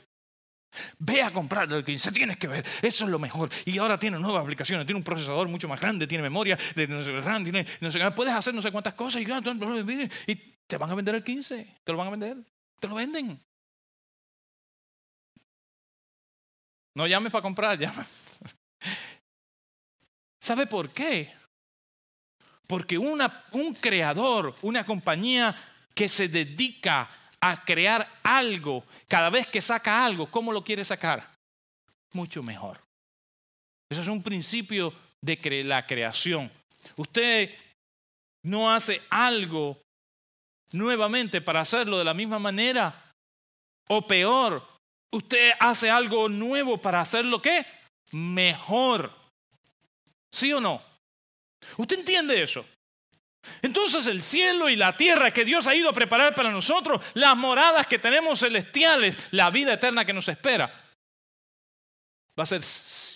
Ve 0.99 1.23
a 1.23 1.33
comprar 1.33 1.73
el 1.73 1.85
15, 1.85 2.13
tienes 2.13 2.37
que 2.37 2.47
ver, 2.47 2.65
eso 2.83 3.05
es 3.05 3.11
lo 3.11 3.19
mejor. 3.19 3.51
Y 3.65 3.79
ahora 3.79 3.99
tiene 3.99 4.19
nuevas 4.19 4.43
aplicaciones, 4.43 4.87
tiene 4.87 4.99
un 4.99 5.05
procesador 5.05 5.49
mucho 5.49 5.69
más 5.69 5.81
grande, 5.81 6.07
tiene 6.07 6.23
memoria, 6.23 6.59
de 6.75 6.87
no 6.87 7.03
sé, 7.03 7.21
RAM, 7.21 7.43
tiene, 7.43 7.67
puedes 8.15 8.35
hacer 8.35 8.55
no 8.55 8.63
sé 8.63 8.71
cuántas 8.71 8.95
cosas 8.95 9.23
y, 9.23 10.33
y 10.33 10.37
te 10.67 10.77
van 10.77 10.91
a 10.91 10.95
vender 10.95 11.15
el 11.15 11.25
15, 11.25 11.77
te 11.83 11.93
lo 11.93 11.99
van 11.99 12.09
a 12.09 12.11
vender, 12.11 12.37
te 12.79 12.89
lo 12.89 12.95
venden. 12.95 13.43
No 16.95 17.07
llames 17.07 17.33
para 17.33 17.43
comprar, 17.43 17.79
llama. 17.81 18.05
¿Sabe 20.41 20.67
por 20.67 20.91
qué? 20.91 21.33
Porque 22.67 22.99
una, 22.99 23.45
un 23.53 23.75
creador, 23.75 24.55
una 24.63 24.85
compañía 24.85 25.55
que 25.95 26.09
se 26.09 26.29
dedica 26.29 27.09
a 27.41 27.63
crear 27.63 28.09
algo, 28.23 28.85
cada 29.07 29.31
vez 29.31 29.47
que 29.47 29.61
saca 29.61 30.05
algo, 30.05 30.31
¿cómo 30.31 30.53
lo 30.53 30.65
quiere 30.65 30.85
sacar? 30.85 31.35
Mucho 32.13 32.43
mejor. 32.43 32.81
Eso 33.91 34.03
es 34.03 34.09
un 34.09 34.23
principio 34.23 34.93
de 35.21 35.65
la 35.65 35.87
creación. 35.87 36.51
Usted 36.97 37.55
no 38.45 38.73
hace 38.73 39.01
algo 39.11 39.81
nuevamente 40.73 41.41
para 41.41 41.61
hacerlo 41.61 41.99
de 41.99 42.05
la 42.05 42.15
misma 42.15 42.39
manera 42.39 43.15
o 43.89 44.07
peor. 44.07 44.67
Usted 45.11 45.53
hace 45.59 45.91
algo 45.91 46.29
nuevo 46.29 46.79
para 46.79 47.01
hacerlo 47.01 47.41
qué? 47.41 47.65
Mejor. 48.13 49.13
¿Sí 50.31 50.53
o 50.53 50.61
no? 50.61 50.83
¿Usted 51.77 52.01
entiende 52.01 52.43
eso? 52.43 52.65
Entonces 53.63 54.07
el 54.07 54.23
cielo 54.23 54.69
y 54.69 54.77
la 54.77 54.97
tierra 54.97 55.31
que 55.31 55.45
Dios 55.45 55.67
ha 55.67 55.75
ido 55.75 55.89
a 55.89 55.93
preparar 55.93 56.35
para 56.35 56.51
nosotros, 56.51 57.03
las 57.15 57.37
moradas 57.37 57.87
que 57.87 57.99
tenemos 57.99 58.41
celestiales, 58.41 59.17
la 59.31 59.51
vida 59.51 59.75
eterna 59.75 60.05
que 60.05 60.13
nos 60.13 60.29
espera, 60.29 60.73
va 62.39 62.43
a 62.43 62.47
ser 62.47 62.63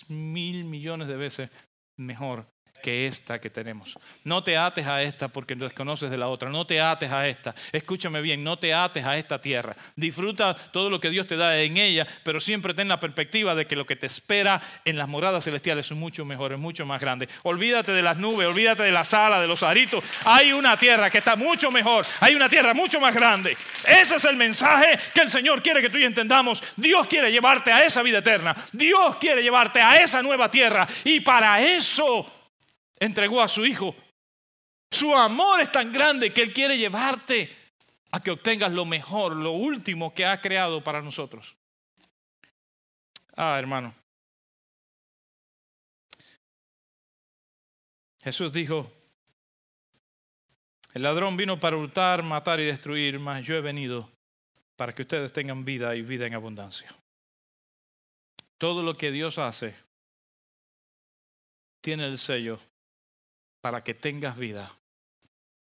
mil 0.09 0.65
millones 0.65 1.07
de 1.07 1.15
veces 1.15 1.49
mejor 1.97 2.52
que 2.83 3.07
esta 3.07 3.39
que 3.39 3.49
tenemos. 3.49 3.97
No 4.25 4.43
te 4.43 4.57
ates 4.57 4.85
a 4.85 5.01
esta 5.01 5.29
porque 5.29 5.55
desconoces 5.55 6.11
de 6.11 6.17
la 6.17 6.27
otra. 6.27 6.49
No 6.49 6.67
te 6.67 6.81
ates 6.81 7.09
a 7.11 7.27
esta. 7.27 7.55
Escúchame 7.71 8.21
bien, 8.21 8.43
no 8.43 8.59
te 8.59 8.73
ates 8.73 9.03
a 9.05 9.17
esta 9.17 9.39
tierra. 9.39 9.75
Disfruta 9.95 10.53
todo 10.53 10.89
lo 10.89 10.99
que 10.99 11.09
Dios 11.09 11.25
te 11.25 11.37
da 11.37 11.57
en 11.57 11.77
ella, 11.77 12.05
pero 12.23 12.41
siempre 12.41 12.73
ten 12.73 12.89
la 12.89 12.99
perspectiva 12.99 13.55
de 13.55 13.65
que 13.65 13.77
lo 13.77 13.85
que 13.85 13.95
te 13.95 14.05
espera 14.05 14.61
en 14.83 14.97
las 14.97 15.07
moradas 15.07 15.45
celestiales 15.45 15.89
es 15.89 15.97
mucho 15.97 16.25
mejor, 16.25 16.51
es 16.51 16.59
mucho 16.59 16.85
más 16.85 16.99
grande. 16.99 17.29
Olvídate 17.43 17.93
de 17.93 18.01
las 18.01 18.17
nubes, 18.17 18.47
olvídate 18.47 18.83
de 18.83 18.91
la 18.91 19.05
sala, 19.05 19.39
de 19.39 19.47
los 19.47 19.63
aritos. 19.63 20.03
Hay 20.25 20.51
una 20.51 20.75
tierra 20.75 21.09
que 21.09 21.19
está 21.19 21.37
mucho 21.37 21.71
mejor. 21.71 22.05
Hay 22.19 22.35
una 22.35 22.49
tierra 22.49 22.73
mucho 22.73 22.99
más 22.99 23.15
grande. 23.15 23.55
Ese 23.87 24.17
es 24.17 24.25
el 24.25 24.35
mensaje 24.35 24.99
que 25.13 25.21
el 25.21 25.29
Señor 25.29 25.63
quiere 25.63 25.81
que 25.81 25.89
tú 25.89 25.97
y 25.97 26.03
entendamos. 26.03 26.61
Dios 26.75 27.07
quiere 27.07 27.31
llevarte 27.31 27.71
a 27.71 27.85
esa 27.85 28.01
vida 28.01 28.17
eterna. 28.17 28.53
Dios 28.73 29.15
quiere 29.15 29.41
llevarte 29.41 29.81
a 29.81 30.03
esa 30.03 30.21
nueva 30.21 30.51
tierra. 30.51 30.85
Y 31.05 31.21
para 31.21 31.61
eso 31.61 32.25
entregó 33.03 33.41
a 33.41 33.47
su 33.47 33.65
Hijo. 33.65 33.95
Su 34.91 35.15
amor 35.15 35.59
es 35.59 35.71
tan 35.71 35.91
grande 35.91 36.31
que 36.31 36.41
Él 36.41 36.53
quiere 36.53 36.77
llevarte 36.77 37.49
a 38.11 38.19
que 38.19 38.31
obtengas 38.31 38.71
lo 38.71 38.85
mejor, 38.85 39.35
lo 39.35 39.51
último 39.51 40.13
que 40.13 40.25
ha 40.25 40.39
creado 40.39 40.83
para 40.83 41.01
nosotros. 41.01 41.55
Ah, 43.35 43.57
hermano. 43.57 43.93
Jesús 48.21 48.53
dijo, 48.53 48.89
el 50.93 51.01
ladrón 51.01 51.35
vino 51.35 51.59
para 51.59 51.75
hurtar, 51.75 52.21
matar 52.21 52.59
y 52.59 52.65
destruir, 52.65 53.19
mas 53.19 53.43
yo 53.43 53.55
he 53.55 53.61
venido 53.61 54.09
para 54.75 54.93
que 54.93 55.01
ustedes 55.01 55.33
tengan 55.33 55.65
vida 55.65 55.95
y 55.95 56.03
vida 56.03 56.27
en 56.27 56.35
abundancia. 56.35 56.95
Todo 58.59 58.83
lo 58.83 58.93
que 58.93 59.11
Dios 59.11 59.39
hace 59.39 59.75
tiene 61.81 62.05
el 62.05 62.17
sello 62.17 62.59
para 63.63 63.81
que 63.81 63.93
tengas 63.93 64.37
vida 64.37 64.69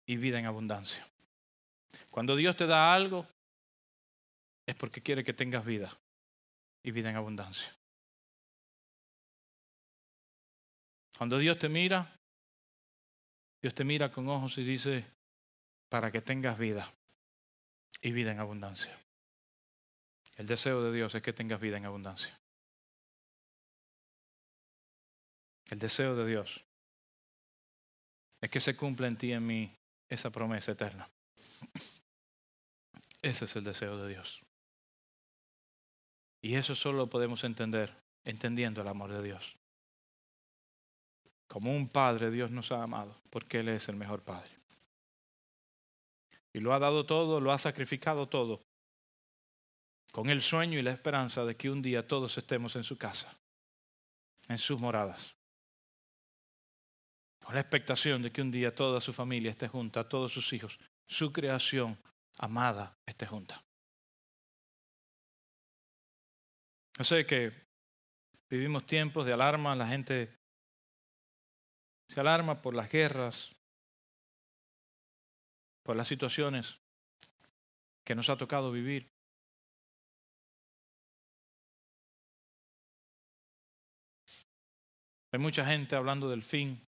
y 0.05 0.15
vida 0.15 0.39
en 0.39 0.45
abundancia. 0.45 1.05
Cuando 2.09 2.37
Dios 2.37 2.55
te 2.55 2.65
da 2.65 2.93
algo, 2.93 3.27
es 4.65 4.73
porque 4.75 5.03
quiere 5.03 5.25
que 5.25 5.33
tengas 5.33 5.65
vida 5.65 5.93
y 6.81 6.91
vida 6.91 7.09
en 7.09 7.17
abundancia. 7.17 7.75
Cuando 11.17 11.37
Dios 11.39 11.59
te 11.59 11.67
mira, 11.67 12.17
Dios 13.61 13.75
te 13.75 13.83
mira 13.83 14.09
con 14.09 14.29
ojos 14.29 14.57
y 14.57 14.63
dice, 14.63 15.05
para 15.89 16.09
que 16.09 16.21
tengas 16.21 16.57
vida 16.57 16.89
y 18.01 18.13
vida 18.13 18.31
en 18.31 18.39
abundancia. 18.39 18.97
El 20.37 20.47
deseo 20.47 20.81
de 20.83 20.93
Dios 20.93 21.13
es 21.15 21.21
que 21.21 21.33
tengas 21.33 21.59
vida 21.59 21.75
en 21.75 21.85
abundancia. 21.85 22.39
El 25.69 25.79
deseo 25.79 26.15
de 26.15 26.25
Dios 26.25 26.63
es 28.41 28.49
que 28.49 28.59
se 28.59 28.75
cumpla 28.75 29.07
en 29.07 29.17
ti 29.17 29.27
y 29.27 29.33
en 29.33 29.45
mí 29.45 29.75
esa 30.07 30.29
promesa 30.29 30.71
eterna. 30.71 31.09
Ese 33.21 33.45
es 33.45 33.55
el 33.55 33.63
deseo 33.63 33.97
de 33.97 34.09
Dios. 34.09 34.41
Y 36.41 36.55
eso 36.55 36.73
solo 36.73 36.99
lo 36.99 37.07
podemos 37.07 37.43
entender 37.43 37.93
entendiendo 38.23 38.81
el 38.81 38.87
amor 38.87 39.11
de 39.11 39.21
Dios. 39.21 39.57
Como 41.47 41.75
un 41.75 41.89
padre 41.89 42.31
Dios 42.31 42.51
nos 42.51 42.71
ha 42.71 42.81
amado 42.81 43.15
porque 43.29 43.59
Él 43.59 43.69
es 43.69 43.89
el 43.89 43.97
mejor 43.97 44.21
padre. 44.21 44.49
Y 46.53 46.61
lo 46.61 46.73
ha 46.73 46.79
dado 46.79 47.05
todo, 47.05 47.41
lo 47.41 47.51
ha 47.51 47.57
sacrificado 47.57 48.27
todo, 48.27 48.61
con 50.11 50.29
el 50.29 50.41
sueño 50.41 50.79
y 50.79 50.81
la 50.81 50.91
esperanza 50.91 51.45
de 51.45 51.55
que 51.55 51.69
un 51.69 51.81
día 51.81 52.07
todos 52.07 52.37
estemos 52.37 52.75
en 52.75 52.83
su 52.83 52.97
casa, 52.97 53.37
en 54.47 54.57
sus 54.57 54.79
moradas 54.79 55.35
con 57.43 57.55
la 57.55 57.61
expectación 57.61 58.21
de 58.21 58.31
que 58.31 58.41
un 58.41 58.51
día 58.51 58.73
toda 58.73 58.99
su 58.99 59.13
familia 59.13 59.51
esté 59.51 59.67
junta, 59.67 60.07
todos 60.07 60.31
sus 60.31 60.51
hijos, 60.53 60.79
su 61.07 61.31
creación 61.31 61.97
amada 62.37 62.97
esté 63.05 63.25
junta. 63.25 63.63
Yo 66.97 67.03
sé 67.03 67.25
que 67.25 67.51
vivimos 68.49 68.85
tiempos 68.85 69.25
de 69.25 69.33
alarma, 69.33 69.75
la 69.75 69.87
gente 69.87 70.37
se 72.09 72.19
alarma 72.19 72.61
por 72.61 72.73
las 72.73 72.91
guerras, 72.91 73.55
por 75.83 75.95
las 75.95 76.07
situaciones 76.07 76.79
que 78.03 78.15
nos 78.15 78.29
ha 78.29 78.37
tocado 78.37 78.71
vivir. 78.71 79.09
Hay 85.31 85.39
mucha 85.39 85.63
gente 85.63 85.95
hablando 85.95 86.29
del 86.29 86.41
fin, 86.41 86.88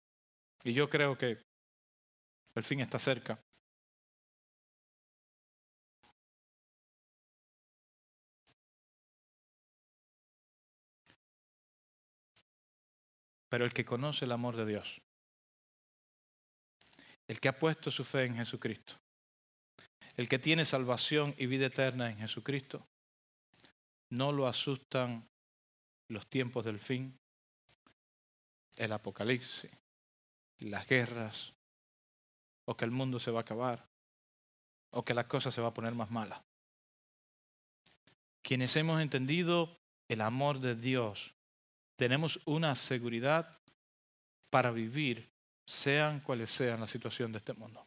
y 0.65 0.73
yo 0.73 0.89
creo 0.89 1.15
que 1.15 1.37
el 2.55 2.63
fin 2.63 2.79
está 2.79 2.97
cerca. 2.97 3.39
Pero 13.47 13.63
el 13.63 13.73
que 13.73 13.85
conoce 13.85 14.25
el 14.25 14.31
amor 14.31 14.55
de 14.55 14.65
Dios, 14.65 15.01
el 17.27 17.39
que 17.39 17.47
ha 17.47 17.59
puesto 17.59 17.91
su 17.91 18.03
fe 18.03 18.25
en 18.25 18.35
Jesucristo, 18.35 18.95
el 20.17 20.27
que 20.27 20.39
tiene 20.39 20.65
salvación 20.65 21.35
y 21.37 21.45
vida 21.45 21.67
eterna 21.67 22.09
en 22.09 22.17
Jesucristo, 22.17 22.87
no 24.09 24.31
lo 24.31 24.47
asustan 24.47 25.29
los 26.09 26.25
tiempos 26.27 26.65
del 26.65 26.79
fin, 26.79 27.19
el 28.77 28.91
apocalipsis, 28.91 29.69
las 30.59 30.87
guerras, 30.87 31.53
o 32.65 32.75
que 32.75 32.85
el 32.85 32.91
mundo 32.91 33.19
se 33.19 33.31
va 33.31 33.39
a 33.39 33.41
acabar, 33.41 33.85
o 34.91 35.03
que 35.03 35.13
la 35.13 35.27
cosa 35.27 35.51
se 35.51 35.61
va 35.61 35.69
a 35.69 35.73
poner 35.73 35.93
más 35.93 36.11
mala. 36.11 36.43
Quienes 38.41 38.75
hemos 38.75 39.01
entendido 39.01 39.77
el 40.07 40.21
amor 40.21 40.59
de 40.59 40.75
Dios, 40.75 41.33
tenemos 41.95 42.39
una 42.45 42.75
seguridad 42.75 43.59
para 44.49 44.71
vivir, 44.71 45.29
sean 45.65 46.19
cuales 46.19 46.51
sean 46.51 46.79
la 46.79 46.87
situación 46.87 47.31
de 47.31 47.39
este 47.39 47.53
mundo. 47.53 47.85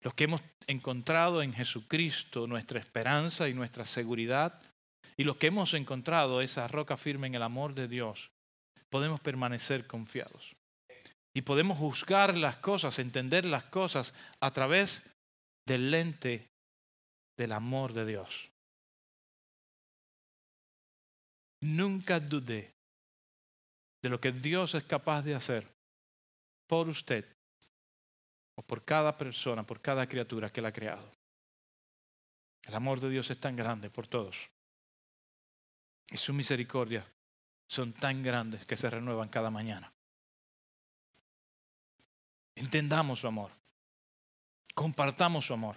Los 0.00 0.14
que 0.14 0.24
hemos 0.24 0.42
encontrado 0.66 1.42
en 1.42 1.52
Jesucristo 1.52 2.46
nuestra 2.46 2.78
esperanza 2.78 3.48
y 3.48 3.54
nuestra 3.54 3.84
seguridad, 3.84 4.60
y 5.16 5.24
los 5.24 5.36
que 5.36 5.48
hemos 5.48 5.74
encontrado 5.74 6.40
esa 6.42 6.68
roca 6.68 6.96
firme 6.96 7.26
en 7.26 7.34
el 7.34 7.42
amor 7.42 7.74
de 7.74 7.88
Dios, 7.88 8.30
podemos 8.90 9.20
permanecer 9.20 9.86
confiados. 9.86 10.55
Y 11.36 11.42
podemos 11.42 11.76
juzgar 11.76 12.34
las 12.34 12.56
cosas, 12.56 12.98
entender 12.98 13.44
las 13.44 13.64
cosas 13.64 14.14
a 14.40 14.50
través 14.54 15.02
del 15.66 15.90
lente 15.90 16.48
del 17.36 17.52
amor 17.52 17.92
de 17.92 18.06
Dios. 18.06 18.50
Nunca 21.60 22.20
dudé 22.20 22.72
de 24.02 24.08
lo 24.08 24.18
que 24.18 24.32
Dios 24.32 24.74
es 24.76 24.84
capaz 24.84 25.20
de 25.24 25.34
hacer 25.34 25.66
por 26.66 26.88
usted 26.88 27.26
o 28.56 28.62
por 28.62 28.82
cada 28.86 29.14
persona, 29.18 29.62
por 29.62 29.82
cada 29.82 30.08
criatura 30.08 30.50
que 30.50 30.60
Él 30.60 30.66
ha 30.66 30.72
creado. 30.72 31.12
El 32.66 32.74
amor 32.74 32.98
de 32.98 33.10
Dios 33.10 33.30
es 33.30 33.38
tan 33.38 33.56
grande 33.56 33.90
por 33.90 34.08
todos. 34.08 34.48
Y 36.10 36.16
su 36.16 36.32
misericordia 36.32 37.06
son 37.68 37.92
tan 37.92 38.22
grandes 38.22 38.64
que 38.64 38.78
se 38.78 38.88
renuevan 38.88 39.28
cada 39.28 39.50
mañana. 39.50 39.92
Entendamos 42.56 43.20
su 43.20 43.26
amor. 43.26 43.52
Compartamos 44.74 45.46
su 45.46 45.54
amor. 45.54 45.76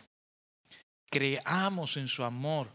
Creamos 1.12 1.98
en 1.98 2.08
su 2.08 2.24
amor, 2.24 2.70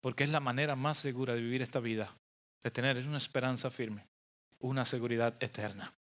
porque 0.00 0.24
es 0.24 0.30
la 0.30 0.40
manera 0.40 0.76
más 0.76 0.98
segura 0.98 1.34
de 1.34 1.40
vivir 1.40 1.62
esta 1.62 1.80
vida, 1.80 2.14
de 2.62 2.70
tener 2.70 2.98
una 3.08 3.18
esperanza 3.18 3.70
firme, 3.70 4.06
una 4.60 4.84
seguridad 4.84 5.34
eterna. 5.42 5.92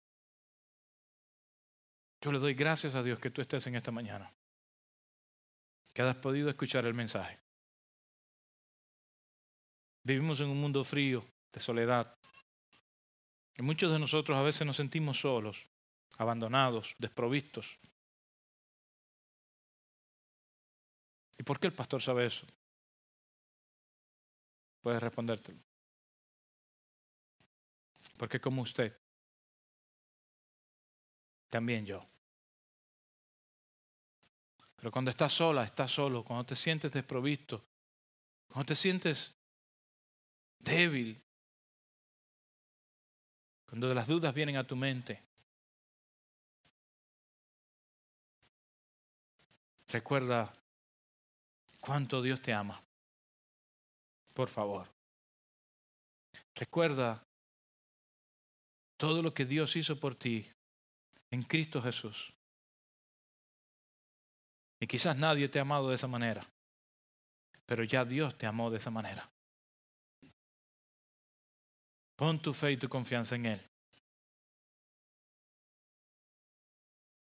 Yo 2.20 2.32
le 2.32 2.38
doy 2.38 2.54
gracias 2.54 2.94
a 2.94 3.02
Dios 3.02 3.18
que 3.18 3.30
tú 3.30 3.42
estés 3.42 3.66
en 3.66 3.76
esta 3.76 3.90
mañana, 3.90 4.32
que 5.92 6.02
has 6.02 6.16
podido 6.16 6.48
escuchar 6.48 6.86
el 6.86 6.94
mensaje. 6.94 7.38
Vivimos 10.02 10.40
en 10.40 10.48
un 10.48 10.60
mundo 10.60 10.82
frío, 10.84 11.24
de 11.52 11.60
soledad, 11.60 12.16
y 13.56 13.62
muchos 13.62 13.92
de 13.92 13.98
nosotros 13.98 14.36
a 14.36 14.42
veces 14.42 14.66
nos 14.66 14.76
sentimos 14.76 15.20
solos, 15.20 15.68
abandonados, 16.18 16.94
desprovistos. 16.98 17.78
¿Y 21.38 21.42
por 21.42 21.58
qué 21.58 21.66
el 21.66 21.72
pastor 21.72 22.00
sabe 22.02 22.26
eso? 22.26 22.46
Puedes 24.80 25.02
respondértelo. 25.02 25.58
Porque 28.16 28.40
como 28.40 28.62
usted, 28.62 28.96
también 31.48 31.84
yo 31.86 32.06
Pero 34.84 34.92
cuando 34.92 35.10
estás 35.10 35.32
sola, 35.32 35.64
estás 35.64 35.90
solo, 35.90 36.22
cuando 36.22 36.44
te 36.44 36.54
sientes 36.54 36.92
desprovisto, 36.92 37.64
cuando 38.48 38.66
te 38.66 38.74
sientes 38.74 39.34
débil, 40.58 41.24
cuando 43.64 43.94
las 43.94 44.06
dudas 44.06 44.34
vienen 44.34 44.58
a 44.58 44.66
tu 44.66 44.76
mente, 44.76 45.22
recuerda 49.94 50.52
cuánto 51.80 52.20
Dios 52.20 52.42
te 52.42 52.52
ama. 52.52 52.82
Por 54.32 54.48
favor. 54.48 54.88
Recuerda 56.56 57.24
todo 58.96 59.22
lo 59.22 59.32
que 59.32 59.44
Dios 59.44 59.76
hizo 59.76 59.98
por 60.00 60.16
ti 60.16 60.50
en 61.30 61.44
Cristo 61.44 61.80
Jesús. 61.80 62.34
Y 64.80 64.86
quizás 64.88 65.16
nadie 65.16 65.48
te 65.48 65.60
ha 65.60 65.62
amado 65.62 65.88
de 65.88 65.94
esa 65.94 66.08
manera, 66.08 66.44
pero 67.64 67.84
ya 67.84 68.04
Dios 68.04 68.36
te 68.36 68.46
amó 68.46 68.70
de 68.70 68.78
esa 68.78 68.90
manera. 68.90 69.30
Pon 72.16 72.40
tu 72.40 72.52
fe 72.52 72.72
y 72.72 72.76
tu 72.76 72.88
confianza 72.88 73.36
en 73.36 73.46
Él. 73.46 73.70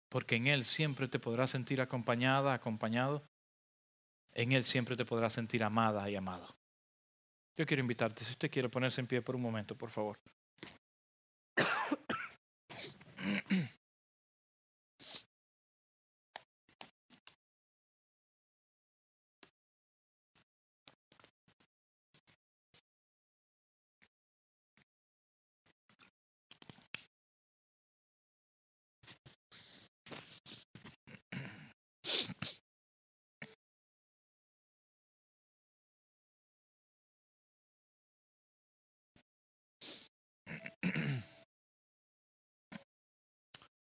Porque 0.09 0.35
en 0.35 0.47
Él 0.47 0.65
siempre 0.65 1.07
te 1.07 1.19
podrás 1.19 1.51
sentir 1.51 1.81
acompañada, 1.81 2.53
acompañado. 2.53 3.23
En 4.33 4.51
Él 4.51 4.63
siempre 4.63 4.95
te 4.95 5.05
podrás 5.05 5.33
sentir 5.33 5.63
amada 5.63 6.09
y 6.09 6.15
amado. 6.15 6.55
Yo 7.57 7.65
quiero 7.65 7.81
invitarte, 7.81 8.23
si 8.23 8.31
usted 8.31 8.51
quiere 8.51 8.69
ponerse 8.69 9.01
en 9.01 9.07
pie 9.07 9.21
por 9.21 9.35
un 9.35 9.41
momento, 9.41 9.75
por 9.75 9.89
favor. 9.89 10.19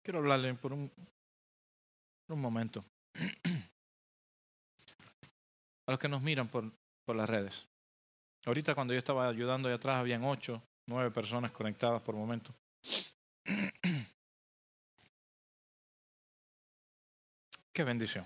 Quiero 0.08 0.20
hablarle 0.20 0.54
por 0.54 0.72
un, 0.72 0.90
momento 2.30 2.86
a 5.86 5.92
los 5.92 6.00
que 6.00 6.08
nos 6.08 6.22
miran 6.22 6.48
por, 6.48 6.72
por 7.04 7.18
las 7.18 7.30
redes. 7.30 7.68
Ahorita 8.46 8.74
cuando 8.74 8.94
yo 8.94 9.00
estaba 9.00 9.28
ayudando 9.28 9.68
allá 9.68 9.76
atrás 9.76 10.00
habían 10.00 10.24
ocho, 10.24 10.64
nueve 10.86 11.12
personas 11.12 11.52
conectadas 11.52 12.02
por 12.04 12.16
momento. 12.16 12.56
Qué 17.74 17.84
bendición. 17.84 18.26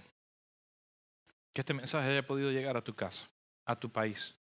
Que 1.51 1.61
este 1.61 1.73
mensaje 1.73 2.11
haya 2.11 2.27
podido 2.27 2.51
llegar 2.51 2.77
a 2.77 2.83
tu 2.83 2.93
casa, 2.93 3.27
a 3.65 3.75
tu 3.75 3.91
país. 3.91 4.37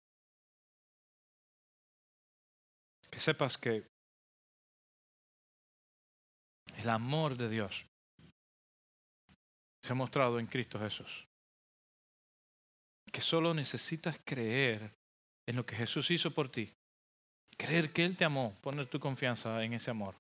Que 3.11 3.19
sepas 3.19 3.57
que 3.57 3.89
el 6.81 6.89
amor 6.89 7.37
de 7.37 7.49
Dios 7.49 7.87
se 9.83 9.93
ha 9.93 9.95
mostrado 9.95 10.39
en 10.39 10.47
Cristo 10.47 10.79
Jesús. 10.79 11.27
Que 13.11 13.21
solo 13.21 13.55
necesitas 13.55 14.21
creer 14.25 14.95
en 15.47 15.57
lo 15.57 15.67
que 15.67 15.77
Jesús 15.77 16.11
hizo 16.11 16.31
por 16.31 16.51
ti. 16.51 16.73
Creer 17.57 17.93
que 17.93 18.05
Él 18.05 18.17
te 18.17 18.25
amó, 18.25 18.57
poner 18.61 18.87
tu 18.87 19.01
confianza 19.01 19.63
en 19.65 19.73
ese 19.75 19.91
amor 19.91 20.15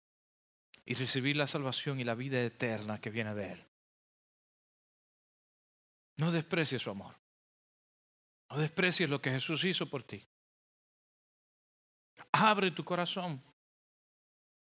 y 0.84 0.94
recibir 0.94 1.36
la 1.36 1.46
salvación 1.46 2.00
y 2.00 2.04
la 2.04 2.14
vida 2.14 2.42
eterna 2.42 3.00
que 3.00 3.10
viene 3.10 3.34
de 3.34 3.52
Él. 3.52 3.66
No 6.16 6.30
desprecies 6.30 6.82
su 6.82 6.90
amor. 6.90 7.14
No 8.50 8.58
desprecies 8.58 9.08
lo 9.08 9.22
que 9.22 9.30
Jesús 9.30 9.64
hizo 9.64 9.88
por 9.88 10.02
ti. 10.02 10.22
Abre 12.32 12.72
tu 12.72 12.84
corazón. 12.84 13.42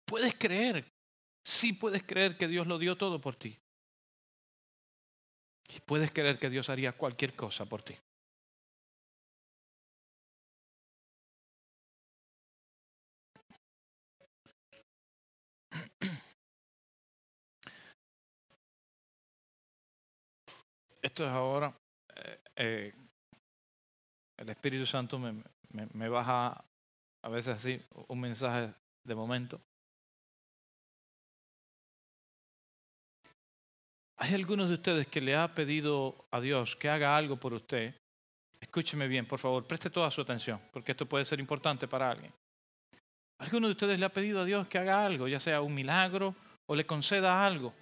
Puedes 0.05 0.35
creer 0.35 0.91
Sí 1.43 1.73
puedes 1.73 2.03
creer 2.03 2.37
que 2.37 2.47
Dios 2.47 2.67
lo 2.67 2.77
dio 2.77 2.97
todo 2.97 3.19
por 3.19 3.35
ti. 3.35 3.57
Y 5.69 5.79
puedes 5.81 6.11
creer 6.11 6.37
que 6.37 6.49
Dios 6.49 6.69
haría 6.69 6.91
cualquier 6.93 7.33
cosa 7.33 7.65
por 7.65 7.81
ti. 7.81 7.95
Esto 21.01 21.23
es 21.23 21.29
ahora, 21.29 21.73
eh, 22.15 22.39
eh, 22.55 22.93
el 24.37 24.49
Espíritu 24.49 24.85
Santo 24.85 25.17
me, 25.17 25.41
me 25.71 26.09
baja 26.09 26.63
a 27.23 27.29
veces 27.29 27.55
así 27.55 27.81
un 28.07 28.19
mensaje 28.19 28.73
de 29.03 29.15
momento. 29.15 29.61
Hay 34.21 34.35
algunos 34.35 34.69
de 34.69 34.75
ustedes 34.75 35.07
que 35.07 35.19
le 35.19 35.35
ha 35.35 35.51
pedido 35.51 36.27
a 36.29 36.39
Dios 36.39 36.75
que 36.75 36.87
haga 36.87 37.17
algo 37.17 37.37
por 37.37 37.55
usted. 37.55 37.95
Escúcheme 38.59 39.07
bien, 39.07 39.25
por 39.25 39.39
favor, 39.39 39.65
preste 39.65 39.89
toda 39.89 40.11
su 40.11 40.21
atención, 40.21 40.61
porque 40.71 40.91
esto 40.91 41.07
puede 41.07 41.25
ser 41.25 41.39
importante 41.39 41.87
para 41.87 42.11
alguien. 42.11 42.31
Algunos 43.39 43.69
de 43.69 43.71
ustedes 43.71 43.99
le 43.99 44.05
ha 44.05 44.13
pedido 44.13 44.41
a 44.41 44.45
Dios 44.45 44.67
que 44.67 44.77
haga 44.77 45.03
algo, 45.03 45.27
ya 45.27 45.39
sea 45.39 45.61
un 45.61 45.73
milagro 45.73 46.35
o 46.67 46.75
le 46.75 46.85
conceda 46.85 47.43
algo. 47.43 47.73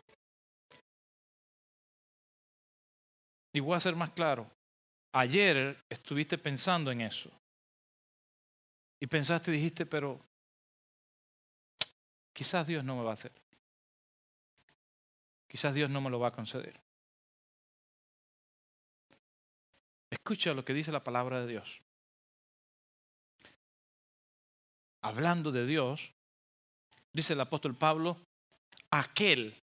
Y 3.52 3.60
voy 3.60 3.76
a 3.76 3.82
ser 3.82 3.98
más 3.98 4.12
claro. 4.12 4.50
Ayer 5.12 5.84
estuviste 5.90 6.38
pensando 6.38 6.90
en 6.90 7.02
eso. 7.02 7.30
Y 9.02 9.08
pensaste 9.08 9.52
y 9.52 9.56
dijiste, 9.56 9.86
pero 9.86 10.18
quizás 12.32 12.66
Dios 12.66 12.86
no 12.86 12.96
me 12.96 13.04
va 13.04 13.10
a 13.10 13.16
hacer 13.16 13.34
quizás 15.50 15.74
Dios 15.74 15.90
no 15.90 16.00
me 16.00 16.10
lo 16.10 16.20
va 16.20 16.30
a 16.30 16.34
conceder. 16.34 16.80
Escucha 20.10 20.54
lo 20.54 20.64
que 20.64 20.74
dice 20.74 20.92
la 20.92 21.04
palabra 21.04 21.42
de 21.42 21.48
Dios. 21.48 21.82
Hablando 25.02 25.52
de 25.52 25.66
Dios, 25.66 26.12
dice 27.14 27.34
el 27.34 27.42
apóstol 27.42 27.76
Pablo, 27.76 28.18
aquel 28.92 29.56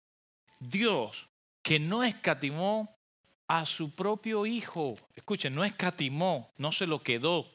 Dios 0.58 1.28
que 1.62 1.78
no 1.78 2.02
escatimó 2.02 2.94
a 3.48 3.66
su 3.66 3.94
propio 3.94 4.46
Hijo, 4.46 4.94
escuchen, 5.14 5.54
no 5.54 5.64
escatimó, 5.64 6.50
no 6.56 6.72
se 6.72 6.86
lo 6.86 6.98
quedó, 6.98 7.50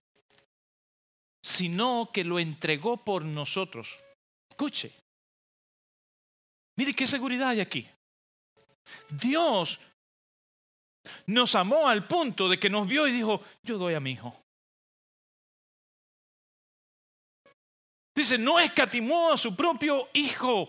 sino 1.41 2.11
que 2.13 2.23
lo 2.23 2.39
entregó 2.39 2.97
por 2.97 3.25
nosotros. 3.25 3.97
Escuche, 4.49 4.93
mire 6.75 6.93
qué 6.93 7.07
seguridad 7.07 7.49
hay 7.49 7.61
aquí. 7.61 7.89
Dios 9.09 9.79
nos 11.27 11.55
amó 11.55 11.87
al 11.87 12.07
punto 12.07 12.49
de 12.49 12.59
que 12.59 12.69
nos 12.69 12.87
vio 12.87 13.07
y 13.07 13.11
dijo, 13.11 13.41
yo 13.63 13.77
doy 13.77 13.93
a 13.93 13.99
mi 13.99 14.11
hijo. 14.11 14.35
Dice, 18.15 18.37
no 18.37 18.59
escatimó 18.59 19.31
a 19.31 19.37
su 19.37 19.55
propio 19.55 20.09
hijo. 20.13 20.67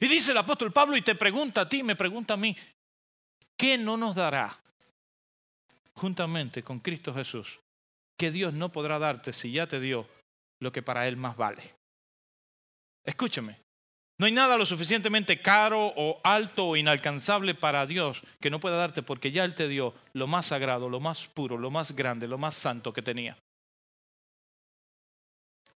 Y 0.00 0.06
dice 0.06 0.32
el 0.32 0.38
apóstol 0.38 0.72
Pablo 0.72 0.96
y 0.96 1.02
te 1.02 1.14
pregunta 1.14 1.62
a 1.62 1.68
ti, 1.68 1.82
me 1.82 1.96
pregunta 1.96 2.34
a 2.34 2.36
mí, 2.36 2.56
¿qué 3.56 3.76
no 3.76 3.96
nos 3.96 4.14
dará 4.14 4.58
juntamente 5.94 6.62
con 6.62 6.80
Cristo 6.80 7.12
Jesús? 7.12 7.60
Que 8.16 8.30
Dios 8.30 8.54
no 8.54 8.70
podrá 8.70 8.98
darte 8.98 9.32
si 9.32 9.52
ya 9.52 9.66
te 9.66 9.80
dio 9.80 10.08
lo 10.60 10.72
que 10.72 10.82
para 10.82 11.06
Él 11.06 11.16
más 11.16 11.36
vale. 11.36 11.62
Escúchame, 13.04 13.58
no 14.18 14.26
hay 14.26 14.32
nada 14.32 14.56
lo 14.56 14.66
suficientemente 14.66 15.40
caro 15.40 15.92
o 15.96 16.20
alto 16.24 16.66
o 16.66 16.76
inalcanzable 16.76 17.54
para 17.54 17.86
Dios 17.86 18.22
que 18.40 18.50
no 18.50 18.58
pueda 18.58 18.76
darte 18.76 19.02
porque 19.02 19.30
ya 19.30 19.44
Él 19.44 19.54
te 19.54 19.68
dio 19.68 19.94
lo 20.12 20.26
más 20.26 20.46
sagrado, 20.46 20.88
lo 20.88 20.98
más 20.98 21.28
puro, 21.28 21.56
lo 21.56 21.70
más 21.70 21.94
grande, 21.94 22.26
lo 22.26 22.36
más 22.36 22.54
santo 22.54 22.92
que 22.92 23.02
tenía. 23.02 23.38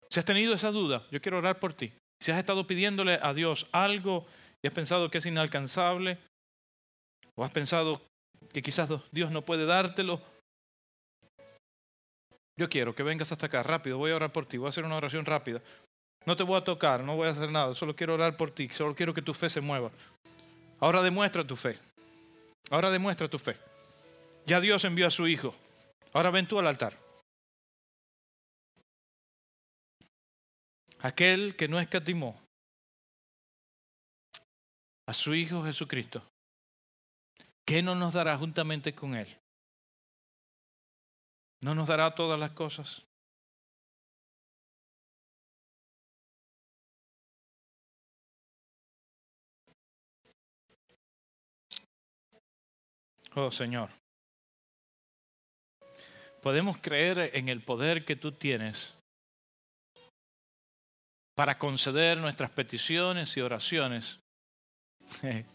Si 0.10 0.20
has 0.20 0.26
tenido 0.26 0.54
esa 0.54 0.72
duda, 0.72 1.06
yo 1.12 1.22
quiero 1.22 1.38
orar 1.38 1.60
por 1.60 1.74
ti. 1.74 1.94
Si 2.20 2.32
has 2.32 2.40
estado 2.40 2.66
pidiéndole 2.66 3.20
a 3.22 3.34
Dios 3.34 3.68
algo 3.72 4.26
y 4.62 4.68
has 4.68 4.74
pensado 4.74 5.10
que 5.10 5.20
es 5.20 5.26
inalcanzable, 5.26 6.18
o 7.36 7.46
has 7.46 7.52
pensado 7.52 8.02
que 8.52 8.62
quizás 8.62 8.90
Dios 9.12 9.32
no 9.32 9.44
puede 9.44 9.66
dártelo, 9.66 10.22
yo 12.60 12.70
quiero 12.70 12.94
que 12.94 13.04
vengas 13.04 13.32
hasta 13.32 13.46
acá 13.46 13.64
rápido. 13.64 13.98
Voy 13.98 14.12
a 14.12 14.16
orar 14.16 14.34
por 14.34 14.46
ti. 14.46 14.58
Voy 14.58 14.68
a 14.68 14.70
hacer 14.70 14.84
una 14.84 14.98
oración 14.98 15.26
rápida. 15.26 15.62
No 16.26 16.36
te 16.36 16.44
voy 16.44 16.58
a 16.58 16.64
tocar, 16.64 17.04
no 17.04 17.16
voy 17.16 17.28
a 17.28 17.32
hacer 17.32 17.52
nada, 17.52 17.74
solo 17.74 17.96
quiero 17.96 18.14
orar 18.14 18.38
por 18.38 18.52
ti, 18.52 18.70
solo 18.70 18.96
quiero 18.96 19.14
que 19.14 19.22
tu 19.22 19.34
fe 19.34 19.50
se 19.50 19.62
mueva. 19.62 19.92
Ahora 20.80 21.02
demuestra 21.02 21.46
tu 21.46 21.56
fe. 21.56 21.78
Ahora 22.70 22.92
demuestra 22.92 23.28
tu 23.28 23.40
fe. 23.40 23.58
Ya 24.46 24.60
Dios 24.60 24.84
envió 24.86 25.08
a 25.08 25.12
su 25.12 25.28
Hijo. 25.28 25.54
Ahora 26.14 26.30
ven 26.30 26.48
tú 26.48 26.60
al 26.60 26.68
altar. 26.68 26.96
Aquel 31.00 31.56
que 31.56 31.68
no 31.68 31.80
escatimó 31.80 32.40
a 35.08 35.14
su 35.14 35.34
Hijo 35.34 35.64
Jesucristo, 35.64 36.24
¿qué 37.66 37.82
no 37.82 37.96
nos 37.96 38.14
dará 38.14 38.38
juntamente 38.38 38.94
con 38.94 39.16
Él? 39.16 39.28
¿No 41.62 41.76
nos 41.76 41.88
dará 41.88 42.14
todas 42.14 42.40
las 42.40 42.52
cosas? 42.52 43.04
Oh 53.36 53.52
Señor, 53.52 53.90
podemos 56.42 56.78
creer 56.78 57.32
en 57.34 57.50
el 57.50 57.62
poder 57.62 58.04
que 58.04 58.16
tú 58.16 58.34
tienes 58.34 58.94
para 61.36 61.58
conceder 61.58 62.18
nuestras 62.18 62.52
peticiones 62.52 63.36
y 63.38 63.42
oraciones. 63.42 64.20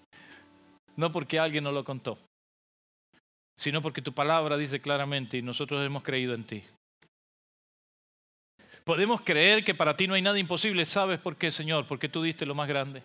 No 0.98 1.12
porque 1.12 1.38
alguien 1.38 1.62
nos 1.62 1.74
lo 1.74 1.84
contó, 1.84 2.18
sino 3.54 3.82
porque 3.82 4.00
tu 4.00 4.14
palabra 4.14 4.56
dice 4.56 4.80
claramente 4.80 5.36
y 5.36 5.42
nosotros 5.42 5.84
hemos 5.84 6.02
creído 6.02 6.32
en 6.32 6.44
ti. 6.44 6.64
Podemos 8.82 9.20
creer 9.20 9.62
que 9.62 9.74
para 9.74 9.94
ti 9.94 10.06
no 10.06 10.14
hay 10.14 10.22
nada 10.22 10.38
imposible. 10.38 10.86
¿Sabes 10.86 11.20
por 11.20 11.36
qué, 11.36 11.52
Señor? 11.52 11.86
Porque 11.86 12.08
tú 12.08 12.22
diste 12.22 12.46
lo 12.46 12.54
más 12.54 12.66
grande. 12.66 13.02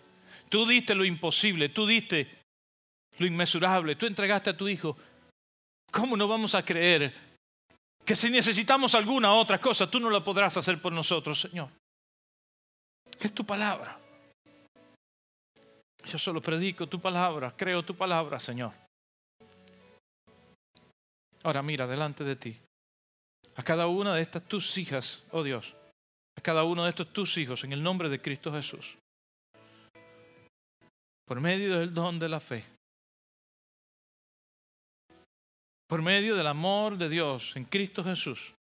Tú 0.48 0.64
diste 0.64 0.94
lo 0.94 1.04
imposible. 1.04 1.68
Tú 1.68 1.86
diste 1.86 2.41
lo 3.18 3.26
inmesurable. 3.26 3.96
Tú 3.96 4.06
entregaste 4.06 4.50
a 4.50 4.56
tu 4.56 4.68
Hijo. 4.68 4.96
¿Cómo 5.90 6.16
no 6.16 6.26
vamos 6.26 6.54
a 6.54 6.64
creer 6.64 7.12
que 8.04 8.16
si 8.16 8.30
necesitamos 8.30 8.94
alguna 8.94 9.34
otra 9.34 9.60
cosa, 9.60 9.90
tú 9.90 10.00
no 10.00 10.10
la 10.10 10.24
podrás 10.24 10.56
hacer 10.56 10.80
por 10.80 10.92
nosotros, 10.92 11.40
Señor? 11.40 11.68
Es 13.20 13.32
tu 13.32 13.44
palabra. 13.44 13.98
Yo 16.04 16.18
solo 16.18 16.40
predico 16.40 16.88
tu 16.88 17.00
palabra, 17.00 17.54
creo 17.56 17.84
tu 17.84 17.94
palabra, 17.94 18.40
Señor. 18.40 18.72
Ahora 21.44 21.62
mira 21.62 21.86
delante 21.86 22.24
de 22.24 22.36
ti 22.36 22.60
a 23.56 23.62
cada 23.62 23.86
una 23.86 24.14
de 24.14 24.22
estas 24.22 24.42
tus 24.44 24.76
hijas, 24.78 25.22
oh 25.30 25.42
Dios, 25.42 25.74
a 26.36 26.40
cada 26.40 26.64
uno 26.64 26.84
de 26.84 26.90
estos 26.90 27.12
tus 27.12 27.36
hijos 27.36 27.64
en 27.64 27.72
el 27.72 27.82
nombre 27.82 28.08
de 28.08 28.20
Cristo 28.20 28.52
Jesús. 28.52 28.96
Por 31.26 31.40
medio 31.40 31.78
del 31.78 31.92
don 31.92 32.18
de 32.18 32.28
la 32.28 32.40
fe. 32.40 32.64
Por 35.92 36.00
medio 36.00 36.34
del 36.34 36.46
amor 36.46 36.96
de 36.96 37.10
Dios 37.10 37.54
en 37.54 37.64
Cristo 37.64 38.02
Jesús. 38.02 38.54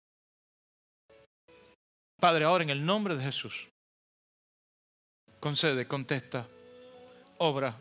Padre, 2.18 2.46
ahora 2.46 2.64
en 2.64 2.70
el 2.70 2.86
nombre 2.86 3.14
de 3.18 3.22
Jesús, 3.22 3.68
concede, 5.38 5.86
contesta, 5.86 6.48
obra. 7.36 7.78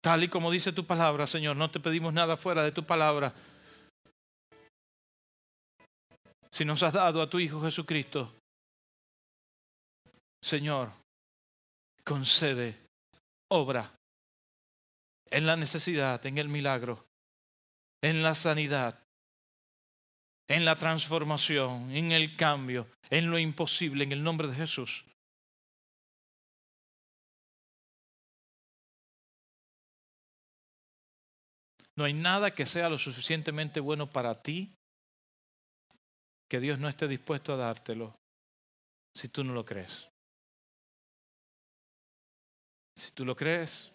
Tal 0.00 0.24
y 0.24 0.28
como 0.28 0.50
dice 0.50 0.72
tu 0.72 0.86
palabra, 0.86 1.26
Señor, 1.26 1.56
no 1.56 1.70
te 1.70 1.80
pedimos 1.80 2.14
nada 2.14 2.38
fuera 2.38 2.64
de 2.64 2.72
tu 2.72 2.82
palabra. 2.82 3.34
Si 6.50 6.64
nos 6.64 6.82
has 6.82 6.94
dado 6.94 7.20
a 7.20 7.28
tu 7.28 7.38
Hijo 7.38 7.60
Jesucristo, 7.60 8.32
Señor, 10.42 10.92
concede, 12.02 12.74
obra 13.52 13.92
en 15.30 15.46
la 15.46 15.56
necesidad, 15.56 16.24
en 16.24 16.38
el 16.38 16.48
milagro, 16.48 17.07
en 18.02 18.22
la 18.22 18.34
sanidad, 18.34 19.02
en 20.48 20.64
la 20.64 20.76
transformación, 20.76 21.90
en 21.90 22.12
el 22.12 22.36
cambio, 22.36 22.88
en 23.10 23.30
lo 23.30 23.38
imposible, 23.38 24.04
en 24.04 24.12
el 24.12 24.22
nombre 24.22 24.48
de 24.48 24.54
Jesús. 24.54 25.04
No 31.96 32.04
hay 32.04 32.12
nada 32.12 32.54
que 32.54 32.64
sea 32.64 32.88
lo 32.88 32.96
suficientemente 32.96 33.80
bueno 33.80 34.08
para 34.08 34.40
ti 34.40 34.72
que 36.48 36.60
Dios 36.60 36.78
no 36.78 36.88
esté 36.88 37.08
dispuesto 37.08 37.52
a 37.52 37.56
dártelo 37.56 38.14
si 39.12 39.28
tú 39.28 39.42
no 39.42 39.52
lo 39.52 39.64
crees. 39.64 40.08
Si 42.96 43.10
tú 43.12 43.24
lo 43.24 43.34
crees, 43.34 43.92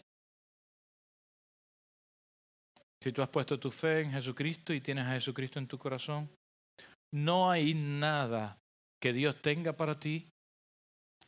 si 3.04 3.12
tú 3.12 3.22
has 3.22 3.28
puesto 3.28 3.60
tu 3.60 3.70
fe 3.70 4.00
en 4.00 4.12
Jesucristo 4.12 4.74
y 4.74 4.80
tienes 4.80 5.06
a 5.06 5.14
Jesucristo 5.14 5.60
en 5.60 5.68
tu 5.68 5.78
corazón, 5.78 6.30
no 7.14 7.52
hay 7.52 7.74
nada 7.74 8.58
que 9.02 9.12
Dios 9.12 9.42
tenga 9.42 9.74
para 9.74 10.00
ti 10.00 10.30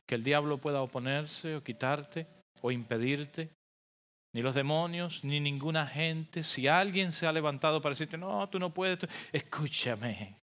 que 0.07 0.15
el 0.15 0.23
diablo 0.23 0.57
pueda 0.57 0.82
oponerse 0.82 1.55
o 1.55 1.63
quitarte 1.63 2.28
o 2.61 2.71
impedirte 2.71 3.49
ni 4.34 4.41
los 4.41 4.55
demonios, 4.55 5.23
ni 5.26 5.41
ninguna 5.41 5.86
gente. 5.86 6.43
Si 6.43 6.67
alguien 6.67 7.11
se 7.11 7.28
ha 7.28 7.34
levantado 7.34 7.82
para 7.82 7.91
decirte, 7.91 8.17
no, 8.17 8.47
tú 8.49 8.57
no 8.57 8.73
puedes, 8.73 8.99
escúchame. 9.34 10.38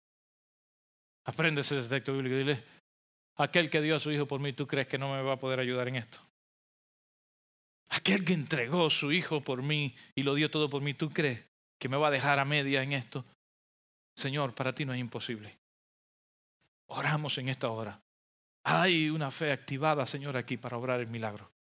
Aprende 1.27 1.61
ese 1.61 1.81
texto 1.83 2.13
bíblico 2.13 2.35
y 2.35 2.39
dile, 2.39 2.65
aquel 3.37 3.71
que 3.71 3.81
dio 3.81 3.97
a 3.97 4.01
su 4.01 4.11
hijo 4.11 4.27
por 4.27 4.41
mí, 4.41 4.53
¿tú 4.53 4.67
crees 4.67 4.89
que 4.89 4.99
no 4.99 5.13
me 5.13 5.23
va 5.23 5.35
a 5.35 5.41
poder 5.41 5.61
ayudar 5.61 5.87
en 5.89 5.97
esto? 5.97 6.19
Aquel 7.91 8.25
que 8.25 8.33
entregó 8.33 8.89
su 8.91 9.13
hijo 9.13 9.43
por 9.43 9.63
mí 9.63 9.95
y 10.15 10.23
lo 10.23 10.35
dio 10.35 10.51
todo 10.51 10.71
por 10.71 10.83
mí, 10.83 10.95
¿tú 10.95 11.11
crees 11.11 11.45
que 11.79 11.89
me 11.89 11.97
va 11.97 12.09
a 12.09 12.13
dejar 12.13 12.39
a 12.39 12.45
media 12.45 12.83
en 12.83 12.93
esto? 12.93 13.25
Señor, 14.15 14.55
para 14.55 14.75
ti 14.75 14.85
no 14.85 14.95
es 14.95 15.01
imposible. 15.01 15.59
Oramos 16.87 17.39
en 17.39 17.49
esta 17.49 17.69
hora. 17.69 18.01
Hay 18.65 19.11
una 19.11 19.31
fe 19.31 19.53
activada, 19.53 20.07
Señor, 20.07 20.37
aquí 20.37 20.57
para 20.57 20.77
obrar 20.77 21.01
el 21.01 21.07
milagro. 21.07 21.51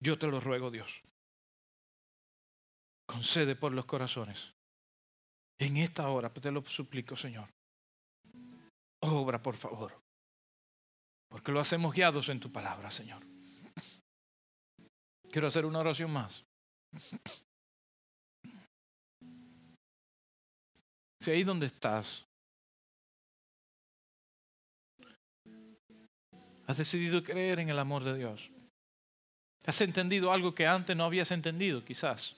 Yo 0.00 0.18
te 0.18 0.26
lo 0.26 0.40
ruego, 0.40 0.70
Dios 0.70 1.02
concede 3.06 3.54
por 3.56 3.72
los 3.72 3.84
corazones. 3.84 4.54
En 5.58 5.76
esta 5.76 6.08
hora 6.08 6.32
te 6.32 6.50
lo 6.50 6.62
suplico, 6.64 7.16
Señor. 7.16 7.48
Obra, 9.00 9.42
por 9.42 9.56
favor. 9.56 10.02
Porque 11.28 11.52
lo 11.52 11.60
hacemos 11.60 11.94
guiados 11.94 12.28
en 12.28 12.40
tu 12.40 12.50
palabra, 12.50 12.90
Señor. 12.90 13.22
Quiero 15.34 15.48
hacer 15.48 15.66
una 15.66 15.80
oración 15.80 16.12
más. 16.12 16.44
Si 21.18 21.28
ahí 21.28 21.42
donde 21.42 21.66
estás, 21.66 22.24
has 26.68 26.76
decidido 26.76 27.24
creer 27.24 27.58
en 27.58 27.68
el 27.68 27.80
amor 27.80 28.04
de 28.04 28.16
Dios. 28.16 28.48
Has 29.66 29.80
entendido 29.80 30.30
algo 30.30 30.54
que 30.54 30.68
antes 30.68 30.96
no 30.96 31.02
habías 31.02 31.32
entendido, 31.32 31.84
quizás. 31.84 32.36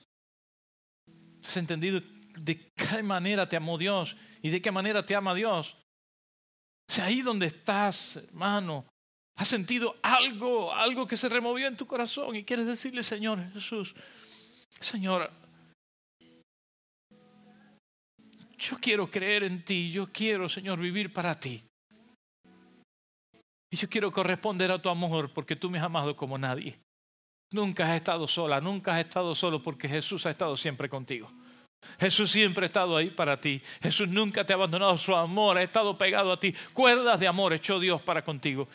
¿Has 1.43 1.55
entendido 1.55 2.01
de 2.35 2.71
qué 2.71 3.03
manera 3.03 3.47
te 3.47 3.57
amó 3.57 3.77
Dios 3.77 4.17
y 4.41 4.49
de 4.49 4.59
qué 4.59 4.71
manera 4.71 5.03
te 5.03 5.15
ama 5.15 5.35
Dios? 5.35 5.77
Sea, 6.87 7.05
ahí 7.05 7.21
donde 7.21 7.45
estás, 7.45 8.15
hermano, 8.15 8.87
has 9.37 9.47
sentido 9.47 9.95
algo, 10.01 10.73
algo 10.73 11.07
que 11.07 11.15
se 11.15 11.29
removió 11.29 11.67
en 11.67 11.77
tu 11.77 11.85
corazón 11.85 12.35
y 12.35 12.43
quieres 12.43 12.65
decirle, 12.65 13.03
Señor 13.03 13.39
Jesús, 13.53 13.93
Señor, 14.79 15.31
yo 18.57 18.77
quiero 18.81 19.09
creer 19.09 19.43
en 19.43 19.63
ti, 19.63 19.91
yo 19.91 20.11
quiero, 20.11 20.49
Señor, 20.49 20.79
vivir 20.79 21.13
para 21.13 21.39
ti. 21.39 21.63
Y 23.69 23.75
yo 23.75 23.87
quiero 23.87 24.11
corresponder 24.11 24.71
a 24.71 24.81
tu 24.81 24.89
amor 24.89 25.31
porque 25.31 25.55
tú 25.55 25.69
me 25.69 25.77
has 25.77 25.85
amado 25.85 26.15
como 26.15 26.37
nadie. 26.37 26.79
Nunca 27.51 27.89
has 27.89 27.95
estado 27.97 28.27
sola, 28.27 28.59
nunca 28.59 28.95
has 28.95 29.05
estado 29.05 29.35
solo 29.35 29.61
porque 29.61 29.87
Jesús 29.87 30.25
ha 30.25 30.31
estado 30.31 30.57
siempre 30.57 30.89
contigo. 30.89 31.31
Jesús 31.99 32.31
siempre 32.31 32.65
ha 32.65 32.67
estado 32.67 32.97
ahí 32.97 33.11
para 33.11 33.39
ti. 33.39 33.61
Jesús 33.81 34.09
nunca 34.09 34.43
te 34.43 34.53
ha 34.53 34.55
abandonado. 34.55 34.97
Su 34.97 35.15
amor 35.15 35.57
ha 35.57 35.63
estado 35.63 35.97
pegado 35.97 36.31
a 36.31 36.39
ti. 36.39 36.53
Cuerdas 36.73 37.19
de 37.19 37.27
amor 37.27 37.53
echó 37.53 37.79
Dios 37.79 38.01
para 38.01 38.23
contigo. 38.23 38.67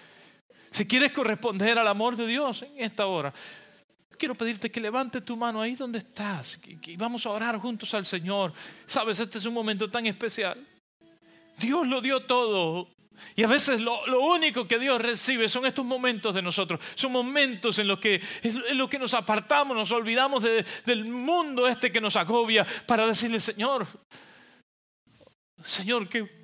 Si 0.72 0.86
quieres 0.86 1.12
corresponder 1.12 1.78
al 1.78 1.86
amor 1.86 2.16
de 2.16 2.26
Dios 2.26 2.62
en 2.62 2.84
esta 2.84 3.06
hora, 3.06 3.32
quiero 4.18 4.34
pedirte 4.34 4.70
que 4.70 4.80
levante 4.80 5.20
tu 5.20 5.36
mano 5.36 5.60
ahí 5.60 5.74
donde 5.74 5.98
estás. 5.98 6.58
Y 6.86 6.96
vamos 6.96 7.26
a 7.26 7.30
orar 7.30 7.58
juntos 7.58 7.92
al 7.92 8.06
Señor. 8.06 8.52
Sabes, 8.86 9.20
este 9.20 9.38
es 9.38 9.44
un 9.44 9.54
momento 9.54 9.90
tan 9.90 10.06
especial. 10.06 10.66
Dios 11.58 11.86
lo 11.86 12.00
dio 12.00 12.24
todo 12.24 12.88
y 13.36 13.42
a 13.42 13.46
veces 13.46 13.80
lo, 13.80 14.02
único 14.20 14.66
que 14.66 14.78
Dios 14.78 15.00
recibe 15.00 15.48
son 15.48 15.66
estos 15.66 15.84
momentos 15.84 16.34
de 16.34 16.42
nosotros. 16.42 16.80
Son 16.94 17.12
momentos 17.12 17.78
en 17.78 17.88
los 17.88 17.98
que, 17.98 18.20
en 18.42 18.78
los 18.78 18.88
que 18.88 18.98
nos 18.98 19.14
apartamos, 19.14 19.76
nos 19.76 19.92
olvidamos 19.92 20.42
del 20.42 21.04
mundo 21.04 21.68
este 21.68 21.92
que 21.92 22.00
nos 22.00 22.16
agobia 22.16 22.66
para 22.86 23.06
decirle, 23.06 23.40
Señor, 23.40 23.86
Señor, 25.62 26.08
¿qué, 26.08 26.41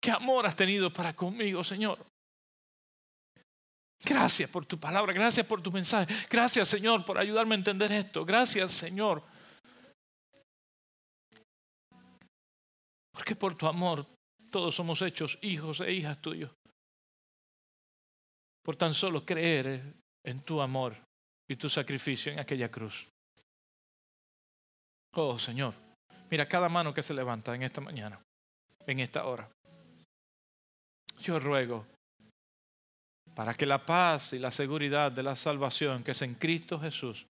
qué 0.00 0.10
amor 0.10 0.46
has 0.46 0.56
tenido 0.56 0.92
para 0.92 1.14
conmigo, 1.14 1.62
Señor? 1.62 1.98
Gracias 4.02 4.48
por 4.48 4.64
tu 4.64 4.80
palabra, 4.80 5.12
gracias 5.12 5.46
por 5.46 5.62
tu 5.62 5.70
mensaje. 5.70 6.12
Gracias 6.30 6.68
Señor 6.68 7.04
por 7.04 7.18
ayudarme 7.18 7.54
a 7.54 7.58
entender 7.58 7.92
esto. 7.92 8.24
Gracias 8.24 8.72
Señor. 8.72 9.22
Porque 13.12 13.36
por 13.36 13.56
tu 13.56 13.66
amor 13.66 14.06
todos 14.50 14.74
somos 14.74 15.02
hechos 15.02 15.38
hijos 15.42 15.80
e 15.80 15.92
hijas 15.92 16.20
tuyos. 16.20 16.50
Por 18.62 18.76
tan 18.76 18.94
solo 18.94 19.24
creer 19.24 19.94
en 20.24 20.42
tu 20.42 20.62
amor 20.62 20.96
y 21.48 21.56
tu 21.56 21.68
sacrificio 21.68 22.32
en 22.32 22.40
aquella 22.40 22.70
cruz. 22.70 23.06
Oh 25.12 25.38
Señor, 25.38 25.74
mira 26.30 26.48
cada 26.48 26.68
mano 26.68 26.94
que 26.94 27.02
se 27.02 27.12
levanta 27.12 27.54
en 27.54 27.64
esta 27.64 27.80
mañana, 27.82 28.18
en 28.86 29.00
esta 29.00 29.26
hora. 29.26 29.50
Yo 31.22 31.38
ruego 31.38 31.86
para 33.34 33.54
que 33.54 33.66
la 33.66 33.84
paz 33.84 34.32
y 34.32 34.38
la 34.38 34.50
seguridad 34.50 35.12
de 35.12 35.22
la 35.22 35.36
salvación 35.36 36.02
que 36.02 36.10
es 36.12 36.22
en 36.22 36.34
Cristo 36.34 36.78
Jesús 36.78 37.26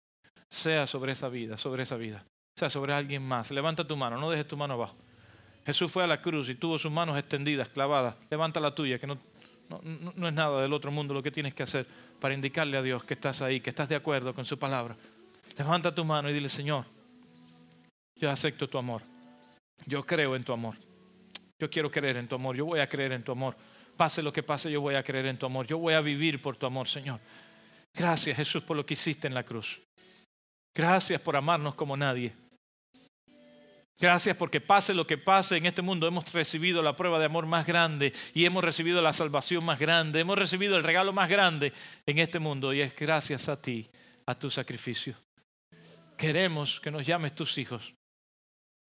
sea 0.48 0.86
sobre 0.86 1.12
esa 1.12 1.28
vida, 1.28 1.58
sobre 1.58 1.82
esa 1.82 1.96
vida, 1.96 2.24
sea 2.56 2.70
sobre 2.70 2.94
alguien 2.94 3.22
más. 3.22 3.50
Levanta 3.50 3.86
tu 3.86 3.96
mano, 3.96 4.18
no 4.18 4.30
dejes 4.30 4.46
tu 4.46 4.56
mano 4.56 4.74
abajo. 4.74 4.96
Jesús 5.66 5.92
fue 5.92 6.04
a 6.04 6.06
la 6.06 6.22
cruz 6.22 6.48
y 6.48 6.54
tuvo 6.54 6.78
sus 6.78 6.90
manos 6.90 7.18
extendidas, 7.18 7.68
clavadas. 7.68 8.16
Levanta 8.30 8.58
la 8.58 8.74
tuya, 8.74 8.98
que 8.98 9.06
no, 9.06 9.18
no, 9.68 9.80
no, 10.16 10.28
es 10.28 10.34
nada 10.34 10.62
del 10.62 10.72
otro 10.72 10.90
mundo 10.90 11.12
lo 11.12 11.22
que 11.22 11.30
tienes 11.30 11.52
que 11.52 11.62
hacer 11.62 11.86
para 12.18 12.32
indicarle 12.32 12.78
a 12.78 12.82
Dios 12.82 13.04
que 13.04 13.14
estás 13.14 13.42
ahí, 13.42 13.60
que 13.60 13.70
estás 13.70 13.88
de 13.88 13.96
acuerdo 13.96 14.34
con 14.34 14.46
su 14.46 14.58
palabra. 14.58 14.96
Levanta 15.58 15.94
tu 15.94 16.04
mano 16.04 16.30
y 16.30 16.32
dile, 16.32 16.48
Señor, 16.48 16.86
yo 18.16 18.30
acepto 18.30 18.66
tu 18.66 18.78
amor. 18.78 19.02
Yo 19.84 20.04
creo 20.06 20.34
en 20.36 20.44
tu 20.44 20.52
amor. 20.52 20.76
Yo 21.58 21.68
quiero 21.68 21.90
creer 21.90 22.16
en 22.16 22.28
tu 22.28 22.36
amor. 22.36 22.56
Yo 22.56 22.64
voy 22.64 22.80
a 22.80 22.88
creer 22.88 23.12
en 23.12 23.22
tu 23.22 23.32
amor. 23.32 23.56
Pase 23.98 24.22
lo 24.22 24.32
que 24.32 24.44
pase, 24.44 24.70
yo 24.70 24.80
voy 24.80 24.94
a 24.94 25.02
creer 25.02 25.26
en 25.26 25.36
tu 25.36 25.44
amor. 25.44 25.66
Yo 25.66 25.76
voy 25.76 25.92
a 25.92 26.00
vivir 26.00 26.40
por 26.40 26.56
tu 26.56 26.66
amor, 26.66 26.86
Señor. 26.86 27.18
Gracias, 27.92 28.36
Jesús, 28.36 28.62
por 28.62 28.76
lo 28.76 28.86
que 28.86 28.94
hiciste 28.94 29.26
en 29.26 29.34
la 29.34 29.42
cruz. 29.42 29.80
Gracias 30.72 31.20
por 31.20 31.34
amarnos 31.34 31.74
como 31.74 31.96
nadie. 31.96 32.32
Gracias 33.98 34.36
porque 34.36 34.60
pase 34.60 34.94
lo 34.94 35.04
que 35.04 35.18
pase 35.18 35.56
en 35.56 35.66
este 35.66 35.82
mundo, 35.82 36.06
hemos 36.06 36.32
recibido 36.32 36.80
la 36.80 36.94
prueba 36.94 37.18
de 37.18 37.24
amor 37.24 37.46
más 37.46 37.66
grande 37.66 38.12
y 38.32 38.44
hemos 38.44 38.62
recibido 38.62 39.02
la 39.02 39.12
salvación 39.12 39.64
más 39.64 39.80
grande, 39.80 40.20
hemos 40.20 40.38
recibido 40.38 40.76
el 40.76 40.84
regalo 40.84 41.12
más 41.12 41.28
grande 41.28 41.72
en 42.06 42.18
este 42.20 42.38
mundo 42.38 42.72
y 42.72 42.80
es 42.80 42.94
gracias 42.94 43.48
a 43.48 43.60
ti, 43.60 43.88
a 44.26 44.36
tu 44.36 44.52
sacrificio. 44.52 45.16
Queremos 46.16 46.80
que 46.80 46.92
nos 46.92 47.04
llames 47.04 47.34
tus 47.34 47.58
hijos. 47.58 47.92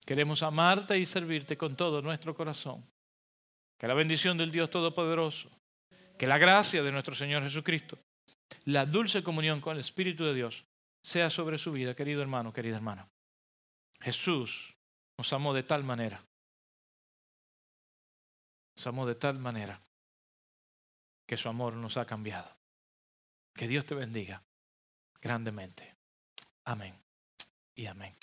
Queremos 0.05 0.43
amarte 0.43 0.99
y 0.99 1.07
servirte 1.07 1.57
con 1.57 1.75
todo 1.75 2.03
nuestro 2.03 2.35
corazón. 2.35 2.85
Que 3.79 3.87
la 3.87 3.95
bendición 3.95 4.37
del 4.37 4.51
Dios 4.51 4.69
Todopoderoso, 4.69 5.49
que 6.17 6.27
la 6.27 6.37
gracia 6.37 6.83
de 6.83 6.91
nuestro 6.91 7.15
Señor 7.15 7.41
Jesucristo, 7.41 7.97
la 8.65 8.85
dulce 8.85 9.23
comunión 9.23 9.61
con 9.61 9.73
el 9.73 9.79
Espíritu 9.79 10.25
de 10.25 10.33
Dios 10.33 10.65
sea 11.01 11.29
sobre 11.29 11.57
su 11.57 11.71
vida, 11.71 11.95
querido 11.95 12.21
hermano, 12.21 12.51
querida 12.51 12.75
hermana. 12.75 13.09
Jesús 14.01 14.75
nos 15.17 15.31
amó 15.33 15.53
de 15.53 15.63
tal 15.63 15.83
manera. 15.83 16.21
Nos 18.75 18.87
amó 18.87 19.07
de 19.07 19.15
tal 19.15 19.39
manera 19.39 19.81
que 21.25 21.37
su 21.37 21.47
amor 21.47 21.73
nos 21.73 21.95
ha 21.97 22.05
cambiado. 22.05 22.49
Que 23.53 23.67
Dios 23.67 23.85
te 23.85 23.95
bendiga 23.95 24.43
grandemente. 25.21 25.95
Amén 26.65 26.93
y 27.75 27.85
amén. 27.85 28.15